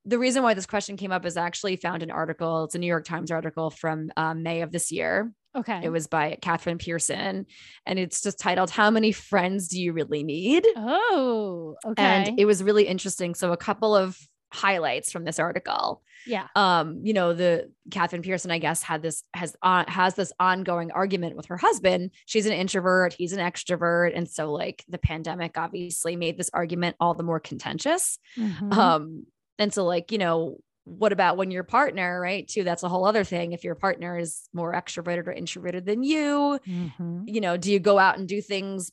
the 0.05 0.19
reason 0.19 0.43
why 0.43 0.53
this 0.53 0.65
question 0.65 0.97
came 0.97 1.11
up 1.11 1.25
is 1.25 1.37
I 1.37 1.45
actually 1.45 1.75
found 1.77 2.03
an 2.03 2.11
article. 2.11 2.65
It's 2.65 2.75
a 2.75 2.79
New 2.79 2.87
York 2.87 3.05
Times 3.05 3.31
article 3.31 3.69
from 3.69 4.11
um, 4.15 4.43
May 4.43 4.61
of 4.61 4.71
this 4.71 4.91
year. 4.91 5.31
Okay. 5.55 5.81
It 5.83 5.89
was 5.89 6.07
by 6.07 6.37
Catherine 6.41 6.77
Pearson 6.77 7.45
and 7.85 7.97
it's 7.97 8.21
just 8.21 8.37
titled, 8.37 8.69
How 8.69 8.91
Many 8.91 9.11
Friends 9.13 9.69
Do 9.69 9.81
You 9.81 9.93
Really 9.93 10.23
Need? 10.23 10.65
Oh, 10.75 11.75
okay. 11.85 12.03
And 12.03 12.39
it 12.39 12.45
was 12.45 12.61
really 12.61 12.87
interesting. 12.87 13.35
So, 13.35 13.53
a 13.53 13.57
couple 13.57 13.95
of 13.95 14.19
highlights 14.53 15.11
from 15.11 15.25
this 15.25 15.39
article. 15.39 16.01
Yeah. 16.25 16.47
Um, 16.55 17.01
you 17.03 17.13
know, 17.13 17.33
the 17.33 17.71
Catherine 17.91 18.21
Pearson, 18.21 18.51
I 18.51 18.57
guess, 18.57 18.81
had 18.81 19.01
this 19.01 19.23
has 19.33 19.55
on 19.61 19.85
has 19.87 20.15
this 20.15 20.31
ongoing 20.39 20.91
argument 20.91 21.35
with 21.35 21.47
her 21.47 21.57
husband. 21.57 22.11
She's 22.25 22.45
an 22.45 22.53
introvert, 22.53 23.13
he's 23.13 23.33
an 23.33 23.39
extrovert. 23.39 24.11
And 24.15 24.27
so 24.27 24.51
like 24.51 24.83
the 24.87 24.97
pandemic 24.97 25.57
obviously 25.57 26.15
made 26.15 26.37
this 26.37 26.49
argument 26.53 26.95
all 26.99 27.13
the 27.13 27.23
more 27.23 27.39
contentious. 27.39 28.17
Mm-hmm. 28.37 28.73
Um, 28.73 29.25
and 29.57 29.73
so, 29.73 29.85
like, 29.85 30.11
you 30.11 30.17
know, 30.17 30.57
what 30.85 31.11
about 31.11 31.35
when 31.37 31.49
your 31.49 31.63
partner, 31.63 32.19
right? 32.21 32.47
Too, 32.47 32.63
that's 32.63 32.83
a 32.83 32.89
whole 32.89 33.05
other 33.05 33.23
thing. 33.23 33.53
If 33.53 33.63
your 33.63 33.75
partner 33.75 34.17
is 34.17 34.41
more 34.53 34.73
extroverted 34.73 35.27
or 35.27 35.31
introverted 35.31 35.85
than 35.85 36.03
you, 36.03 36.59
mm-hmm. 36.67 37.23
you 37.25 37.41
know, 37.41 37.57
do 37.57 37.71
you 37.71 37.79
go 37.79 37.97
out 37.97 38.19
and 38.19 38.27
do 38.27 38.41
things 38.41 38.91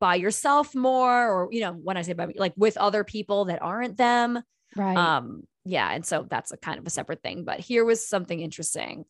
by 0.00 0.16
yourself 0.16 0.74
more? 0.74 1.28
Or, 1.28 1.48
you 1.52 1.60
know, 1.60 1.72
when 1.72 1.96
I 1.96 2.02
say 2.02 2.14
by 2.14 2.28
like 2.36 2.54
with 2.56 2.76
other 2.76 3.04
people 3.04 3.44
that 3.46 3.62
aren't 3.62 3.96
them. 3.96 4.42
Right. 4.74 4.96
Um, 4.96 5.44
yeah. 5.64 5.88
And 5.92 6.04
so 6.04 6.26
that's 6.28 6.50
a 6.50 6.56
kind 6.56 6.78
of 6.78 6.86
a 6.86 6.90
separate 6.90 7.22
thing. 7.22 7.44
But 7.44 7.60
here 7.60 7.84
was 7.84 8.06
something 8.06 8.40
interesting. 8.40 9.04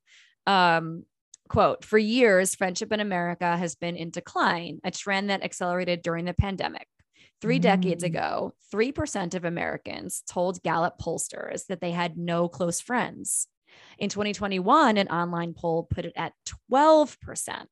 Um, 0.46 1.04
quote, 1.48 1.84
for 1.84 1.96
years, 1.96 2.54
friendship 2.54 2.92
in 2.92 3.00
America 3.00 3.56
has 3.56 3.76
been 3.76 3.96
in 3.96 4.10
decline, 4.10 4.80
a 4.84 4.90
trend 4.90 5.30
that 5.30 5.42
accelerated 5.42 6.02
during 6.02 6.26
the 6.26 6.34
pandemic. 6.34 6.86
Three 7.44 7.58
decades 7.58 8.02
mm. 8.02 8.06
ago, 8.06 8.54
3% 8.72 9.34
of 9.34 9.44
Americans 9.44 10.22
told 10.26 10.62
Gallup 10.62 10.98
pollsters 10.98 11.66
that 11.66 11.82
they 11.82 11.90
had 11.90 12.16
no 12.16 12.48
close 12.48 12.80
friends. 12.80 13.48
In 13.98 14.08
2021, 14.08 14.96
an 14.96 15.08
online 15.08 15.52
poll 15.52 15.82
put 15.82 16.06
it 16.06 16.14
at 16.16 16.32
12%. 16.72 17.66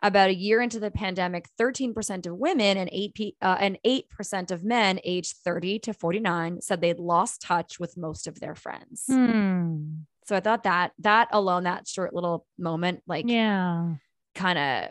About 0.00 0.30
a 0.30 0.34
year 0.34 0.62
into 0.62 0.80
the 0.80 0.90
pandemic, 0.90 1.50
13% 1.60 2.26
of 2.26 2.38
women 2.38 2.78
and 2.78 2.88
8 2.90 3.36
uh, 3.42 3.56
and 3.60 3.78
8% 3.86 4.50
of 4.50 4.64
men 4.64 5.00
aged 5.04 5.36
30 5.44 5.80
to 5.80 5.92
49 5.92 6.62
said 6.62 6.80
they'd 6.80 6.98
lost 6.98 7.42
touch 7.42 7.78
with 7.78 7.98
most 7.98 8.26
of 8.26 8.40
their 8.40 8.54
friends. 8.54 9.04
Hmm. 9.06 9.96
So 10.24 10.34
I 10.34 10.40
thought 10.40 10.62
that 10.62 10.92
that 11.00 11.28
alone, 11.30 11.64
that 11.64 11.86
short 11.86 12.14
little 12.14 12.46
moment, 12.58 13.02
like, 13.06 13.28
yeah, 13.28 13.96
kind 14.34 14.58
of 14.58 14.90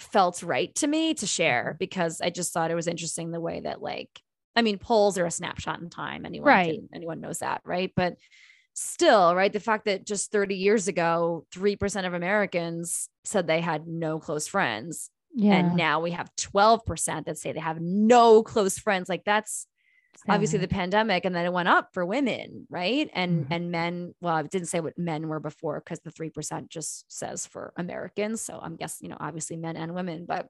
felt 0.00 0.42
right 0.42 0.74
to 0.76 0.86
me 0.86 1.14
to 1.14 1.26
share 1.26 1.70
mm-hmm. 1.70 1.78
because 1.78 2.20
I 2.20 2.30
just 2.30 2.52
thought 2.52 2.70
it 2.70 2.76
was 2.76 2.88
interesting 2.88 3.30
the 3.30 3.40
way 3.40 3.60
that 3.60 3.82
like 3.82 4.20
I 4.56 4.62
mean 4.62 4.78
polls 4.78 5.18
are 5.18 5.26
a 5.26 5.30
snapshot 5.30 5.80
in 5.80 5.90
time 5.90 6.26
anyone 6.26 6.48
right. 6.48 6.74
Can, 6.74 6.88
anyone 6.94 7.20
knows 7.20 7.40
that 7.40 7.60
right 7.64 7.92
but 7.94 8.16
still 8.74 9.34
right 9.34 9.52
the 9.52 9.60
fact 9.60 9.86
that 9.86 10.06
just 10.06 10.30
30 10.30 10.54
years 10.54 10.86
ago 10.86 11.44
3% 11.54 12.06
of 12.06 12.14
Americans 12.14 13.08
said 13.24 13.46
they 13.46 13.60
had 13.60 13.88
no 13.88 14.20
close 14.20 14.46
friends 14.46 15.10
yeah. 15.34 15.54
and 15.54 15.76
now 15.76 16.00
we 16.00 16.12
have 16.12 16.30
12% 16.36 17.24
that 17.24 17.38
say 17.38 17.52
they 17.52 17.60
have 17.60 17.80
no 17.80 18.42
close 18.42 18.78
friends 18.78 19.08
like 19.08 19.24
that's 19.24 19.66
obviously 20.28 20.58
the 20.58 20.68
pandemic 20.68 21.24
and 21.24 21.34
then 21.34 21.44
it 21.44 21.52
went 21.52 21.68
up 21.68 21.90
for 21.92 22.04
women 22.04 22.66
right 22.70 23.10
and 23.12 23.44
mm-hmm. 23.44 23.52
and 23.52 23.70
men 23.70 24.14
well 24.20 24.34
i 24.34 24.42
didn't 24.42 24.68
say 24.68 24.80
what 24.80 24.98
men 24.98 25.28
were 25.28 25.40
before 25.40 25.80
because 25.80 26.00
the 26.00 26.10
3% 26.10 26.68
just 26.68 27.04
says 27.08 27.46
for 27.46 27.72
americans 27.76 28.40
so 28.40 28.58
i'm 28.60 28.76
guessing 28.76 29.06
you 29.06 29.10
know 29.10 29.16
obviously 29.20 29.56
men 29.56 29.76
and 29.76 29.94
women 29.94 30.26
but 30.26 30.48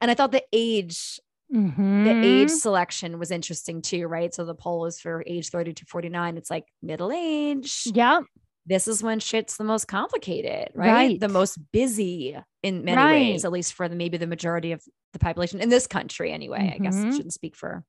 and 0.00 0.10
i 0.10 0.14
thought 0.14 0.32
the 0.32 0.44
age 0.52 1.20
mm-hmm. 1.54 2.04
the 2.04 2.24
age 2.24 2.50
selection 2.50 3.18
was 3.18 3.30
interesting 3.30 3.82
too 3.82 4.06
right 4.06 4.34
so 4.34 4.44
the 4.44 4.54
poll 4.54 4.86
is 4.86 4.98
for 4.98 5.22
age 5.26 5.50
30 5.50 5.74
to 5.74 5.84
49 5.86 6.36
it's 6.36 6.50
like 6.50 6.64
middle 6.82 7.12
age 7.12 7.82
yeah 7.86 8.20
this 8.68 8.86
is 8.86 9.02
when 9.02 9.18
shit's 9.18 9.56
the 9.56 9.64
most 9.64 9.88
complicated, 9.88 10.68
right? 10.74 10.92
right. 10.92 11.20
The 11.20 11.28
most 11.28 11.58
busy 11.72 12.36
in 12.62 12.84
many 12.84 12.98
right. 12.98 13.12
ways, 13.12 13.46
at 13.46 13.50
least 13.50 13.72
for 13.72 13.88
the 13.88 13.96
maybe 13.96 14.18
the 14.18 14.26
majority 14.26 14.72
of 14.72 14.82
the 15.14 15.18
population 15.18 15.62
in 15.62 15.70
this 15.70 15.86
country, 15.86 16.32
anyway. 16.32 16.58
Mm-hmm. 16.58 16.82
I 16.82 16.84
guess 16.84 16.96
I 16.96 16.98
mm-hmm. 16.98 17.16
shouldn't 17.16 17.32
speak 17.32 17.56
for 17.56 17.82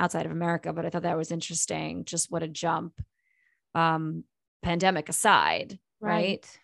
outside 0.00 0.26
of 0.26 0.32
America, 0.32 0.72
but 0.72 0.84
I 0.84 0.90
thought 0.90 1.02
that 1.02 1.16
was 1.16 1.30
interesting. 1.30 2.04
Just 2.04 2.30
what 2.30 2.42
a 2.42 2.48
jump, 2.48 3.00
um, 3.74 4.24
pandemic 4.62 5.08
aside, 5.08 5.78
right? 6.00 6.10
right? 6.10 6.58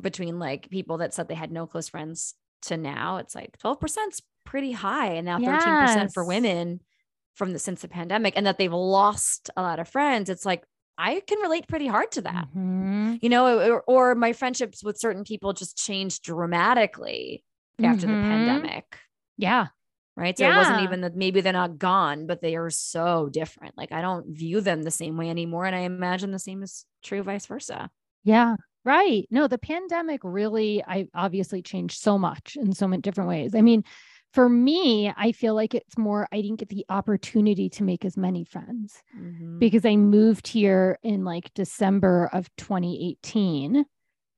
Between 0.00 0.38
like 0.38 0.70
people 0.70 0.98
that 0.98 1.14
said 1.14 1.28
they 1.28 1.34
had 1.34 1.52
no 1.52 1.66
close 1.66 1.88
friends 1.88 2.34
to 2.62 2.76
now, 2.76 3.18
it's 3.18 3.34
like 3.34 3.58
12% 3.58 3.82
is 4.10 4.22
pretty 4.44 4.72
high. 4.72 5.12
And 5.12 5.26
now 5.26 5.38
13% 5.38 6.12
for 6.12 6.24
women. 6.24 6.80
from 7.34 7.52
the 7.52 7.58
since 7.58 7.80
the 7.82 7.88
pandemic 7.88 8.34
and 8.36 8.46
that 8.46 8.58
they've 8.58 8.72
lost 8.72 9.48
a 9.56 9.62
lot 9.62 9.78
of 9.80 9.88
friends, 9.88 10.28
it's 10.28 10.44
like 10.44 10.64
I 10.98 11.20
can 11.26 11.38
relate 11.40 11.66
pretty 11.68 11.86
hard 11.86 12.12
to 12.12 12.20
that. 12.22 12.48
Mm-hmm. 12.54 13.14
You 13.22 13.28
know, 13.30 13.70
or, 13.70 13.80
or, 13.86 14.14
my 14.14 14.34
friendships 14.34 14.84
with 14.84 14.98
certain 14.98 15.24
people 15.24 15.54
just 15.54 15.76
changed 15.78 16.22
dramatically 16.22 17.42
after 17.82 18.06
Mhm. 18.06 18.10
the 18.10 18.28
pandemic. 18.28 18.98
Yeah. 19.38 19.68
Right. 20.14 20.36
So 20.36 20.44
it 20.44 20.54
wasn't 20.54 20.82
even 20.82 21.00
that 21.00 21.16
maybe 21.16 21.40
they're 21.40 21.54
not 21.54 21.78
gone, 21.78 22.26
but 22.26 22.42
they 22.42 22.54
are 22.56 22.68
so 22.68 23.30
different. 23.30 23.78
Like 23.78 23.92
I 23.92 24.02
don't 24.02 24.26
view 24.36 24.60
them 24.60 24.82
the 24.82 24.90
same 24.90 25.16
way 25.16 25.30
anymore. 25.30 25.64
And 25.64 25.74
I 25.74 25.80
imagine 25.80 26.32
the 26.32 26.38
same 26.38 26.62
is 26.62 26.84
true 27.02 27.22
vice 27.22 27.46
versa. 27.46 27.90
Yeah. 28.22 28.56
Right. 28.84 29.26
No, 29.30 29.46
the 29.46 29.58
pandemic 29.58 30.20
really, 30.22 30.82
I 30.86 31.06
obviously 31.14 31.62
changed 31.62 32.00
so 32.00 32.18
much 32.18 32.56
in 32.60 32.72
so 32.74 32.86
many 32.88 33.00
different 33.00 33.28
ways. 33.30 33.54
I 33.54 33.62
mean, 33.62 33.84
for 34.34 34.48
me, 34.48 35.12
I 35.16 35.32
feel 35.32 35.54
like 35.54 35.74
it's 35.74 35.96
more, 35.96 36.26
I 36.32 36.40
didn't 36.40 36.58
get 36.58 36.68
the 36.68 36.84
opportunity 36.88 37.68
to 37.70 37.84
make 37.84 38.04
as 38.04 38.16
many 38.16 38.44
friends 38.44 39.02
Mhm. 39.16 39.58
because 39.58 39.84
I 39.84 39.96
moved 39.96 40.48
here 40.48 40.98
in 41.02 41.24
like 41.24 41.52
December 41.54 42.28
of 42.32 42.48
2018. 42.56 43.84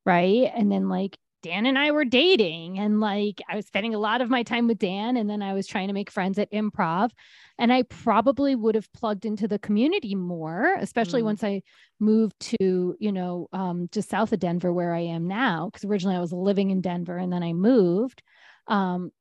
Right. 0.04 0.50
And 0.54 0.70
then 0.70 0.88
like 0.88 1.16
Dan 1.44 1.66
and 1.66 1.78
I 1.78 1.90
were 1.90 2.06
dating, 2.06 2.78
and 2.78 3.00
like 3.00 3.42
I 3.50 3.56
was 3.56 3.66
spending 3.66 3.94
a 3.94 3.98
lot 3.98 4.22
of 4.22 4.30
my 4.30 4.42
time 4.42 4.66
with 4.66 4.78
Dan, 4.78 5.18
and 5.18 5.28
then 5.28 5.42
I 5.42 5.52
was 5.52 5.66
trying 5.66 5.88
to 5.88 5.94
make 5.94 6.10
friends 6.10 6.38
at 6.38 6.50
improv. 6.50 7.10
And 7.58 7.70
I 7.70 7.82
probably 7.82 8.54
would 8.54 8.74
have 8.74 8.90
plugged 8.94 9.26
into 9.26 9.46
the 9.46 9.58
community 9.58 10.14
more, 10.14 10.74
especially 10.80 11.20
Mm. 11.20 11.26
once 11.26 11.44
I 11.44 11.62
moved 12.00 12.40
to, 12.58 12.96
you 12.98 13.12
know, 13.12 13.48
um, 13.52 13.88
just 13.92 14.08
south 14.08 14.32
of 14.32 14.40
Denver, 14.40 14.72
where 14.72 14.94
I 14.94 15.00
am 15.00 15.28
now. 15.28 15.66
Because 15.66 15.84
originally 15.84 16.16
I 16.16 16.20
was 16.20 16.32
living 16.32 16.70
in 16.70 16.80
Denver 16.80 17.18
and 17.18 17.30
then 17.30 17.42
I 17.42 17.52
moved. 17.52 18.22
Um, 18.66 19.12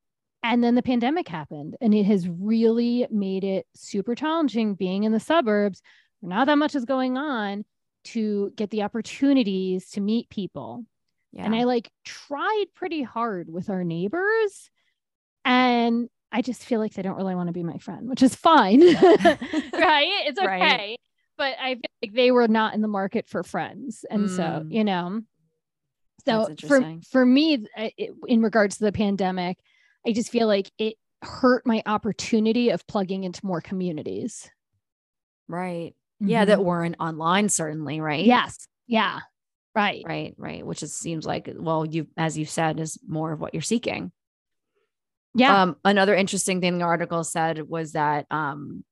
and 0.41 0.63
then 0.63 0.75
the 0.75 0.81
pandemic 0.81 1.27
happened, 1.27 1.75
and 1.81 1.93
it 1.93 2.05
has 2.05 2.27
really 2.27 3.05
made 3.11 3.43
it 3.43 3.65
super 3.75 4.15
challenging 4.15 4.75
being 4.75 5.03
in 5.03 5.11
the 5.11 5.19
suburbs. 5.19 5.81
Not 6.21 6.47
that 6.47 6.57
much 6.57 6.73
is 6.73 6.85
going 6.85 7.17
on 7.17 7.65
to 8.05 8.51
get 8.55 8.69
the 8.69 8.83
opportunities 8.83 9.89
to 9.91 10.01
meet 10.01 10.29
people. 10.29 10.85
Yeah. 11.33 11.45
And 11.45 11.55
I 11.55 11.63
like 11.63 11.89
tried 12.05 12.65
pretty 12.75 13.01
hard 13.01 13.49
with 13.51 13.69
our 13.69 13.83
neighbors. 13.83 14.69
And 15.43 16.09
I 16.31 16.41
just 16.41 16.63
feel 16.63 16.79
like 16.79 16.93
they 16.93 17.01
don't 17.01 17.17
really 17.17 17.35
want 17.35 17.47
to 17.47 17.53
be 17.53 17.63
my 17.63 17.77
friend, 17.79 18.07
which 18.07 18.21
is 18.23 18.35
fine. 18.35 18.79
right? 18.81 19.37
It's 20.25 20.39
okay. 20.39 20.47
Right. 20.47 20.97
But 21.37 21.55
I 21.59 21.75
feel 21.75 21.81
like 22.03 22.13
they 22.13 22.31
were 22.31 22.47
not 22.47 22.75
in 22.75 22.81
the 22.81 22.87
market 22.87 23.27
for 23.27 23.43
friends. 23.43 24.05
And 24.09 24.29
so, 24.29 24.43
Mm. 24.43 24.71
you 24.71 24.83
know, 24.83 25.21
so 26.25 26.47
for, 26.67 26.81
for 27.11 27.25
me, 27.25 27.65
it, 27.75 28.11
in 28.27 28.41
regards 28.41 28.77
to 28.77 28.85
the 28.85 28.91
pandemic, 28.93 29.57
I 30.07 30.13
just 30.13 30.29
feel 30.29 30.47
like 30.47 30.71
it 30.77 30.95
hurt 31.21 31.65
my 31.65 31.81
opportunity 31.85 32.69
of 32.69 32.85
plugging 32.87 33.23
into 33.23 33.45
more 33.45 33.61
communities. 33.61 34.49
right. 35.47 35.93
Yeah. 36.19 36.45
That 36.45 36.59
Mhm. 36.59 36.63
weren't 36.63 36.95
online, 37.01 37.49
certainly. 37.49 37.99
Right. 37.99 38.23
yes. 38.25 38.67
Yeah. 38.87 39.19
Right. 39.75 40.03
Right. 40.05 40.35
Right. 40.37 40.65
Which 40.65 40.83
it 40.83 40.89
seems 40.89 41.25
like, 41.25 41.49
well, 41.55 41.85
you, 41.85 42.07
as 42.15 42.37
you 42.37 42.45
said, 42.45 42.79
is 42.79 42.99
more 43.07 43.31
of 43.31 43.39
what 43.39 43.53
you're 43.53 43.61
seeking. 43.61 44.11
Yeah. 45.35 45.63
Um, 45.63 45.77
another 45.83 46.13
interesting 46.15 46.61
thing 46.61 46.77
the 46.77 46.83
article 46.85 47.23
said 47.23 47.67
was 47.67 47.93
that 47.93 48.27
um, 48.29 48.83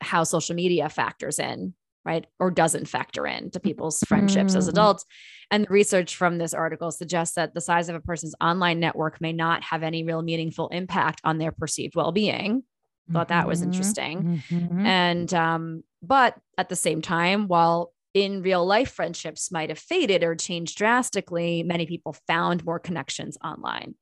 how 0.00 0.24
social 0.24 0.56
media 0.56 0.88
factors 0.88 1.38
in, 1.38 1.74
right, 2.04 2.26
or 2.40 2.50
doesn't 2.50 2.88
factor 2.88 3.26
in 3.28 3.50
to 3.52 3.60
people's 3.60 4.00
friendships 4.08 4.56
as 4.56 4.66
Mhm. 4.66 4.70
adults. 4.70 5.04
And 5.52 5.64
the 5.66 5.72
research 5.72 6.16
from 6.16 6.38
this 6.38 6.52
article 6.52 6.90
suggests 6.90 7.36
that 7.36 7.54
the 7.54 7.60
size 7.60 7.88
of 7.88 7.94
a 7.94 8.00
person's 8.00 8.34
online 8.40 8.80
network 8.80 9.20
may 9.20 9.32
not 9.32 9.62
have 9.62 9.84
any 9.84 10.02
real 10.02 10.22
meaningful 10.22 10.66
impact 10.68 11.20
on 11.22 11.38
their 11.38 11.52
perceived 11.52 11.94
well-being. 11.94 12.64
Thought 13.12 13.28
that 13.28 13.46
was 13.46 13.60
Mhm. 13.60 13.64
interesting. 13.66 14.42
Mhm. 14.50 14.84
And 14.84 15.32
um, 15.34 15.84
but 16.02 16.36
at 16.58 16.68
the 16.70 16.76
same 16.76 17.02
time, 17.02 17.46
while 17.46 17.92
in 18.14 18.42
real 18.42 18.64
life 18.64 18.92
friendships 18.92 19.50
might 19.52 19.70
have 19.70 19.78
faded 19.78 20.22
or 20.24 20.36
changed 20.36 20.78
drastically, 20.78 21.62
many 21.64 21.86
people 21.86 22.14
found 22.26 22.64
more 22.64 22.78
connections 22.78 23.36
online. 23.44 23.96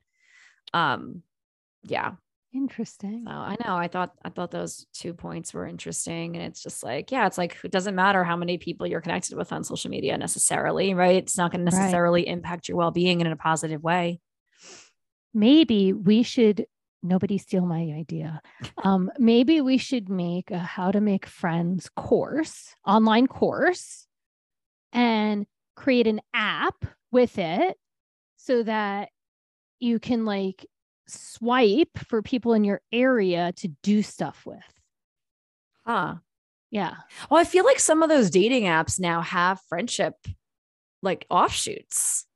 Um, 0.75 1.22
yeah. 1.85 2.12
Interesting. 2.55 3.25
So 3.27 3.33
I 3.33 3.57
know 3.64 3.77
I 3.77 3.88
thought 3.88 4.12
I 4.22 4.29
thought 4.29 4.51
those 4.51 4.87
two 4.92 5.14
points 5.14 5.55
were 5.55 5.66
interesting. 5.66 6.37
And 6.37 6.44
it's 6.44 6.62
just 6.62 6.83
like, 6.83 7.11
yeah, 7.11 7.27
it's 7.27 7.38
like 7.38 7.57
it 7.64 7.70
doesn't 7.70 7.94
matter 7.94 8.25
how 8.25 8.37
many 8.37 8.59
people 8.59 8.87
you're 8.87 9.01
connected 9.01 9.37
with 9.38 9.53
on 9.53 9.64
social 9.64 9.90
media 9.90 10.18
necessarily, 10.18 10.92
right? 10.92 11.16
It's 11.16 11.38
not 11.38 11.51
going 11.51 11.61
to 11.61 11.64
Right. 11.70 11.75
necessarily 11.77 12.29
impact 12.29 12.68
your 12.68 12.77
well-being 12.77 13.22
in 13.22 13.27
a 13.27 13.37
positive 13.37 13.83
way. 13.83 14.20
maybe 15.35 15.92
we 15.92 16.22
should 16.22 16.66
nobody 17.03 17.37
steal 17.38 17.67
my 17.67 17.81
idea 17.99 18.41
um 18.85 19.11
maybe 19.19 19.61
we 19.61 19.77
should 19.79 20.09
make 20.09 20.51
a 20.51 20.59
how 20.59 20.91
to 20.91 21.01
make 21.01 21.27
friends 21.27 21.88
course 21.97 22.75
online 22.87 23.27
course 23.27 24.07
and 24.93 25.47
create 25.75 26.07
an 26.07 26.21
app 26.35 26.85
with 27.11 27.38
it 27.38 27.77
so 28.37 28.62
that 28.62 29.09
you 29.81 29.99
can 29.99 30.25
like 30.25 30.67
swipe 31.09 31.99
for 32.07 32.23
people 32.23 32.53
in 32.55 32.62
your 32.65 32.81
area 32.93 33.53
to 33.57 33.69
do 33.83 34.03
stuff 34.03 34.43
with 34.47 34.62
Huh. 35.85 36.17
yeah 36.71 36.95
Well, 37.31 37.41
I 37.41 37.45
feel 37.45 37.65
like 37.65 37.81
some 37.81 38.03
of 38.03 38.09
those 38.09 38.31
dating 38.31 38.65
apps 38.65 39.01
now 39.01 39.21
have 39.21 39.61
friendship 39.69 40.15
like 41.03 41.27
offshoots. 41.29 42.27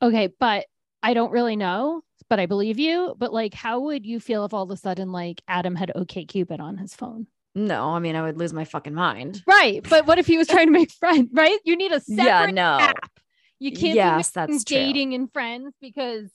okay 0.00 0.28
but 0.40 0.64
i 1.02 1.12
don't 1.12 1.32
really 1.32 1.56
know 1.56 2.02
but 2.30 2.38
i 2.40 2.46
believe 2.46 2.78
you 2.78 3.14
but 3.18 3.32
like 3.32 3.54
how 3.54 3.80
would 3.80 4.04
you 4.06 4.20
feel 4.20 4.44
if 4.44 4.52
all 4.54 4.64
of 4.64 4.70
a 4.70 4.76
sudden 4.76 5.12
like 5.12 5.42
adam 5.48 5.74
had 5.74 5.90
OkCupid 5.96 6.60
on 6.60 6.76
his 6.76 6.94
phone 6.94 7.26
No, 7.54 7.90
I 7.90 7.98
mean, 7.98 8.14
I 8.14 8.22
would 8.22 8.38
lose 8.38 8.52
my 8.52 8.64
fucking 8.64 8.94
mind. 8.94 9.42
Right. 9.46 9.82
But 9.88 10.06
what 10.06 10.18
if 10.18 10.26
he 10.28 10.38
was 10.38 10.46
trying 10.46 10.66
to 10.66 10.72
make 10.72 10.92
friends, 10.92 11.30
right? 11.32 11.58
You 11.64 11.76
need 11.76 11.90
a 11.90 11.98
separate 12.00 12.24
Yeah, 12.24 12.46
no. 12.46 12.78
app. 12.80 13.10
You 13.58 13.72
can't 13.72 13.96
Yes, 13.96 14.30
that's 14.30 14.62
true. 14.62 14.76
dating 14.76 15.14
and 15.14 15.32
friends 15.32 15.74
because 15.80 16.30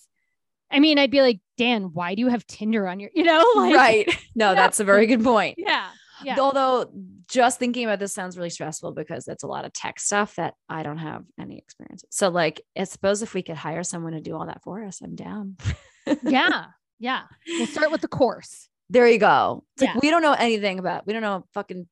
I 0.70 0.80
mean, 0.80 0.98
I'd 0.98 1.12
be 1.12 1.22
like, 1.22 1.40
Dan, 1.56 1.92
why 1.94 2.16
do 2.16 2.22
you 2.22 2.30
have 2.30 2.46
Tinder 2.48 2.88
on 2.88 3.00
your, 3.00 3.12
you 3.14 3.24
know, 3.24 3.46
like 3.56 3.76
right. 3.76 4.20
No, 4.36 4.54
that's 4.60 4.80
a 4.80 4.84
very 4.84 5.06
good 5.06 5.24
point. 5.24 5.56
Yeah. 5.58 5.88
Yeah. 6.26 6.40
Although 6.40 6.92
just 7.28 7.60
thinking 7.60 7.86
about 7.86 8.00
this 8.00 8.14
sounds 8.14 8.38
really 8.38 8.50
stressful 8.50 8.92
because 8.92 9.28
it's 9.28 9.44
a 9.44 9.48
lot 9.48 9.66
of 9.66 9.74
tech 9.74 10.00
stuff 10.00 10.36
that 10.36 10.54
I 10.70 10.84
don't 10.84 10.98
have 10.98 11.24
any 11.40 11.58
experience. 11.58 12.04
with. 12.04 12.14
So 12.14 12.30
like 12.30 12.62
I 12.78 12.84
suppose 12.86 13.22
if 13.22 13.34
we 13.34 13.42
could 13.44 13.56
hire 13.58 13.84
someone 13.84 14.14
to 14.14 14.22
do 14.22 14.36
all 14.36 14.46
that 14.46 14.62
for 14.64 14.84
us, 14.84 15.02
I'm 15.02 15.16
down. 15.16 15.58
Yeah. 16.24 16.66
Yeah. 17.00 17.22
We'll 17.48 17.66
start 17.68 17.90
with 17.92 18.02
the 18.02 18.08
course. 18.10 18.68
There 18.90 19.08
you 19.08 19.18
go. 19.20 19.64
It's 19.76 19.84
Yeah. 19.84 19.94
like 19.94 20.04
we 20.04 20.10
don't 20.10 20.22
know 20.22 20.34
anything 20.34 20.78
about 20.80 21.08
we 21.08 21.14
don't 21.14 21.22
know 21.22 21.46
fucking 21.54 21.88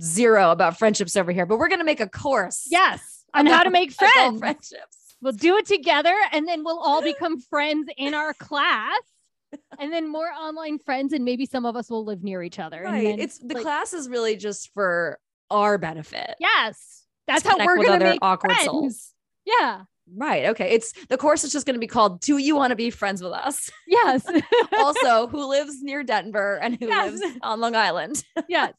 zero 0.00 0.50
about 0.50 0.78
friendships 0.78 1.14
over 1.16 1.30
here, 1.32 1.46
but 1.46 1.58
we're 1.58 1.68
gonna 1.68 1.84
make 1.84 2.00
a 2.00 2.08
course. 2.08 2.66
Yes. 2.70 3.24
On 3.34 3.44
how 3.46 3.62
to 3.62 3.70
make 3.70 3.92
friends. 3.92 4.38
friendships. 4.40 5.16
We'll 5.20 5.32
do 5.34 5.56
it 5.58 5.66
together 5.66 6.14
and 6.32 6.48
then 6.48 6.64
we'll 6.64 6.78
all 6.80 7.02
become 7.02 7.38
friends 7.40 7.88
in 7.98 8.14
our 8.14 8.32
class. 8.34 8.98
And 9.78 9.92
then 9.92 10.08
more 10.10 10.28
online 10.28 10.78
friends, 10.78 11.12
and 11.12 11.24
maybe 11.24 11.46
some 11.46 11.64
of 11.64 11.74
us 11.76 11.90
will 11.90 12.04
live 12.04 12.22
near 12.22 12.42
each 12.42 12.58
other. 12.58 12.82
Right. 12.82 13.04
then, 13.04 13.20
It's 13.20 13.38
the 13.38 13.54
like, 13.54 13.62
class 13.62 13.92
is 13.92 14.08
really 14.08 14.36
just 14.36 14.72
for 14.74 15.18
our 15.50 15.78
benefit. 15.78 16.34
Yes. 16.38 17.04
That's 17.26 17.46
how 17.46 17.56
we're 17.64 17.76
gonna 17.76 17.94
other 17.96 18.04
make 18.04 18.18
awkward 18.22 18.52
friends. 18.52 18.64
souls. 18.66 19.14
Yeah. 19.44 19.82
Right. 20.14 20.46
Okay. 20.46 20.70
It's 20.70 20.92
the 21.08 21.16
course 21.16 21.44
is 21.44 21.52
just 21.52 21.66
going 21.66 21.74
to 21.74 21.80
be 21.80 21.86
called 21.86 22.20
Do 22.20 22.36
You 22.36 22.56
Want 22.56 22.70
to 22.72 22.76
Be 22.76 22.90
Friends 22.90 23.22
with 23.22 23.32
Us? 23.32 23.70
Yes. 23.86 24.26
also, 24.78 25.28
who 25.28 25.48
lives 25.48 25.82
near 25.82 26.02
Denver 26.02 26.58
and 26.60 26.76
who 26.78 26.88
Yes. 26.88 27.20
lives 27.20 27.38
on 27.42 27.60
Long 27.60 27.76
Island? 27.76 28.24
yes. 28.48 28.72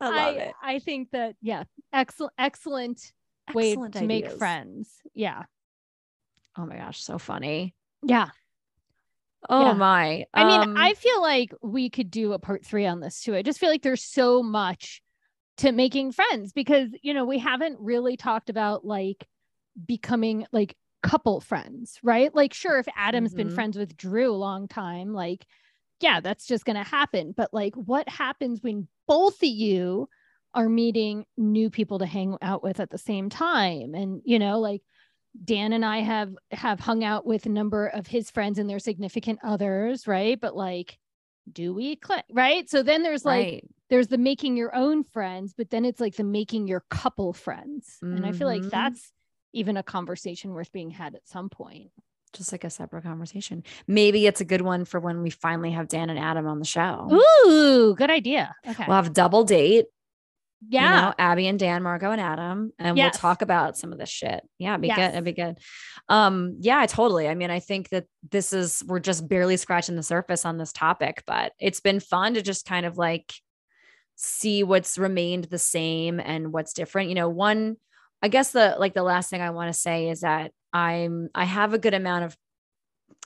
I 0.00 0.08
love 0.08 0.14
I, 0.36 0.38
it. 0.38 0.54
I 0.62 0.78
think 0.78 1.10
that 1.10 1.34
yeah, 1.42 1.64
excellent 1.92 2.32
excellent 2.38 3.12
way 3.52 3.72
Excellent 3.72 3.94
to 3.94 4.06
make 4.06 4.30
friends. 4.30 4.90
Yeah. 5.12 5.42
Oh 6.56 6.66
my 6.66 6.76
gosh, 6.76 7.02
so 7.02 7.18
funny. 7.18 7.74
Yeah. 8.02 8.28
Oh 9.48 9.74
Yeah. 9.74 9.74
my. 9.74 10.26
I 10.36 10.44
mean, 10.44 10.62
Um, 10.62 10.74
I 10.76 10.94
feel 10.94 11.20
like 11.20 11.52
we 11.62 11.90
could 11.90 12.10
do 12.10 12.32
a 12.32 12.38
part 12.38 12.64
3 12.64 12.86
on 12.86 13.00
this 13.00 13.20
too. 13.22 13.34
I 13.34 13.42
just 13.42 13.58
feel 13.58 13.70
like 13.70 13.82
there's 13.82 14.04
so 14.04 14.42
much 14.42 15.02
to 15.58 15.72
making 15.72 16.12
friends 16.12 16.52
because, 16.52 16.90
you 17.02 17.14
know, 17.14 17.24
we 17.26 17.38
haven't 17.38 17.78
really 17.80 18.16
talked 18.16 18.50
about 18.50 18.84
like 18.86 19.28
becoming 19.86 20.46
like 20.52 20.76
couple 21.02 21.40
friends, 21.40 21.98
right? 22.02 22.34
Like 22.34 22.54
sure 22.54 22.78
if 22.78 22.88
Adam's 22.96 23.34
been 23.34 23.48
Mhm. 23.48 23.50
friends 23.50 23.78
with 23.78 23.96
Drew 23.96 24.32
a 24.32 24.36
long 24.36 24.68
time, 24.68 25.12
like 25.14 25.46
yeah, 26.00 26.20
that's 26.20 26.46
just 26.46 26.64
going 26.64 26.76
to 26.76 26.82
happen, 26.84 27.32
but 27.36 27.52
like 27.52 27.74
what 27.76 28.08
happens 28.08 28.62
when 28.62 28.88
both 29.06 29.36
of 29.42 29.48
you 29.48 30.08
are 30.54 30.68
meeting 30.68 31.24
new 31.36 31.70
people 31.70 31.98
to 31.98 32.06
hang 32.06 32.36
out 32.42 32.62
with 32.62 32.80
at 32.80 32.90
the 32.90 32.98
same 32.98 33.28
time 33.30 33.94
and 33.94 34.20
you 34.24 34.38
know 34.38 34.58
like 34.58 34.82
Dan 35.44 35.72
and 35.72 35.84
I 35.84 35.98
have 36.00 36.34
have 36.50 36.80
hung 36.80 37.04
out 37.04 37.24
with 37.26 37.46
a 37.46 37.50
number 37.50 37.86
of 37.86 38.06
his 38.06 38.30
friends 38.30 38.58
and 38.58 38.68
their 38.68 38.78
significant 38.80 39.38
others, 39.42 40.06
right? 40.06 40.38
But 40.40 40.56
like, 40.56 40.98
do 41.50 41.72
we 41.72 41.96
click, 41.96 42.24
right? 42.32 42.68
So 42.68 42.82
then 42.82 43.02
there's 43.02 43.24
like 43.24 43.44
right. 43.46 43.64
there's 43.90 44.08
the 44.08 44.18
making 44.18 44.56
your 44.56 44.74
own 44.74 45.04
friends, 45.04 45.54
but 45.56 45.70
then 45.70 45.84
it's 45.84 46.00
like 46.00 46.16
the 46.16 46.24
making 46.24 46.66
your 46.68 46.84
couple 46.90 47.32
friends. 47.32 47.98
And 48.02 48.26
I 48.26 48.32
feel 48.32 48.46
like 48.48 48.62
Mhm. 48.62 48.70
that's 48.70 49.12
even 49.52 49.76
a 49.76 49.82
conversation 49.82 50.52
worth 50.52 50.70
being 50.72 50.90
had 50.90 51.14
at 51.14 51.26
some 51.28 51.48
point. 51.48 51.90
just 52.32 52.52
like 52.52 52.62
a 52.62 52.70
separate 52.70 53.02
conversation. 53.02 53.64
Maybe 53.88 54.24
it's 54.28 54.40
a 54.40 54.44
good 54.44 54.60
one 54.60 54.84
for 54.84 55.00
when 55.00 55.20
we 55.20 55.30
finally 55.30 55.72
have 55.72 55.88
Dan 55.88 56.10
and 56.10 56.18
Adam 56.18 56.46
on 56.46 56.60
the 56.60 56.64
show. 56.64 57.08
Ooh, 57.10 57.94
good 57.96 58.08
idea. 58.10 58.54
Okay. 58.68 58.84
We'll 58.86 58.94
have 58.94 59.08
a 59.08 59.10
double 59.10 59.42
date. 59.42 59.86
Yeah. 60.68 60.94
You 60.94 61.02
know, 61.02 61.14
Abby 61.18 61.46
and 61.48 61.58
Dan, 61.58 61.82
Margot 61.82 62.10
and 62.10 62.20
Adam, 62.20 62.72
and 62.78 62.96
yes. 62.96 63.14
we'll 63.14 63.18
talk 63.18 63.42
about 63.42 63.78
some 63.78 63.92
of 63.92 63.98
this 63.98 64.10
shit. 64.10 64.42
Yeah, 64.58 64.72
it'd 64.72 64.82
be 64.82 64.88
yes. 64.88 64.96
good. 64.96 65.08
It'd 65.10 65.24
be 65.24 65.32
good. 65.32 65.58
Um, 66.08 66.56
yeah, 66.60 66.84
totally. 66.86 67.28
I 67.28 67.34
mean, 67.34 67.50
I 67.50 67.60
think 67.60 67.88
that 67.90 68.04
this 68.30 68.52
is 68.52 68.82
we're 68.86 69.00
just 69.00 69.26
barely 69.26 69.56
scratching 69.56 69.96
the 69.96 70.02
surface 70.02 70.44
on 70.44 70.58
this 70.58 70.72
topic, 70.72 71.22
but 71.26 71.52
it's 71.58 71.80
been 71.80 72.00
fun 72.00 72.34
to 72.34 72.42
just 72.42 72.66
kind 72.66 72.84
of 72.84 72.98
like 72.98 73.32
see 74.16 74.62
what's 74.62 74.98
remained 74.98 75.44
the 75.44 75.58
same 75.58 76.20
and 76.20 76.52
what's 76.52 76.74
different. 76.74 77.08
You 77.08 77.14
know, 77.14 77.30
one, 77.30 77.76
I 78.22 78.28
guess 78.28 78.52
the 78.52 78.76
like 78.78 78.92
the 78.92 79.02
last 79.02 79.30
thing 79.30 79.40
I 79.40 79.50
want 79.50 79.72
to 79.72 79.78
say 79.78 80.10
is 80.10 80.20
that 80.20 80.52
I'm 80.72 81.30
I 81.34 81.44
have 81.44 81.72
a 81.72 81.78
good 81.78 81.94
amount 81.94 82.24
of 82.24 82.36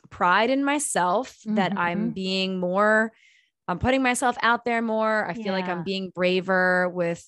pride 0.09 0.51
in 0.51 0.64
myself 0.64 1.37
mm-hmm. 1.41 1.57
that 1.57 1.76
I'm 1.76 1.99
mm-hmm. 1.99 2.11
being 2.11 2.61
more 2.61 3.12
I'm 3.66 3.78
putting 3.78 4.02
myself 4.02 4.36
out 4.42 4.64
there 4.64 4.82
more. 4.82 5.26
I 5.26 5.34
feel 5.34 5.46
yeah. 5.46 5.52
like 5.52 5.68
I'm 5.68 5.84
being 5.84 6.10
braver 6.14 6.88
with 6.88 7.24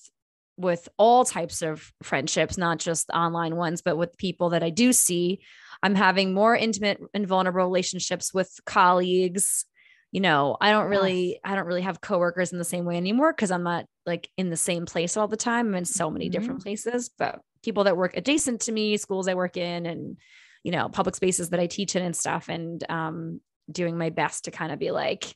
with 0.58 0.88
all 0.96 1.24
types 1.24 1.60
of 1.60 1.92
friendships, 2.02 2.56
not 2.56 2.78
just 2.78 3.10
online 3.10 3.56
ones, 3.56 3.82
but 3.82 3.96
with 3.96 4.16
people 4.16 4.50
that 4.50 4.62
I 4.62 4.70
do 4.70 4.92
see. 4.92 5.40
I'm 5.82 5.94
having 5.94 6.32
more 6.32 6.56
intimate 6.56 6.98
and 7.12 7.26
vulnerable 7.26 7.64
relationships 7.64 8.32
with 8.32 8.50
colleagues. 8.64 9.66
You 10.12 10.20
know, 10.20 10.56
I 10.60 10.70
don't 10.70 10.88
really. 10.88 11.40
I 11.44 11.54
don't 11.54 11.66
really 11.66 11.82
have 11.82 12.00
coworkers 12.00 12.52
in 12.52 12.58
the 12.58 12.64
same 12.64 12.84
way 12.84 12.96
anymore 12.96 13.32
because 13.32 13.50
I'm 13.50 13.64
not 13.64 13.86
like 14.06 14.28
in 14.36 14.50
the 14.50 14.56
same 14.56 14.86
place 14.86 15.16
all 15.16 15.28
the 15.28 15.36
time. 15.36 15.68
I'm 15.68 15.74
in 15.74 15.84
so 15.84 16.10
many 16.10 16.26
mm-hmm. 16.26 16.32
different 16.32 16.62
places, 16.62 17.10
but 17.18 17.40
people 17.62 17.84
that 17.84 17.96
work 17.96 18.16
adjacent 18.16 18.62
to 18.62 18.72
me, 18.72 18.96
schools 18.96 19.28
I 19.28 19.34
work 19.34 19.56
in 19.56 19.86
and 19.86 20.16
you 20.62 20.72
know, 20.72 20.88
public 20.88 21.14
spaces 21.14 21.50
that 21.50 21.60
I 21.60 21.68
teach 21.68 21.94
in 21.94 22.02
and 22.02 22.16
stuff 22.16 22.48
and 22.48 22.84
um 22.90 23.40
doing 23.70 23.98
my 23.98 24.10
best 24.10 24.44
to 24.44 24.50
kind 24.50 24.72
of 24.72 24.78
be 24.78 24.90
like 24.90 25.34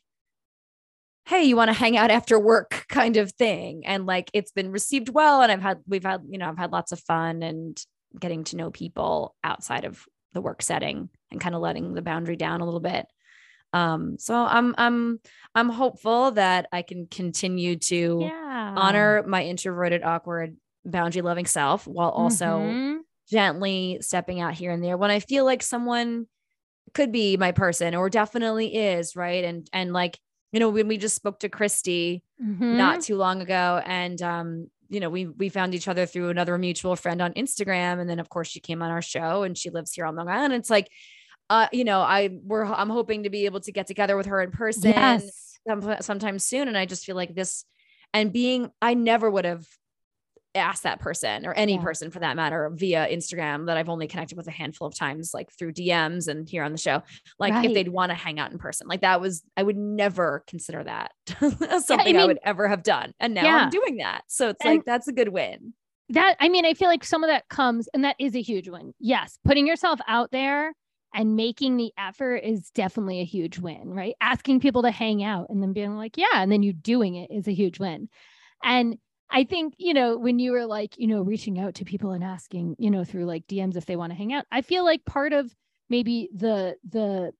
hey 1.25 1.43
you 1.43 1.55
want 1.55 1.69
to 1.69 1.73
hang 1.73 1.97
out 1.97 2.11
after 2.11 2.39
work 2.39 2.85
kind 2.89 3.17
of 3.17 3.31
thing 3.33 3.85
and 3.85 4.05
like 4.05 4.29
it's 4.33 4.51
been 4.51 4.71
received 4.71 5.09
well 5.09 5.41
and 5.41 5.51
i've 5.51 5.61
had 5.61 5.79
we've 5.87 6.03
had 6.03 6.21
you 6.27 6.37
know 6.37 6.47
i've 6.47 6.57
had 6.57 6.71
lots 6.71 6.91
of 6.91 6.99
fun 6.99 7.43
and 7.43 7.83
getting 8.19 8.43
to 8.43 8.57
know 8.57 8.71
people 8.71 9.35
outside 9.43 9.85
of 9.85 10.05
the 10.33 10.41
work 10.41 10.61
setting 10.61 11.09
and 11.31 11.39
kind 11.39 11.55
of 11.55 11.61
letting 11.61 11.93
the 11.93 12.01
boundary 12.01 12.35
down 12.35 12.61
a 12.61 12.65
little 12.65 12.79
bit 12.79 13.05
um 13.73 14.17
so 14.17 14.35
i'm 14.35 14.75
i'm 14.77 15.19
i'm 15.55 15.69
hopeful 15.69 16.31
that 16.31 16.67
i 16.71 16.81
can 16.81 17.07
continue 17.07 17.77
to 17.77 18.19
yeah. 18.21 18.73
honor 18.77 19.23
my 19.25 19.43
introverted 19.43 20.03
awkward 20.03 20.57
boundary 20.83 21.21
loving 21.21 21.45
self 21.45 21.87
while 21.87 22.09
also 22.09 22.45
mm-hmm. 22.45 22.97
gently 23.29 23.99
stepping 24.01 24.41
out 24.41 24.53
here 24.53 24.71
and 24.71 24.83
there 24.83 24.97
when 24.97 25.11
i 25.11 25.19
feel 25.19 25.45
like 25.45 25.63
someone 25.63 26.25
could 26.93 27.11
be 27.11 27.37
my 27.37 27.51
person 27.51 27.95
or 27.95 28.09
definitely 28.09 28.75
is 28.75 29.15
right 29.15 29.45
and 29.45 29.69
and 29.71 29.93
like 29.93 30.19
you 30.51 30.59
know, 30.59 30.69
when 30.69 30.87
we 30.87 30.97
just 30.97 31.15
spoke 31.15 31.39
to 31.39 31.49
Christy 31.49 32.23
mm-hmm. 32.41 32.77
not 32.77 33.01
too 33.01 33.15
long 33.15 33.41
ago, 33.41 33.81
and 33.85 34.21
um, 34.21 34.67
you 34.89 34.99
know, 34.99 35.09
we 35.09 35.27
we 35.27 35.49
found 35.49 35.73
each 35.73 35.87
other 35.87 36.05
through 36.05 36.29
another 36.29 36.57
mutual 36.57 36.95
friend 36.95 37.21
on 37.21 37.33
Instagram, 37.33 37.99
and 37.99 38.09
then 38.09 38.19
of 38.19 38.29
course 38.29 38.49
she 38.49 38.59
came 38.59 38.81
on 38.81 38.91
our 38.91 39.01
show, 39.01 39.43
and 39.43 39.57
she 39.57 39.69
lives 39.69 39.93
here 39.93 40.05
on 40.05 40.15
Long 40.15 40.27
Island. 40.27 40.53
It's 40.53 40.69
like, 40.69 40.89
uh, 41.49 41.67
you 41.71 41.83
know, 41.83 42.01
I 42.01 42.29
we're 42.43 42.65
I'm 42.65 42.89
hoping 42.89 43.23
to 43.23 43.29
be 43.29 43.45
able 43.45 43.61
to 43.61 43.71
get 43.71 43.87
together 43.87 44.17
with 44.17 44.25
her 44.25 44.41
in 44.41 44.51
person 44.51 44.91
yes. 44.91 45.59
sometime 46.01 46.39
soon, 46.39 46.67
and 46.67 46.77
I 46.77 46.85
just 46.85 47.05
feel 47.05 47.15
like 47.15 47.33
this, 47.33 47.63
and 48.13 48.33
being 48.33 48.71
I 48.81 48.93
never 48.93 49.29
would 49.31 49.45
have 49.45 49.65
ask 50.55 50.83
that 50.83 50.99
person 50.99 51.45
or 51.45 51.53
any 51.53 51.75
yeah. 51.75 51.81
person 51.81 52.11
for 52.11 52.19
that 52.19 52.35
matter 52.35 52.69
via 52.73 53.07
Instagram 53.07 53.67
that 53.67 53.77
I've 53.77 53.89
only 53.89 54.07
connected 54.07 54.37
with 54.37 54.47
a 54.47 54.51
handful 54.51 54.87
of 54.87 54.95
times, 54.95 55.33
like 55.33 55.51
through 55.51 55.73
DMs 55.73 56.27
and 56.27 56.47
here 56.47 56.63
on 56.63 56.71
the 56.71 56.77
show, 56.77 57.03
like 57.39 57.53
right. 57.53 57.65
if 57.65 57.73
they'd 57.73 57.87
want 57.87 58.09
to 58.09 58.15
hang 58.15 58.39
out 58.39 58.51
in 58.51 58.57
person. 58.57 58.87
Like 58.87 59.01
that 59.01 59.21
was, 59.21 59.43
I 59.55 59.63
would 59.63 59.77
never 59.77 60.43
consider 60.47 60.83
that 60.83 61.11
something 61.39 61.57
yeah, 61.89 61.95
I, 61.95 62.05
mean, 62.05 62.17
I, 62.17 62.25
would 62.25 62.39
ever 62.43 62.67
have 62.67 62.83
done. 62.83 63.13
And 63.19 63.33
now 63.33 63.43
yeah. 63.43 63.55
I'm 63.57 63.69
doing 63.69 63.97
that. 63.97 64.23
So 64.27 64.49
it's 64.49 64.63
and 64.63 64.77
like, 64.77 64.85
that's 64.85 65.07
a 65.07 65.13
good 65.13 65.29
win. 65.29 65.73
That, 66.09 66.35
I 66.39 66.49
mean, 66.49 66.65
I 66.65 66.73
feel 66.73 66.89
like 66.89 67.05
some 67.05 67.23
of 67.23 67.29
that 67.29 67.47
comes, 67.47 67.87
and 67.93 68.03
that 68.03 68.17
is 68.19 68.35
a 68.35 68.41
huge 68.41 68.67
win. 68.67 68.93
Yes. 68.99 69.37
Putting 69.45 69.65
yourself 69.65 69.99
out 70.07 70.31
there 70.31 70.73
and 71.13 71.35
making 71.35 71.77
the 71.77 71.91
effort 71.97 72.37
is 72.37 72.69
definitely 72.71 73.21
a 73.21 73.25
huge 73.25 73.59
win, 73.59 73.93
right? 73.93 74.15
Asking 74.19 74.59
people 74.59 74.81
to 74.83 74.91
hang 74.91 75.23
out 75.23 75.47
and 75.49 75.61
then 75.61 75.73
being 75.73 75.95
like, 75.95 76.17
yeah, 76.17 76.35
and 76.35 76.51
then 76.51 76.63
you 76.63 76.73
doing 76.73 77.15
it 77.15 77.31
is 77.31 77.47
a 77.47 77.53
huge 77.53 77.79
win. 77.79 78.09
And 78.63 78.97
I 79.31 79.45
think, 79.45 79.75
you 79.77 79.93
know, 79.93 80.17
when 80.17 80.39
you 80.39 80.51
were 80.51 80.65
like, 80.65 80.97
you 80.97 81.07
know, 81.07 81.21
reaching 81.21 81.59
out 81.59 81.75
to 81.75 81.85
people 81.85 82.11
and 82.11 82.23
asking, 82.23 82.75
you 82.77 82.91
know, 82.91 83.03
through 83.03 83.25
like 83.25 83.47
DMs 83.47 83.77
if 83.77 83.85
they 83.85 83.95
want 83.95 84.11
to 84.11 84.17
hang 84.17 84.33
out, 84.33 84.45
I 84.51 84.61
feel 84.61 84.83
like 84.83 85.05
part 85.05 85.31
of 85.31 85.55
maybe 85.89 86.29
the, 86.35 86.75
the, 86.89 87.31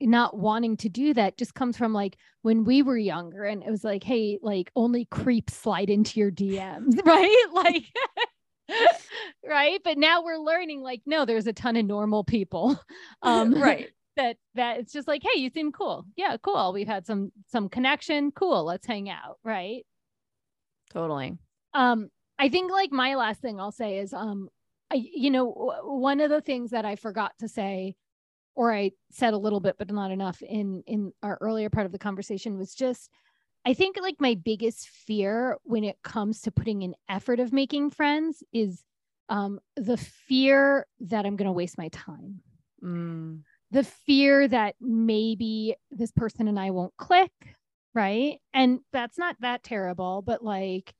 not 0.00 0.36
wanting 0.36 0.76
to 0.76 0.88
do 0.88 1.14
that 1.14 1.38
just 1.38 1.54
comes 1.54 1.76
from 1.76 1.92
like 1.92 2.16
when 2.42 2.64
we 2.64 2.82
were 2.82 2.98
younger 2.98 3.44
and 3.44 3.62
it 3.62 3.70
was 3.70 3.84
like 3.84 4.02
hey 4.02 4.38
like 4.42 4.70
only 4.76 5.06
creeps 5.06 5.54
slide 5.54 5.88
into 5.88 6.20
your 6.20 6.30
dms 6.30 6.98
right? 7.06 7.46
Like 7.52 7.84
right? 9.48 9.80
But 9.84 9.96
now 9.96 10.22
we're 10.22 10.38
learning 10.38 10.82
like 10.82 11.02
no 11.06 11.24
there's 11.24 11.46
a 11.46 11.52
ton 11.52 11.76
of 11.76 11.86
normal 11.86 12.24
people 12.24 12.78
um 13.22 13.54
right. 13.54 13.88
that 14.16 14.36
that 14.56 14.80
it's 14.80 14.92
just 14.92 15.08
like 15.08 15.22
hey 15.22 15.40
you 15.40 15.48
seem 15.48 15.72
cool. 15.72 16.04
Yeah 16.16 16.36
cool. 16.42 16.72
We've 16.72 16.88
had 16.88 17.06
some 17.06 17.30
some 17.46 17.68
connection. 17.68 18.32
Cool. 18.32 18.64
Let's 18.64 18.86
hang 18.86 19.08
out 19.08 19.38
right 19.44 19.86
Totally. 20.94 21.36
Um, 21.74 22.08
I 22.38 22.48
think 22.48 22.70
like 22.70 22.92
my 22.92 23.16
last 23.16 23.40
thing 23.40 23.60
I'll 23.60 23.72
say 23.72 23.98
is, 23.98 24.14
um, 24.14 24.48
I, 24.90 24.96
you 24.96 25.30
know, 25.30 25.52
w- 25.52 26.00
one 26.00 26.20
of 26.20 26.30
the 26.30 26.40
things 26.40 26.70
that 26.70 26.84
I 26.84 26.96
forgot 26.96 27.32
to 27.40 27.48
say, 27.48 27.96
or 28.54 28.72
I 28.72 28.92
said 29.10 29.34
a 29.34 29.38
little 29.38 29.60
bit, 29.60 29.76
but 29.76 29.90
not 29.90 30.12
enough 30.12 30.40
in 30.40 30.82
in 30.86 31.12
our 31.22 31.36
earlier 31.40 31.68
part 31.68 31.86
of 31.86 31.92
the 31.92 31.98
conversation 31.98 32.56
was 32.56 32.74
just, 32.74 33.10
I 33.64 33.74
think 33.74 33.96
like 34.00 34.16
my 34.20 34.34
biggest 34.34 34.88
fear 34.88 35.58
when 35.64 35.84
it 35.84 35.96
comes 36.04 36.40
to 36.42 36.52
putting 36.52 36.84
an 36.84 36.94
effort 37.08 37.40
of 37.40 37.52
making 37.52 37.90
friends 37.90 38.42
is 38.52 38.84
um, 39.28 39.58
the 39.76 39.96
fear 39.96 40.86
that 41.00 41.26
I'm 41.26 41.36
going 41.36 41.46
to 41.46 41.52
waste 41.52 41.78
my 41.78 41.88
time. 41.88 42.40
Mm. 42.82 43.40
The 43.70 43.84
fear 43.84 44.46
that 44.46 44.76
maybe 44.80 45.74
this 45.90 46.12
person 46.12 46.46
and 46.46 46.60
I 46.60 46.70
won't 46.70 46.96
click, 46.96 47.32
right? 47.94 48.38
And 48.52 48.80
that's 48.92 49.18
not 49.18 49.36
that 49.40 49.62
terrible 49.62 50.22
but 50.22 50.42
like 50.44 50.92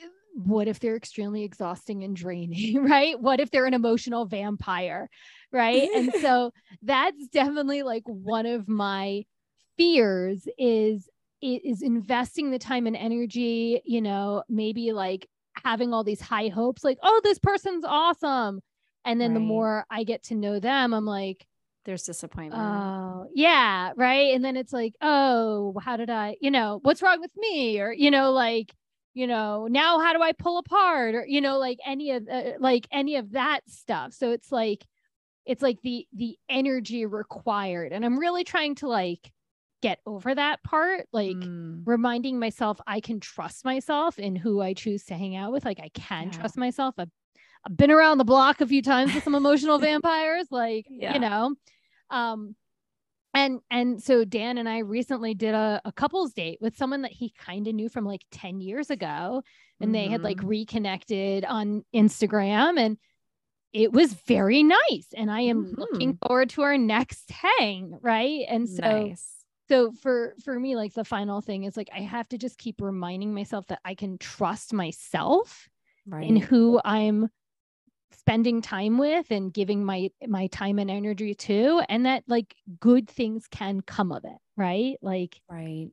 eh, 0.00 0.06
what 0.34 0.68
if 0.68 0.80
they're 0.80 0.96
extremely 0.96 1.44
exhausting 1.44 2.04
and 2.04 2.16
draining 2.16 2.82
right? 2.88 3.18
What 3.20 3.40
if 3.40 3.50
they're 3.50 3.66
an 3.66 3.74
emotional 3.74 4.26
vampire 4.26 5.08
right? 5.52 5.88
And 5.94 6.12
so 6.20 6.50
that's 6.82 7.28
definitely 7.28 7.82
like 7.82 8.04
one 8.06 8.46
of 8.46 8.68
my 8.68 9.24
fears 9.76 10.46
is 10.58 11.08
is 11.40 11.82
investing 11.82 12.50
the 12.50 12.58
time 12.58 12.86
and 12.86 12.94
energy 12.94 13.80
you 13.84 14.00
know 14.00 14.44
maybe 14.48 14.92
like 14.92 15.26
having 15.64 15.92
all 15.92 16.04
these 16.04 16.20
high 16.20 16.48
hopes 16.48 16.84
like 16.84 16.98
oh 17.02 17.20
this 17.24 17.38
person's 17.38 17.84
awesome. 17.86 18.60
And 19.04 19.20
then 19.20 19.32
right. 19.32 19.34
the 19.34 19.40
more 19.40 19.84
i 19.90 20.04
get 20.04 20.22
to 20.24 20.36
know 20.36 20.60
them 20.60 20.94
i'm 20.94 21.04
like 21.04 21.44
there's 21.84 22.02
disappointment. 22.02 22.62
Oh, 22.62 23.26
yeah. 23.34 23.92
Right. 23.96 24.34
And 24.34 24.44
then 24.44 24.56
it's 24.56 24.72
like, 24.72 24.94
oh, 25.00 25.74
how 25.82 25.96
did 25.96 26.10
I, 26.10 26.36
you 26.40 26.50
know, 26.50 26.80
what's 26.82 27.02
wrong 27.02 27.20
with 27.20 27.32
me? 27.36 27.80
Or, 27.80 27.92
you 27.92 28.10
know, 28.10 28.32
like, 28.32 28.74
you 29.14 29.26
know, 29.26 29.66
now 29.68 30.00
how 30.00 30.12
do 30.12 30.22
I 30.22 30.32
pull 30.32 30.58
apart? 30.58 31.14
Or, 31.14 31.26
you 31.26 31.40
know, 31.40 31.58
like 31.58 31.78
any 31.84 32.12
of, 32.12 32.28
uh, 32.28 32.52
like 32.58 32.86
any 32.90 33.16
of 33.16 33.32
that 33.32 33.60
stuff. 33.68 34.12
So 34.12 34.30
it's 34.30 34.52
like, 34.52 34.84
it's 35.44 35.62
like 35.62 35.80
the, 35.82 36.06
the 36.12 36.36
energy 36.48 37.04
required. 37.04 37.92
And 37.92 38.04
I'm 38.04 38.18
really 38.18 38.44
trying 38.44 38.76
to 38.76 38.88
like, 38.88 39.32
get 39.82 39.98
over 40.06 40.32
that 40.32 40.62
part 40.62 41.08
like 41.12 41.36
mm. 41.36 41.82
reminding 41.84 42.38
myself 42.38 42.80
i 42.86 43.00
can 43.00 43.18
trust 43.18 43.64
myself 43.64 44.16
in 44.16 44.36
who 44.36 44.60
i 44.60 44.72
choose 44.72 45.02
to 45.02 45.14
hang 45.14 45.34
out 45.34 45.50
with 45.50 45.64
like 45.64 45.80
i 45.80 45.90
can 45.92 46.26
yeah. 46.26 46.38
trust 46.38 46.56
myself 46.56 46.94
I've, 47.66 47.76
been 47.76 47.90
around 47.90 48.18
the 48.18 48.24
block 48.24 48.60
a 48.60 48.66
few 48.66 48.82
times 48.82 49.14
with 49.14 49.24
some 49.24 49.34
emotional 49.34 49.78
vampires 49.78 50.46
like 50.50 50.86
yeah. 50.88 51.14
you 51.14 51.20
know 51.20 51.54
um, 52.10 52.54
and 53.34 53.60
and 53.70 54.02
so 54.02 54.24
Dan 54.24 54.58
and 54.58 54.68
I 54.68 54.78
recently 54.78 55.34
did 55.34 55.54
a, 55.54 55.80
a 55.84 55.92
couples 55.92 56.32
date 56.32 56.58
with 56.60 56.76
someone 56.76 57.02
that 57.02 57.12
he 57.12 57.32
kind 57.38 57.66
of 57.66 57.74
knew 57.74 57.88
from 57.88 58.04
like 58.04 58.22
10 58.30 58.60
years 58.60 58.90
ago. 58.90 59.42
And 59.80 59.88
mm-hmm. 59.88 59.92
they 59.92 60.08
had 60.08 60.22
like 60.22 60.36
mm-hmm. 60.38 60.48
reconnected 60.48 61.44
on 61.44 61.84
Instagram 61.94 62.78
and 62.78 62.98
it 63.72 63.90
was 63.90 64.12
very 64.12 64.62
nice. 64.62 65.08
And 65.16 65.30
I 65.30 65.40
am 65.42 65.64
mm-hmm. 65.64 65.80
looking 65.80 66.18
forward 66.26 66.50
to 66.50 66.62
our 66.62 66.76
next 66.76 67.30
hang. 67.30 67.98
Right. 68.02 68.44
And 68.48 68.68
so 68.68 68.82
nice. 68.82 69.26
so 69.68 69.92
for 69.92 70.34
for 70.44 70.58
me, 70.60 70.76
like 70.76 70.92
the 70.92 71.04
final 71.04 71.40
thing 71.40 71.64
is 71.64 71.74
like 71.74 71.88
I 71.94 72.00
have 72.00 72.28
to 72.28 72.38
just 72.38 72.58
keep 72.58 72.82
reminding 72.82 73.32
myself 73.34 73.66
that 73.68 73.80
I 73.82 73.94
can 73.94 74.18
trust 74.18 74.74
myself 74.74 75.70
right. 76.06 76.28
in 76.28 76.36
who 76.36 76.82
I'm 76.84 77.30
spending 78.14 78.62
time 78.62 78.98
with 78.98 79.30
and 79.30 79.52
giving 79.52 79.84
my 79.84 80.10
my 80.26 80.46
time 80.48 80.78
and 80.78 80.90
energy 80.90 81.34
to 81.34 81.82
and 81.88 82.06
that 82.06 82.24
like 82.26 82.54
good 82.80 83.08
things 83.08 83.46
can 83.50 83.80
come 83.80 84.12
of 84.12 84.24
it 84.24 84.38
right? 84.56 84.96
Like 85.02 85.40
right. 85.48 85.88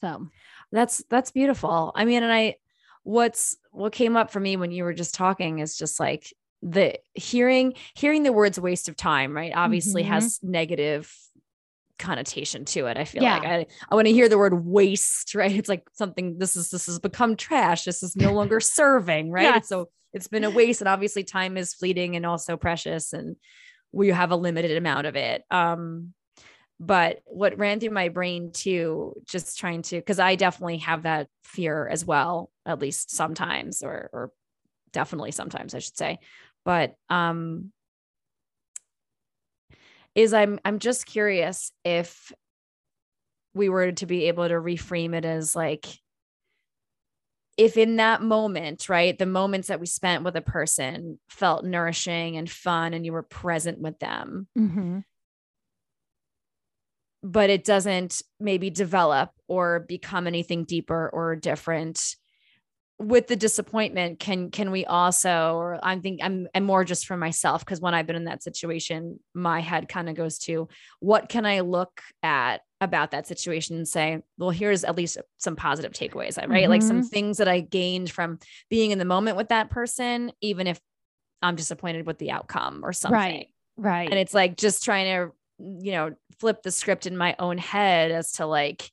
so. 0.00 0.28
That's 0.70 1.02
that's 1.08 1.30
beautiful. 1.30 1.92
I 1.94 2.04
mean 2.04 2.22
and 2.22 2.32
i 2.32 2.56
what's 3.04 3.56
what 3.72 3.92
came 3.92 4.16
up 4.16 4.30
for 4.30 4.38
me 4.38 4.56
when 4.56 4.70
you 4.70 4.84
were 4.84 4.92
just 4.94 5.14
talking 5.14 5.58
is 5.58 5.76
just 5.76 5.98
like 5.98 6.32
the 6.62 6.94
hearing 7.14 7.74
hearing 7.94 8.22
the 8.22 8.32
words 8.32 8.60
waste 8.60 8.88
of 8.88 8.96
time 8.96 9.34
right 9.34 9.52
obviously 9.56 10.04
Mhm. 10.04 10.06
has 10.08 10.38
negative 10.42 11.12
connotation 11.98 12.64
to 12.64 12.86
it 12.86 12.96
i 12.96 13.04
feel 13.04 13.22
Yeah. 13.22 13.34
like 13.38 13.44
i, 13.44 13.66
I 13.90 13.94
want 13.94 14.06
to 14.06 14.12
hear 14.12 14.28
the 14.28 14.38
word 14.38 14.64
waste 14.64 15.34
right? 15.34 15.50
It's 15.52 15.68
like 15.68 15.88
something 15.92 16.38
this 16.38 16.56
is 16.56 16.70
this 16.70 16.86
has 16.86 16.98
become 16.98 17.36
trash. 17.36 17.84
This 17.84 18.02
is 18.02 18.16
no 18.16 18.32
longer 18.32 18.60
serving 18.60 19.30
right? 19.30 19.42
Yes. 19.42 19.68
So 19.68 19.88
it's 20.12 20.28
been 20.28 20.44
a 20.44 20.50
waste 20.50 20.80
and 20.80 20.88
obviously 20.88 21.24
time 21.24 21.56
is 21.56 21.74
fleeting 21.74 22.16
and 22.16 22.26
also 22.26 22.56
precious 22.56 23.12
and 23.12 23.36
we 23.92 24.08
have 24.08 24.30
a 24.30 24.36
limited 24.36 24.76
amount 24.76 25.06
of 25.06 25.16
it. 25.16 25.42
Um 25.50 26.14
but 26.80 27.20
what 27.26 27.58
ran 27.58 27.78
through 27.78 27.90
my 27.90 28.08
brain 28.08 28.50
too 28.52 29.14
just 29.24 29.56
trying 29.56 29.82
to 29.82 29.96
because 29.96 30.18
i 30.18 30.34
definitely 30.34 30.78
have 30.78 31.04
that 31.04 31.28
fear 31.44 31.86
as 31.86 32.04
well 32.04 32.50
at 32.66 32.80
least 32.80 33.14
sometimes 33.14 33.82
or 33.84 34.10
or 34.12 34.32
definitely 34.92 35.30
sometimes 35.30 35.74
i 35.74 35.78
should 35.78 35.96
say. 35.96 36.18
But 36.64 36.94
um 37.08 37.72
is 40.14 40.34
i'm 40.34 40.58
i'm 40.64 40.78
just 40.78 41.06
curious 41.06 41.72
if 41.84 42.32
we 43.54 43.68
were 43.68 43.92
to 43.92 44.06
be 44.06 44.28
able 44.28 44.48
to 44.48 44.54
reframe 44.54 45.14
it 45.14 45.24
as 45.24 45.54
like 45.54 45.86
if 47.56 47.76
in 47.76 47.96
that 47.96 48.22
moment 48.22 48.88
right 48.88 49.18
the 49.18 49.26
moments 49.26 49.68
that 49.68 49.80
we 49.80 49.86
spent 49.86 50.24
with 50.24 50.36
a 50.36 50.40
person 50.40 51.18
felt 51.28 51.64
nourishing 51.64 52.36
and 52.36 52.50
fun 52.50 52.94
and 52.94 53.04
you 53.04 53.12
were 53.12 53.22
present 53.22 53.78
with 53.78 53.98
them 53.98 54.46
Mm-hmm. 54.58 55.00
but 57.22 57.50
it 57.50 57.64
doesn't 57.64 58.22
maybe 58.40 58.70
develop 58.70 59.30
or 59.48 59.80
become 59.80 60.26
anything 60.26 60.64
deeper 60.64 61.08
or 61.12 61.36
different 61.36 62.16
with 63.02 63.26
the 63.26 63.36
disappointment 63.36 64.18
can 64.20 64.50
can 64.50 64.70
we 64.70 64.84
also 64.84 65.56
or 65.56 65.78
i'm 65.82 66.00
think 66.00 66.20
i'm 66.22 66.46
i'm 66.54 66.64
more 66.64 66.84
just 66.84 67.06
for 67.06 67.16
myself 67.16 67.64
because 67.64 67.80
when 67.80 67.94
i've 67.94 68.06
been 68.06 68.16
in 68.16 68.24
that 68.24 68.42
situation 68.42 69.18
my 69.34 69.60
head 69.60 69.88
kind 69.88 70.08
of 70.08 70.14
goes 70.14 70.38
to 70.38 70.68
what 71.00 71.28
can 71.28 71.44
i 71.44 71.60
look 71.60 72.00
at 72.22 72.62
about 72.80 73.10
that 73.10 73.26
situation 73.26 73.76
and 73.76 73.88
say 73.88 74.20
well 74.38 74.50
here's 74.50 74.84
at 74.84 74.96
least 74.96 75.18
some 75.38 75.56
positive 75.56 75.92
takeaways 75.92 76.38
right 76.48 76.68
like 76.68 76.82
some 76.82 77.00
mm-hmm. 77.00 77.08
things 77.08 77.38
that 77.38 77.48
i 77.48 77.60
gained 77.60 78.10
from 78.10 78.38
being 78.70 78.90
in 78.90 78.98
the 78.98 79.04
moment 79.04 79.36
with 79.36 79.48
that 79.48 79.70
person 79.70 80.32
even 80.40 80.66
if 80.66 80.80
i'm 81.42 81.56
disappointed 81.56 82.06
with 82.06 82.18
the 82.18 82.30
outcome 82.30 82.84
or 82.84 82.92
something 82.92 83.18
Right. 83.18 83.48
Right. 83.76 84.10
and 84.10 84.18
it's 84.18 84.34
like 84.34 84.56
just 84.56 84.84
trying 84.84 85.06
to 85.06 85.32
you 85.58 85.92
know 85.92 86.14
flip 86.40 86.62
the 86.62 86.70
script 86.70 87.06
in 87.06 87.16
my 87.16 87.36
own 87.38 87.58
head 87.58 88.10
as 88.10 88.32
to 88.32 88.46
like 88.46 88.90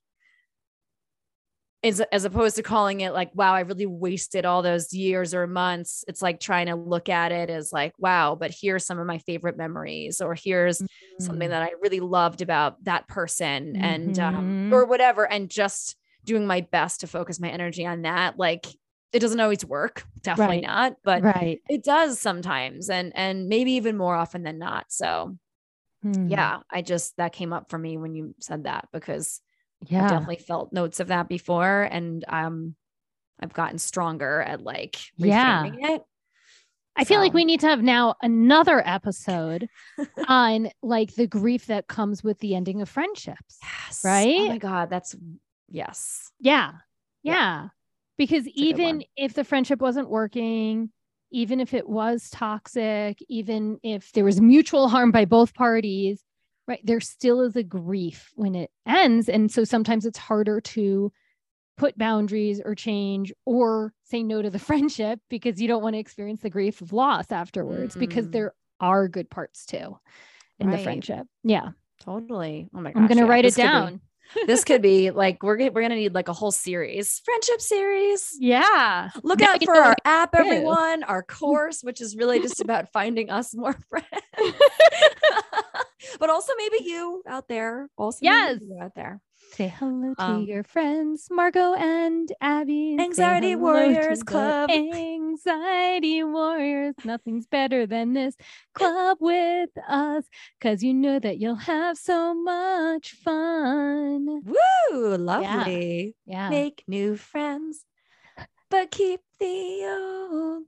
as, 1.83 2.01
as 2.11 2.25
opposed 2.25 2.55
to 2.57 2.63
calling 2.63 3.01
it 3.01 3.13
like 3.13 3.29
wow 3.33 3.53
i 3.53 3.61
really 3.61 3.85
wasted 3.85 4.45
all 4.45 4.61
those 4.61 4.93
years 4.93 5.33
or 5.33 5.47
months 5.47 6.03
it's 6.07 6.21
like 6.21 6.39
trying 6.39 6.67
to 6.67 6.75
look 6.75 7.07
at 7.09 7.31
it 7.31 7.49
as 7.49 7.71
like 7.71 7.93
wow 7.97 8.35
but 8.35 8.51
here's 8.51 8.85
some 8.85 8.99
of 8.99 9.07
my 9.07 9.17
favorite 9.19 9.57
memories 9.57 10.19
or 10.21 10.35
here's 10.35 10.83
something 11.19 11.47
Mm. 11.47 11.51
that 11.51 11.63
i 11.63 11.71
really 11.81 11.99
loved 12.01 12.41
about 12.41 12.83
that 12.83 13.07
person 13.07 13.75
and 13.77 14.19
um 14.19 14.35
Mhm. 14.35 14.73
or 14.73 14.85
whatever 14.85 15.25
and 15.29 15.49
just 15.49 15.95
doing 16.25 16.45
my 16.45 16.61
best 16.61 16.99
to 17.01 17.07
focus 17.07 17.39
my 17.39 17.49
energy 17.49 17.85
on 17.85 18.01
that 18.01 18.37
like 18.37 18.65
it 19.13 19.19
doesn't 19.19 19.39
always 19.39 19.65
work 19.65 20.05
definitely 20.21 20.57
Right. 20.57 20.67
not 20.67 20.95
but 21.03 21.23
right. 21.23 21.61
it 21.69 21.83
does 21.83 22.19
sometimes 22.19 22.89
and 22.89 23.11
and 23.15 23.47
maybe 23.47 23.71
even 23.73 23.95
more 23.97 24.15
often 24.15 24.43
than 24.43 24.59
not 24.59 24.91
so 24.91 25.37
Hmm. 26.01 26.29
yeah 26.29 26.59
i 26.69 26.81
just 26.81 27.15
that 27.17 27.33
came 27.33 27.51
up 27.51 27.69
for 27.69 27.77
me 27.77 27.97
when 27.97 28.15
you 28.15 28.33
said 28.39 28.63
that 28.63 28.87
because 28.93 29.41
i've 29.83 29.89
Yeah. 29.91 30.09
definitely 30.09 30.37
felt 30.37 30.73
notes 30.73 30.99
of 30.99 31.07
that 31.07 31.27
before 31.29 31.83
and 31.83 32.25
um 32.27 32.75
i've 33.39 33.53
gotten 33.53 33.77
stronger 33.77 34.41
at 34.41 34.61
like 34.61 34.97
Yeah. 35.17 35.65
it 35.65 36.01
I 36.95 37.05
feel 37.05 37.19
like 37.21 37.33
we 37.33 37.45
need 37.45 37.61
to 37.61 37.67
have 37.67 37.81
now 37.81 38.15
another 38.21 38.85
episode 38.85 39.69
on 40.27 40.69
like 40.83 41.15
the 41.15 41.27
grief 41.27 41.67
that 41.67 41.87
comes 41.87 42.25
with 42.25 42.39
the 42.39 42.55
ending 42.55 42.81
of 42.81 42.89
friendships. 42.89 43.57
yes 43.63 44.01
Right? 44.03 44.35
oh 44.37 44.47
my 44.49 44.57
god 44.57 44.89
that's 44.89 45.15
yes 45.69 46.29
Yeah. 46.39 46.73
Yeah. 47.23 47.33
Yeah. 47.33 47.67
Because 48.17 48.45
even 48.49 49.03
if 49.15 49.33
the 49.33 49.45
friendship 49.45 49.79
wasn't 49.79 50.09
working, 50.09 50.89
even 51.31 51.61
if 51.61 51.73
it 51.73 51.87
was 51.87 52.29
toxic, 52.31 53.17
even 53.29 53.79
if 53.81 54.11
there 54.11 54.25
was 54.25 54.41
mutual 54.41 54.89
harm 54.89 55.11
by 55.11 55.23
both 55.23 55.53
parties, 55.53 56.21
right, 56.69 56.79
there 56.85 57.01
still 57.01 57.41
is 57.41 57.55
a 57.57 57.63
grief 57.63 58.31
when 58.35 58.55
it 58.55 58.71
ends. 58.87 59.27
And 59.27 59.51
so 59.51 59.63
sometimes 59.65 60.05
it's 60.05 60.17
harder 60.19 60.61
to 60.61 61.11
put 61.77 61.97
boundaries 61.97 62.61
or 62.63 62.75
change 62.75 63.33
or 63.45 63.93
say 64.03 64.21
no 64.23 64.41
to 64.41 64.49
the 64.49 64.59
friendship 64.69 65.19
because 65.29 65.59
you 65.61 65.67
don't 65.67 65.81
want 65.83 65.95
to 65.95 65.99
experience 65.99 66.41
the 66.41 66.49
grief 66.49 66.79
of 66.81 66.93
loss 66.93 67.31
afterwards 67.31 67.95
because 67.97 68.27
Mm. 68.27 68.31
there 68.31 68.53
are 68.79 69.07
good 69.07 69.29
parts 69.29 69.65
too 69.65 69.97
in 70.59 70.69
the 70.69 70.77
friendship. 70.77 71.25
Yeah. 71.43 71.69
totally 72.01 72.69
oh 72.73 72.79
my 72.79 72.91
gosh 72.91 73.01
I'm 73.01 73.07
going 73.07 73.17
to 73.17 73.23
yeah, 73.25 73.29
write 73.29 73.45
it 73.45 73.55
down. 73.55 73.99
This 74.47 74.63
could 74.63 74.81
be 74.81 75.11
like 75.11 75.41
we're 75.43 75.57
gonna, 75.57 75.71
we're 75.71 75.81
gonna 75.81 75.95
need 75.95 76.13
like 76.13 76.27
a 76.27 76.33
whole 76.33 76.51
series 76.51 77.21
friendship 77.25 77.61
series 77.61 78.35
Yeah. 78.39 79.09
look 79.23 79.39
Now 79.39 79.53
out 79.53 79.63
for 79.63 79.75
our 79.75 79.95
app 80.05 80.31
do. 80.33 80.39
everyone 80.39 81.03
our 81.03 81.23
course 81.39 81.81
which 81.83 82.01
is 82.01 82.15
really 82.15 82.39
just 82.39 82.59
about 82.61 82.91
finding 82.91 83.29
us 83.29 83.53
more 83.55 83.73
friends 83.89 84.05
but 86.19 86.29
also 86.29 86.53
maybe 86.57 86.83
you 86.85 87.21
out 87.27 87.47
there 87.47 87.89
also 87.97 88.19
Yes. 88.21 88.59
out 88.81 88.93
there 88.95 89.21
Say 89.39 89.67
hello 89.69 90.13
to 90.15 90.21
Um, 90.23 90.43
your 90.43 90.63
friends, 90.63 91.27
Margot 91.31 91.73
and 91.73 92.31
Abby. 92.41 92.97
Anxiety 92.99 93.55
Warriors 93.55 94.21
Club. 94.23 94.69
Anxiety 94.69 96.23
Warriors. 96.23 96.95
Nothing's 97.03 97.47
better 97.47 97.85
than 97.87 98.13
this 98.13 98.35
club 98.73 99.17
with 99.21 99.69
us 99.87 100.25
because 100.59 100.83
you 100.83 100.93
know 100.93 101.19
that 101.19 101.39
you'll 101.39 101.55
have 101.55 101.97
so 101.97 102.33
much 102.33 103.13
fun. 103.13 104.41
woo 104.45 105.17
lovely 105.17 106.15
Yeah. 106.25 106.49
make 106.49 106.83
new 106.87 107.15
friends 107.15 107.85
but 108.69 108.91
keep 108.91 109.21
the 109.39 109.85
old 109.85 110.63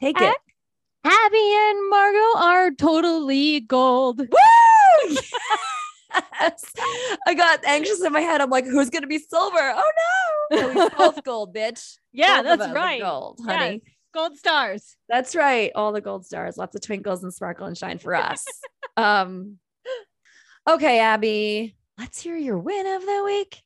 take 0.00 0.20
it 0.20 0.36
Abby 1.04 1.54
and 1.54 1.88
Margot 1.90 2.38
are 2.38 2.70
totally 2.72 3.60
gold. 3.60 4.18
Woo! 4.20 5.16
Yes. 6.40 6.64
I 7.26 7.34
got 7.34 7.64
anxious 7.64 8.02
in 8.02 8.12
my 8.12 8.20
head. 8.20 8.40
I'm 8.40 8.50
like, 8.50 8.64
who's 8.64 8.90
gonna 8.90 9.06
be 9.06 9.18
silver? 9.18 9.58
Oh 9.58 9.90
no! 10.50 10.74
So 10.74 10.90
both 10.96 11.24
gold, 11.24 11.54
bitch. 11.54 11.96
Yeah, 12.12 12.42
Both 12.42 12.58
that's 12.58 12.72
right. 12.72 13.00
Gold, 13.00 13.40
honey. 13.44 13.82
Yes. 13.84 13.94
Gold 14.12 14.36
stars. 14.36 14.96
That's 15.08 15.36
right. 15.36 15.70
All 15.74 15.92
the 15.92 16.00
gold 16.00 16.26
stars, 16.26 16.56
lots 16.56 16.74
of 16.74 16.82
twinkles 16.82 17.22
and 17.22 17.32
sparkle 17.32 17.66
and 17.66 17.78
shine 17.78 17.98
for 17.98 18.14
us. 18.14 18.44
um, 18.96 19.58
okay, 20.68 20.98
Abby, 20.98 21.76
let's 21.98 22.20
hear 22.20 22.36
your 22.36 22.58
win 22.58 22.86
of 22.86 23.02
the 23.02 23.22
week. 23.24 23.62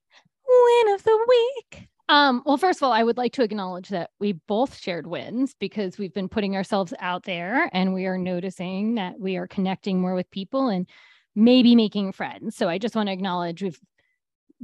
Win 0.47 0.95
of 0.95 1.03
the 1.03 1.27
week. 1.29 1.89
Um, 2.11 2.43
well, 2.45 2.59
first 2.59 2.81
of 2.81 2.83
all, 2.83 2.93
I 2.93 3.03
would 3.03 3.17
like 3.17 3.33
to 3.35 3.43
acknowledge 3.43 3.89
that 3.89 4.11
we 4.21 4.33
both 4.33 4.77
shared 4.77 5.07
wins 5.07 5.55
because 5.59 5.97
we've 5.97 6.13
been 6.13 6.29
putting 6.29 6.55
ourselves 6.55 6.93
out 7.01 7.23
there 7.23 7.71
and 7.73 7.95
we 7.95 8.05
are 8.05 8.19
noticing 8.19 8.97
that 8.97 9.19
we 9.19 9.39
are 9.39 9.47
connecting 9.47 10.01
more 10.01 10.15
with 10.15 10.31
people 10.31 10.69
and 10.69 10.87
maybe 11.35 11.75
making 11.77 12.13
friends. 12.13 12.57
So 12.57 12.69
I 12.69 12.79
just 12.79 12.95
want 12.95 13.09
to 13.09 13.13
acknowledge 13.13 13.63
we've 13.63 13.79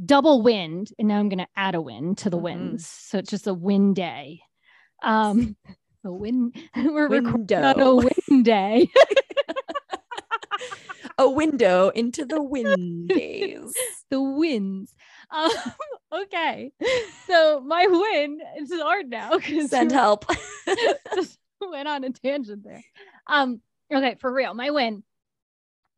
double 0.05 0.41
wind 0.43 0.91
and 0.99 1.09
now 1.09 1.18
I'm 1.18 1.29
going 1.29 1.39
to 1.41 1.47
add 1.57 1.75
a 1.75 1.81
win 1.81 2.14
to 2.16 2.31
the 2.31 2.39
Mhm. 2.39 2.43
wins. 2.43 2.87
So 2.87 3.18
it's 3.18 3.31
just 3.31 3.47
a 3.47 3.55
win 3.55 3.93
day. 3.93 4.41
Um, 5.03 5.57
a 6.05 6.12
win. 6.12 6.53
We're 6.77 7.07
a 7.07 7.09
Window. 7.11 7.95
win 7.97 8.43
day. 8.43 8.89
A 11.18 11.29
window 11.29 11.91
into 11.91 12.25
the 12.25 12.43
wind 12.43 13.09
days. 13.11 13.75
the 14.09 14.21
winds. 14.23 14.95
Um, 15.31 15.51
okay. 16.11 16.73
So 17.27 17.61
my 17.61 17.87
win 17.87 18.41
is 18.59 18.73
hard 18.73 19.11
now 19.11 19.37
because 19.37 19.68
Send 19.68 19.93
help. 19.93 20.25
just 21.14 21.39
went 21.61 21.89
on 21.89 22.05
a 22.05 22.11
tangent 22.11 22.64
there. 22.64 22.83
Um, 23.27 23.61
okay, 23.93 24.16
for 24.18 24.33
real, 24.33 24.55
my 24.55 24.71
win 24.71 25.03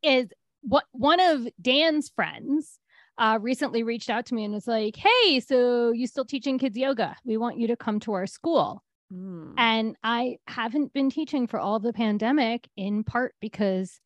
is 0.02 0.26
what 0.62 0.84
one 0.92 1.20
of 1.20 1.46
Dan's 1.60 2.08
friends 2.08 2.78
uh 3.18 3.38
recently 3.40 3.82
reached 3.82 4.10
out 4.10 4.26
to 4.26 4.34
me 4.34 4.44
and 4.44 4.54
was 4.54 4.66
like, 4.66 4.96
Hey, 4.96 5.40
so 5.40 5.92
you 5.92 6.06
still 6.06 6.24
teaching 6.24 6.58
kids 6.58 6.76
yoga? 6.76 7.16
We 7.24 7.36
want 7.36 7.58
you 7.58 7.68
to 7.68 7.76
come 7.76 8.00
to 8.00 8.12
our 8.12 8.26
school. 8.26 8.82
Mm. 9.12 9.54
And 9.58 9.96
I 10.02 10.38
haven't 10.46 10.92
been 10.92 11.10
teaching 11.10 11.46
for 11.46 11.60
all 11.60 11.78
the 11.78 11.92
pandemic 11.92 12.68
in 12.76 13.04
part 13.04 13.34
because 13.40 14.00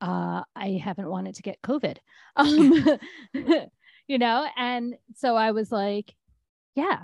uh 0.00 0.42
I 0.54 0.80
haven't 0.82 1.10
wanted 1.10 1.36
to 1.36 1.42
get 1.42 1.62
COVID. 1.62 1.98
Um 2.36 2.98
you 4.08 4.18
know, 4.18 4.46
and 4.56 4.94
so 5.16 5.36
I 5.36 5.52
was 5.52 5.70
like, 5.70 6.14
yeah, 6.74 7.02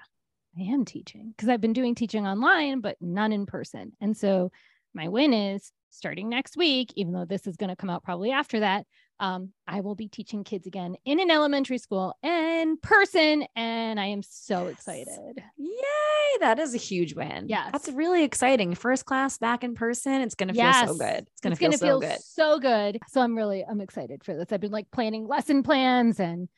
I 0.58 0.62
am 0.62 0.84
teaching 0.84 1.32
because 1.36 1.48
I've 1.48 1.60
been 1.60 1.72
doing 1.72 1.94
teaching 1.94 2.26
online, 2.26 2.80
but 2.80 2.96
none 3.00 3.32
in 3.32 3.46
person. 3.46 3.92
And 4.00 4.16
so 4.16 4.50
my 4.94 5.08
win 5.08 5.32
is 5.32 5.70
starting 5.90 6.28
next 6.28 6.56
week, 6.56 6.92
even 6.96 7.12
though 7.12 7.24
this 7.24 7.46
is 7.46 7.56
going 7.56 7.70
to 7.70 7.76
come 7.76 7.90
out 7.90 8.02
probably 8.02 8.30
after 8.30 8.60
that, 8.60 8.86
um, 9.20 9.52
I 9.66 9.80
will 9.80 9.94
be 9.94 10.08
teaching 10.08 10.44
kids 10.44 10.66
again 10.66 10.96
in 11.04 11.18
an 11.18 11.30
elementary 11.30 11.78
school 11.78 12.14
in 12.22 12.76
person, 12.78 13.44
and 13.56 13.98
I 13.98 14.06
am 14.06 14.22
so 14.22 14.66
excited. 14.66 15.42
Yay! 15.56 16.38
That 16.40 16.58
is 16.60 16.74
a 16.74 16.78
huge 16.78 17.14
win. 17.14 17.46
Yeah, 17.48 17.70
that's 17.72 17.88
really 17.88 18.22
exciting. 18.22 18.74
First 18.74 19.06
class 19.06 19.38
back 19.38 19.64
in 19.64 19.74
person. 19.74 20.20
It's 20.22 20.36
gonna 20.36 20.52
yes. 20.52 20.84
feel 20.84 20.94
so 20.94 20.98
good. 20.98 21.26
It's 21.32 21.40
gonna, 21.40 21.56
feel, 21.56 21.70
gonna 21.70 21.78
so 21.78 21.86
feel 21.86 22.00
good. 22.00 22.20
so 22.22 22.58
good. 22.60 22.98
So 23.08 23.20
I'm 23.20 23.36
really 23.36 23.64
I'm 23.68 23.80
excited 23.80 24.22
for 24.22 24.36
this. 24.36 24.52
I've 24.52 24.60
been 24.60 24.70
like 24.70 24.90
planning 24.92 25.26
lesson 25.26 25.64
plans 25.64 26.20
and 26.20 26.48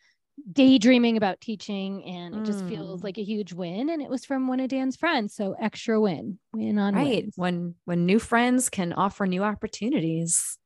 daydreaming 0.52 1.16
about 1.16 1.40
teaching 1.40 2.04
and 2.04 2.34
it 2.34 2.44
just 2.44 2.64
feels 2.66 3.00
mm. 3.00 3.04
like 3.04 3.18
a 3.18 3.22
huge 3.22 3.52
win 3.52 3.90
and 3.90 4.02
it 4.02 4.08
was 4.08 4.24
from 4.24 4.46
one 4.48 4.60
of 4.60 4.68
dan's 4.68 4.96
friends 4.96 5.34
so 5.34 5.54
extra 5.60 6.00
win 6.00 6.38
win 6.52 6.78
on 6.78 6.94
right 6.94 7.24
wins. 7.24 7.34
when 7.36 7.74
when 7.84 8.06
new 8.06 8.18
friends 8.18 8.68
can 8.68 8.92
offer 8.92 9.26
new 9.26 9.42
opportunities 9.42 10.58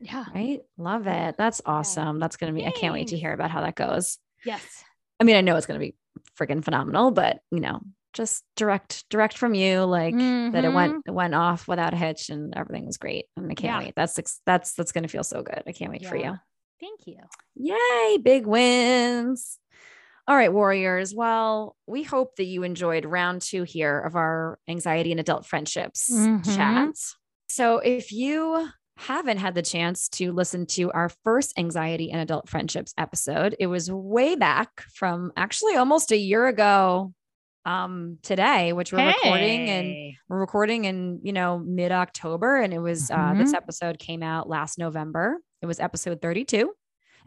yeah 0.00 0.24
right 0.34 0.60
love 0.76 1.06
it 1.06 1.36
that's 1.36 1.60
awesome 1.66 2.16
yeah. 2.16 2.20
that's 2.20 2.36
gonna 2.36 2.52
be 2.52 2.62
Thanks. 2.62 2.78
i 2.78 2.80
can't 2.80 2.94
wait 2.94 3.08
to 3.08 3.16
hear 3.16 3.32
about 3.32 3.50
how 3.50 3.60
that 3.60 3.74
goes 3.74 4.18
yes 4.44 4.84
i 5.20 5.24
mean 5.24 5.36
i 5.36 5.40
know 5.40 5.56
it's 5.56 5.66
gonna 5.66 5.78
be 5.78 5.94
freaking 6.38 6.64
phenomenal 6.64 7.10
but 7.10 7.38
you 7.50 7.60
know 7.60 7.80
just 8.12 8.44
direct 8.56 9.08
direct 9.08 9.38
from 9.38 9.54
you 9.54 9.84
like 9.84 10.14
mm-hmm. 10.14 10.52
that 10.52 10.64
it 10.64 10.72
went 10.72 10.92
mm-hmm. 10.92 11.10
it 11.10 11.12
went 11.12 11.34
off 11.34 11.66
without 11.66 11.94
a 11.94 11.96
hitch 11.96 12.28
and 12.28 12.52
everything 12.56 12.86
was 12.86 12.98
great 12.98 13.26
and 13.36 13.50
i 13.50 13.54
can't 13.54 13.74
yeah. 13.74 13.78
wait 13.78 13.94
that's 13.96 14.14
that's 14.44 14.74
that's 14.74 14.92
gonna 14.92 15.08
feel 15.08 15.24
so 15.24 15.42
good 15.42 15.62
i 15.66 15.72
can't 15.72 15.90
wait 15.90 16.02
yeah. 16.02 16.08
for 16.08 16.16
you 16.16 16.38
Thank 16.82 17.06
you. 17.06 17.18
Yay, 17.54 18.18
big 18.18 18.44
wins. 18.44 19.58
All 20.26 20.36
right, 20.36 20.52
Warriors. 20.52 21.14
Well, 21.14 21.76
we 21.86 22.02
hope 22.02 22.36
that 22.36 22.44
you 22.44 22.64
enjoyed 22.64 23.04
round 23.04 23.40
two 23.40 23.62
here 23.62 23.98
of 24.00 24.16
our 24.16 24.58
anxiety 24.68 25.12
and 25.12 25.20
adult 25.20 25.46
friendships 25.46 26.10
mm-hmm. 26.12 26.42
chats. 26.54 27.16
So 27.48 27.78
if 27.78 28.10
you 28.10 28.68
haven't 28.96 29.38
had 29.38 29.54
the 29.54 29.62
chance 29.62 30.08
to 30.08 30.32
listen 30.32 30.66
to 30.66 30.90
our 30.92 31.08
first 31.22 31.58
anxiety 31.58 32.10
and 32.10 32.20
adult 32.20 32.48
friendships 32.48 32.92
episode, 32.98 33.54
it 33.60 33.68
was 33.68 33.90
way 33.90 34.34
back 34.34 34.82
from 34.92 35.32
actually 35.36 35.76
almost 35.76 36.10
a 36.10 36.16
year 36.16 36.46
ago 36.48 37.14
um 37.64 38.18
today 38.22 38.72
which 38.72 38.92
we're 38.92 38.98
hey. 38.98 39.14
recording 39.22 39.70
and 39.70 40.14
we're 40.28 40.40
recording 40.40 40.84
in 40.84 41.20
you 41.22 41.32
know 41.32 41.58
mid-october 41.58 42.56
and 42.60 42.74
it 42.74 42.80
was 42.80 43.08
mm-hmm. 43.08 43.20
uh 43.20 43.34
this 43.34 43.54
episode 43.54 43.98
came 43.98 44.22
out 44.22 44.48
last 44.48 44.78
november 44.78 45.38
it 45.60 45.66
was 45.66 45.78
episode 45.78 46.20
32 46.20 46.72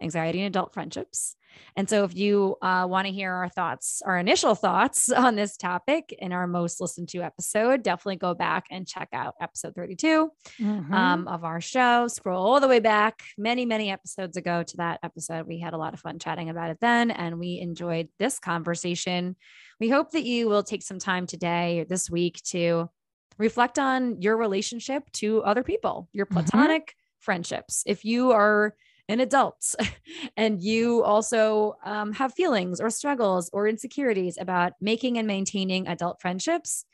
anxiety 0.01 0.41
and 0.41 0.47
adult 0.47 0.73
friendships. 0.73 1.35
And 1.75 1.89
so, 1.89 2.03
if 2.03 2.15
you 2.15 2.57
uh, 2.61 2.85
want 2.89 3.07
to 3.07 3.13
hear 3.13 3.31
our 3.31 3.49
thoughts, 3.49 4.01
our 4.05 4.17
initial 4.17 4.55
thoughts 4.55 5.09
on 5.11 5.35
this 5.35 5.57
topic 5.57 6.13
in 6.17 6.31
our 6.31 6.47
most 6.47 6.81
listened 6.81 7.09
to 7.09 7.21
episode, 7.21 7.83
definitely 7.83 8.17
go 8.17 8.33
back 8.33 8.65
and 8.71 8.87
check 8.87 9.09
out 9.13 9.35
episode 9.41 9.75
32 9.75 10.31
mm-hmm. 10.61 10.93
um, 10.93 11.27
of 11.27 11.43
our 11.43 11.61
show. 11.61 12.07
Scroll 12.07 12.45
all 12.45 12.59
the 12.59 12.67
way 12.67 12.79
back 12.79 13.23
many, 13.37 13.65
many 13.65 13.89
episodes 13.89 14.37
ago 14.37 14.63
to 14.63 14.77
that 14.77 14.99
episode. 15.03 15.47
We 15.47 15.59
had 15.59 15.73
a 15.73 15.77
lot 15.77 15.93
of 15.93 15.99
fun 15.99 16.19
chatting 16.19 16.49
about 16.49 16.71
it 16.71 16.77
then, 16.81 17.11
and 17.11 17.39
we 17.39 17.59
enjoyed 17.59 18.09
this 18.19 18.39
conversation. 18.39 19.35
We 19.79 19.89
hope 19.89 20.11
that 20.11 20.23
you 20.23 20.47
will 20.47 20.63
take 20.63 20.83
some 20.83 20.99
time 20.99 21.27
today 21.27 21.79
or 21.79 21.85
this 21.85 22.09
week 22.09 22.41
to 22.47 22.89
reflect 23.37 23.79
on 23.79 24.21
your 24.21 24.37
relationship 24.37 25.03
to 25.13 25.43
other 25.43 25.63
people, 25.63 26.09
your 26.13 26.25
mm-hmm. 26.25 26.35
platonic. 26.35 26.81
Mm-hmm 26.81 26.99
friendships. 27.25 27.83
If 27.85 28.05
you 28.05 28.31
are 28.31 28.75
an 29.07 29.19
adult 29.19 29.75
and 30.37 30.61
you 30.61 31.03
also 31.03 31.75
um, 31.85 32.13
have 32.13 32.33
feelings 32.33 32.79
or 32.79 32.89
struggles 32.89 33.49
or 33.53 33.67
insecurities 33.67 34.37
about 34.39 34.73
making 34.81 35.17
and 35.17 35.27
maintaining 35.27 35.87
adult 35.87 36.21
friendships, 36.21 36.85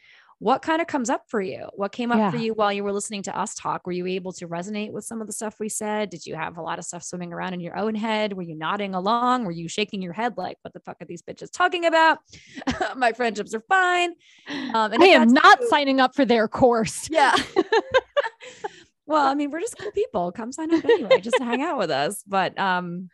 what 0.41 0.63
kind 0.63 0.81
of 0.81 0.87
comes 0.87 1.07
up 1.07 1.25
for 1.27 1.39
you? 1.39 1.67
What 1.75 1.91
came 1.91 2.11
up 2.11 2.17
yeah. 2.17 2.31
for 2.31 2.37
you 2.37 2.55
while 2.55 2.73
you 2.73 2.83
were 2.83 2.91
listening 2.91 3.21
to 3.23 3.39
us 3.39 3.53
talk? 3.53 3.85
Were 3.85 3.91
you 3.91 4.07
able 4.07 4.33
to 4.33 4.47
resonate 4.47 4.91
with 4.91 5.05
some 5.05 5.21
of 5.21 5.27
the 5.27 5.33
stuff 5.33 5.59
we 5.59 5.69
said? 5.69 6.09
Did 6.09 6.25
you 6.25 6.33
have 6.33 6.57
a 6.57 6.63
lot 6.63 6.79
of 6.79 6.85
stuff 6.85 7.03
swimming 7.03 7.31
around 7.31 7.53
in 7.53 7.59
your 7.59 7.77
own 7.77 7.93
head? 7.93 8.33
Were 8.33 8.41
you 8.41 8.55
nodding 8.55 8.95
along? 8.95 9.45
Were 9.45 9.51
you 9.51 9.69
shaking 9.69 10.01
your 10.01 10.13
head 10.13 10.37
like, 10.37 10.57
what 10.63 10.73
the 10.73 10.79
fuck 10.79 10.97
are 10.99 11.05
these 11.05 11.21
bitches 11.21 11.51
talking 11.51 11.85
about? 11.85 12.17
My 12.95 13.13
friendships 13.13 13.53
are 13.53 13.63
fine. 13.69 14.15
Um, 14.73 14.91
and 14.93 15.03
I 15.03 15.07
am 15.09 15.27
not 15.27 15.61
you, 15.61 15.69
signing 15.69 15.99
up 15.99 16.15
for 16.15 16.25
their 16.25 16.47
course. 16.47 17.07
Yeah. 17.11 17.35
well, 19.11 19.27
I 19.27 19.35
mean, 19.35 19.51
we're 19.51 19.59
just 19.59 19.77
cool 19.77 19.91
people. 19.91 20.31
Come 20.31 20.51
sign 20.51 20.73
up 20.73 20.83
anyway, 20.85 21.19
just 21.19 21.37
to 21.37 21.45
hang 21.45 21.61
out 21.61 21.77
with 21.77 21.91
us. 21.91 22.23
But 22.27 22.57
um, 22.57 23.09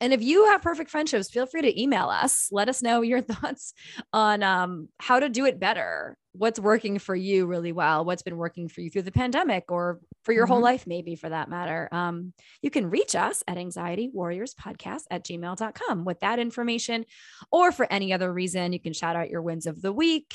and 0.00 0.12
if 0.12 0.22
you 0.22 0.46
have 0.46 0.62
perfect 0.62 0.90
friendships, 0.90 1.30
feel 1.30 1.46
free 1.46 1.62
to 1.62 1.80
email 1.80 2.08
us. 2.08 2.48
Let 2.50 2.68
us 2.68 2.82
know 2.82 3.02
your 3.02 3.20
thoughts 3.22 3.74
on 4.12 4.42
um, 4.42 4.88
how 4.98 5.20
to 5.20 5.28
do 5.28 5.46
it 5.46 5.60
better. 5.60 6.16
What's 6.32 6.58
working 6.58 6.98
for 6.98 7.14
you 7.14 7.46
really 7.46 7.70
well? 7.70 8.04
What's 8.04 8.22
been 8.22 8.36
working 8.36 8.68
for 8.68 8.80
you 8.80 8.90
through 8.90 9.02
the 9.02 9.12
pandemic 9.12 9.70
or 9.70 10.00
for 10.24 10.32
your 10.32 10.44
mm-hmm. 10.44 10.52
whole 10.54 10.62
life, 10.62 10.84
maybe 10.86 11.14
for 11.14 11.28
that 11.28 11.48
matter? 11.48 11.88
Um, 11.92 12.32
you 12.60 12.70
can 12.70 12.90
reach 12.90 13.14
us 13.14 13.44
at 13.46 13.56
anxiety 13.56 14.10
warriors 14.12 14.54
podcast 14.54 15.04
at 15.10 15.24
gmail.com 15.24 16.04
with 16.04 16.20
that 16.20 16.40
information. 16.40 17.06
Or 17.52 17.70
for 17.70 17.86
any 17.90 18.12
other 18.12 18.32
reason, 18.32 18.72
you 18.72 18.80
can 18.80 18.92
shout 18.92 19.14
out 19.14 19.30
your 19.30 19.42
wins 19.42 19.66
of 19.66 19.80
the 19.80 19.92
week 19.92 20.34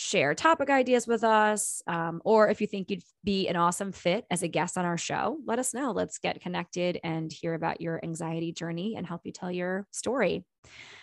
share 0.00 0.32
topic 0.32 0.70
ideas 0.70 1.08
with 1.08 1.24
us, 1.24 1.82
um, 1.88 2.22
or 2.24 2.48
if 2.48 2.60
you 2.60 2.68
think 2.68 2.88
you'd 2.88 3.02
be 3.24 3.48
an 3.48 3.56
awesome 3.56 3.90
fit 3.90 4.24
as 4.30 4.44
a 4.44 4.48
guest 4.48 4.78
on 4.78 4.84
our 4.84 4.96
show, 4.96 5.38
let 5.44 5.58
us 5.58 5.74
know. 5.74 5.90
Let's 5.90 6.18
get 6.18 6.40
connected 6.40 7.00
and 7.02 7.32
hear 7.32 7.52
about 7.52 7.80
your 7.80 7.98
anxiety 8.04 8.52
journey 8.52 8.94
and 8.96 9.04
help 9.04 9.22
you 9.24 9.32
tell 9.32 9.50
your 9.50 9.88
story. 9.90 10.44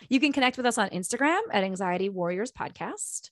You 0.08 0.22
can 0.22 0.32
connect 0.32 0.56
with 0.56 0.66
us 0.66 0.78
on 0.78 0.92
Instagram 0.92 1.42
at 1.52 1.66
Anxiety 1.66 2.08
Warriors 2.08 2.54
Podcast. 2.54 3.32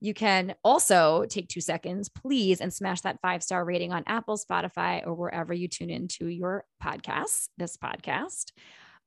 You 0.00 0.14
can 0.14 0.54
also 0.64 1.26
take 1.28 1.48
two 1.48 1.60
seconds, 1.60 2.08
please, 2.08 2.62
and 2.62 2.72
smash 2.72 3.02
that 3.02 3.20
five 3.20 3.42
star 3.42 3.62
rating 3.62 3.92
on 3.92 4.04
Apple, 4.06 4.38
Spotify, 4.38 5.06
or 5.06 5.12
wherever 5.12 5.52
you 5.52 5.68
tune 5.68 5.90
into 5.90 6.28
your 6.28 6.64
podcasts, 6.82 7.48
this 7.58 7.76
podcast. 7.76 8.52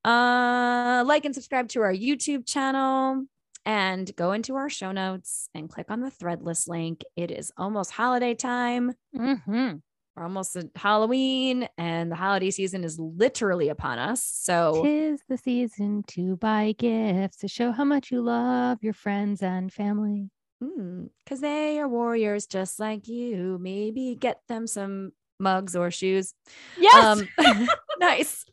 Uh, 0.05 1.03
like 1.07 1.25
and 1.25 1.33
subscribe 1.33 1.69
to 1.69 1.81
our 1.81 1.91
YouTube 1.91 2.45
channel 2.45 3.25
and 3.67 4.15
go 4.15 4.31
into 4.31 4.55
our 4.55 4.69
show 4.69 4.93
notes 4.93 5.49
and 5.53 5.69
click 5.69 5.91
on 5.91 5.99
the 5.99 6.09
threadless 6.09 6.69
link. 6.69 7.03
It 7.17 7.31
is 7.31 7.51
almost 7.57 7.91
holiday 7.91 8.33
time. 8.33 8.93
Mm-hmm. 9.13 9.73
We're 10.15 10.23
almost 10.23 10.55
at 10.55 10.67
Halloween, 10.73 11.67
and 11.77 12.09
the 12.09 12.15
holiday 12.15 12.49
season 12.49 12.85
is 12.85 12.97
literally 12.97 13.67
upon 13.67 13.99
us. 13.99 14.23
So, 14.23 14.81
tis 14.83 15.21
the 15.27 15.37
season 15.37 16.03
to 16.07 16.37
buy 16.37 16.73
gifts 16.77 17.37
to 17.37 17.49
show 17.49 17.71
how 17.71 17.83
much 17.83 18.09
you 18.09 18.21
love 18.21 18.79
your 18.81 18.93
friends 18.93 19.43
and 19.43 19.71
family. 19.71 20.31
Because 20.59 21.39
mm, 21.39 21.41
they 21.41 21.77
are 21.77 21.89
warriors 21.89 22.47
just 22.47 22.79
like 22.79 23.07
you. 23.07 23.59
Maybe 23.61 24.15
get 24.15 24.39
them 24.47 24.65
some 24.65 25.11
mugs 25.39 25.75
or 25.75 25.91
shoes. 25.91 26.33
Yes. 26.79 27.19
Um, 27.37 27.67
nice. 27.99 28.45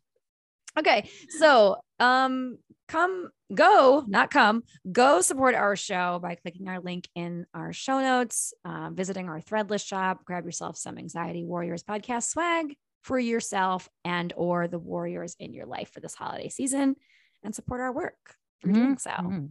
Okay. 0.79 1.09
So, 1.39 1.77
um, 2.01 2.59
come 2.89 3.31
go 3.55 4.05
not 4.07 4.31
come 4.31 4.63
go 4.91 5.21
support 5.21 5.55
our 5.55 5.77
show 5.77 6.19
by 6.23 6.35
clicking 6.35 6.69
our 6.69 6.81
link 6.81 7.09
in 7.15 7.47
our 7.55 7.73
show 7.73 8.01
notes 8.01 8.53
uh, 8.65 8.91
visiting 8.93 9.29
our 9.29 9.41
threadless 9.41 9.85
shop 9.85 10.25
grab 10.25 10.45
yourself 10.45 10.77
some 10.77 10.99
anxiety 10.99 11.45
warriors 11.45 11.83
podcast 11.83 12.25
swag 12.25 12.75
for 13.03 13.19
yourself 13.19 13.89
and 14.05 14.33
or 14.37 14.67
the 14.67 14.79
warriors 14.79 15.37
in 15.39 15.53
your 15.53 15.67
life 15.67 15.91
for 15.93 16.01
this 16.01 16.15
holiday 16.15 16.49
season 16.49 16.97
and 17.43 17.55
support 17.55 17.81
our 17.81 17.93
work 17.93 18.37
for 18.61 18.69
mm-hmm. 18.69 18.77
doing 18.77 18.99
so 18.99 19.11
mm-hmm. 19.11 19.47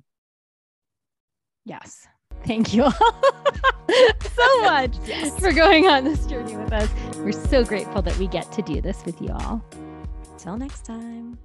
yes 1.66 2.08
thank 2.46 2.74
you 2.74 2.84
all 2.84 2.92
so 4.36 4.62
much 4.62 4.96
yes. 5.06 5.40
for 5.40 5.52
going 5.52 5.88
on 5.88 6.04
this 6.04 6.26
journey 6.26 6.58
with 6.58 6.74
us 6.74 6.90
we're 7.18 7.32
so 7.32 7.64
grateful 7.64 8.02
that 8.02 8.18
we 8.18 8.28
get 8.28 8.52
to 8.52 8.62
do 8.62 8.82
this 8.82 9.06
with 9.06 9.22
you 9.22 9.30
all 9.30 9.64
till 10.38 10.58
next 10.58 10.84
time 10.84 11.38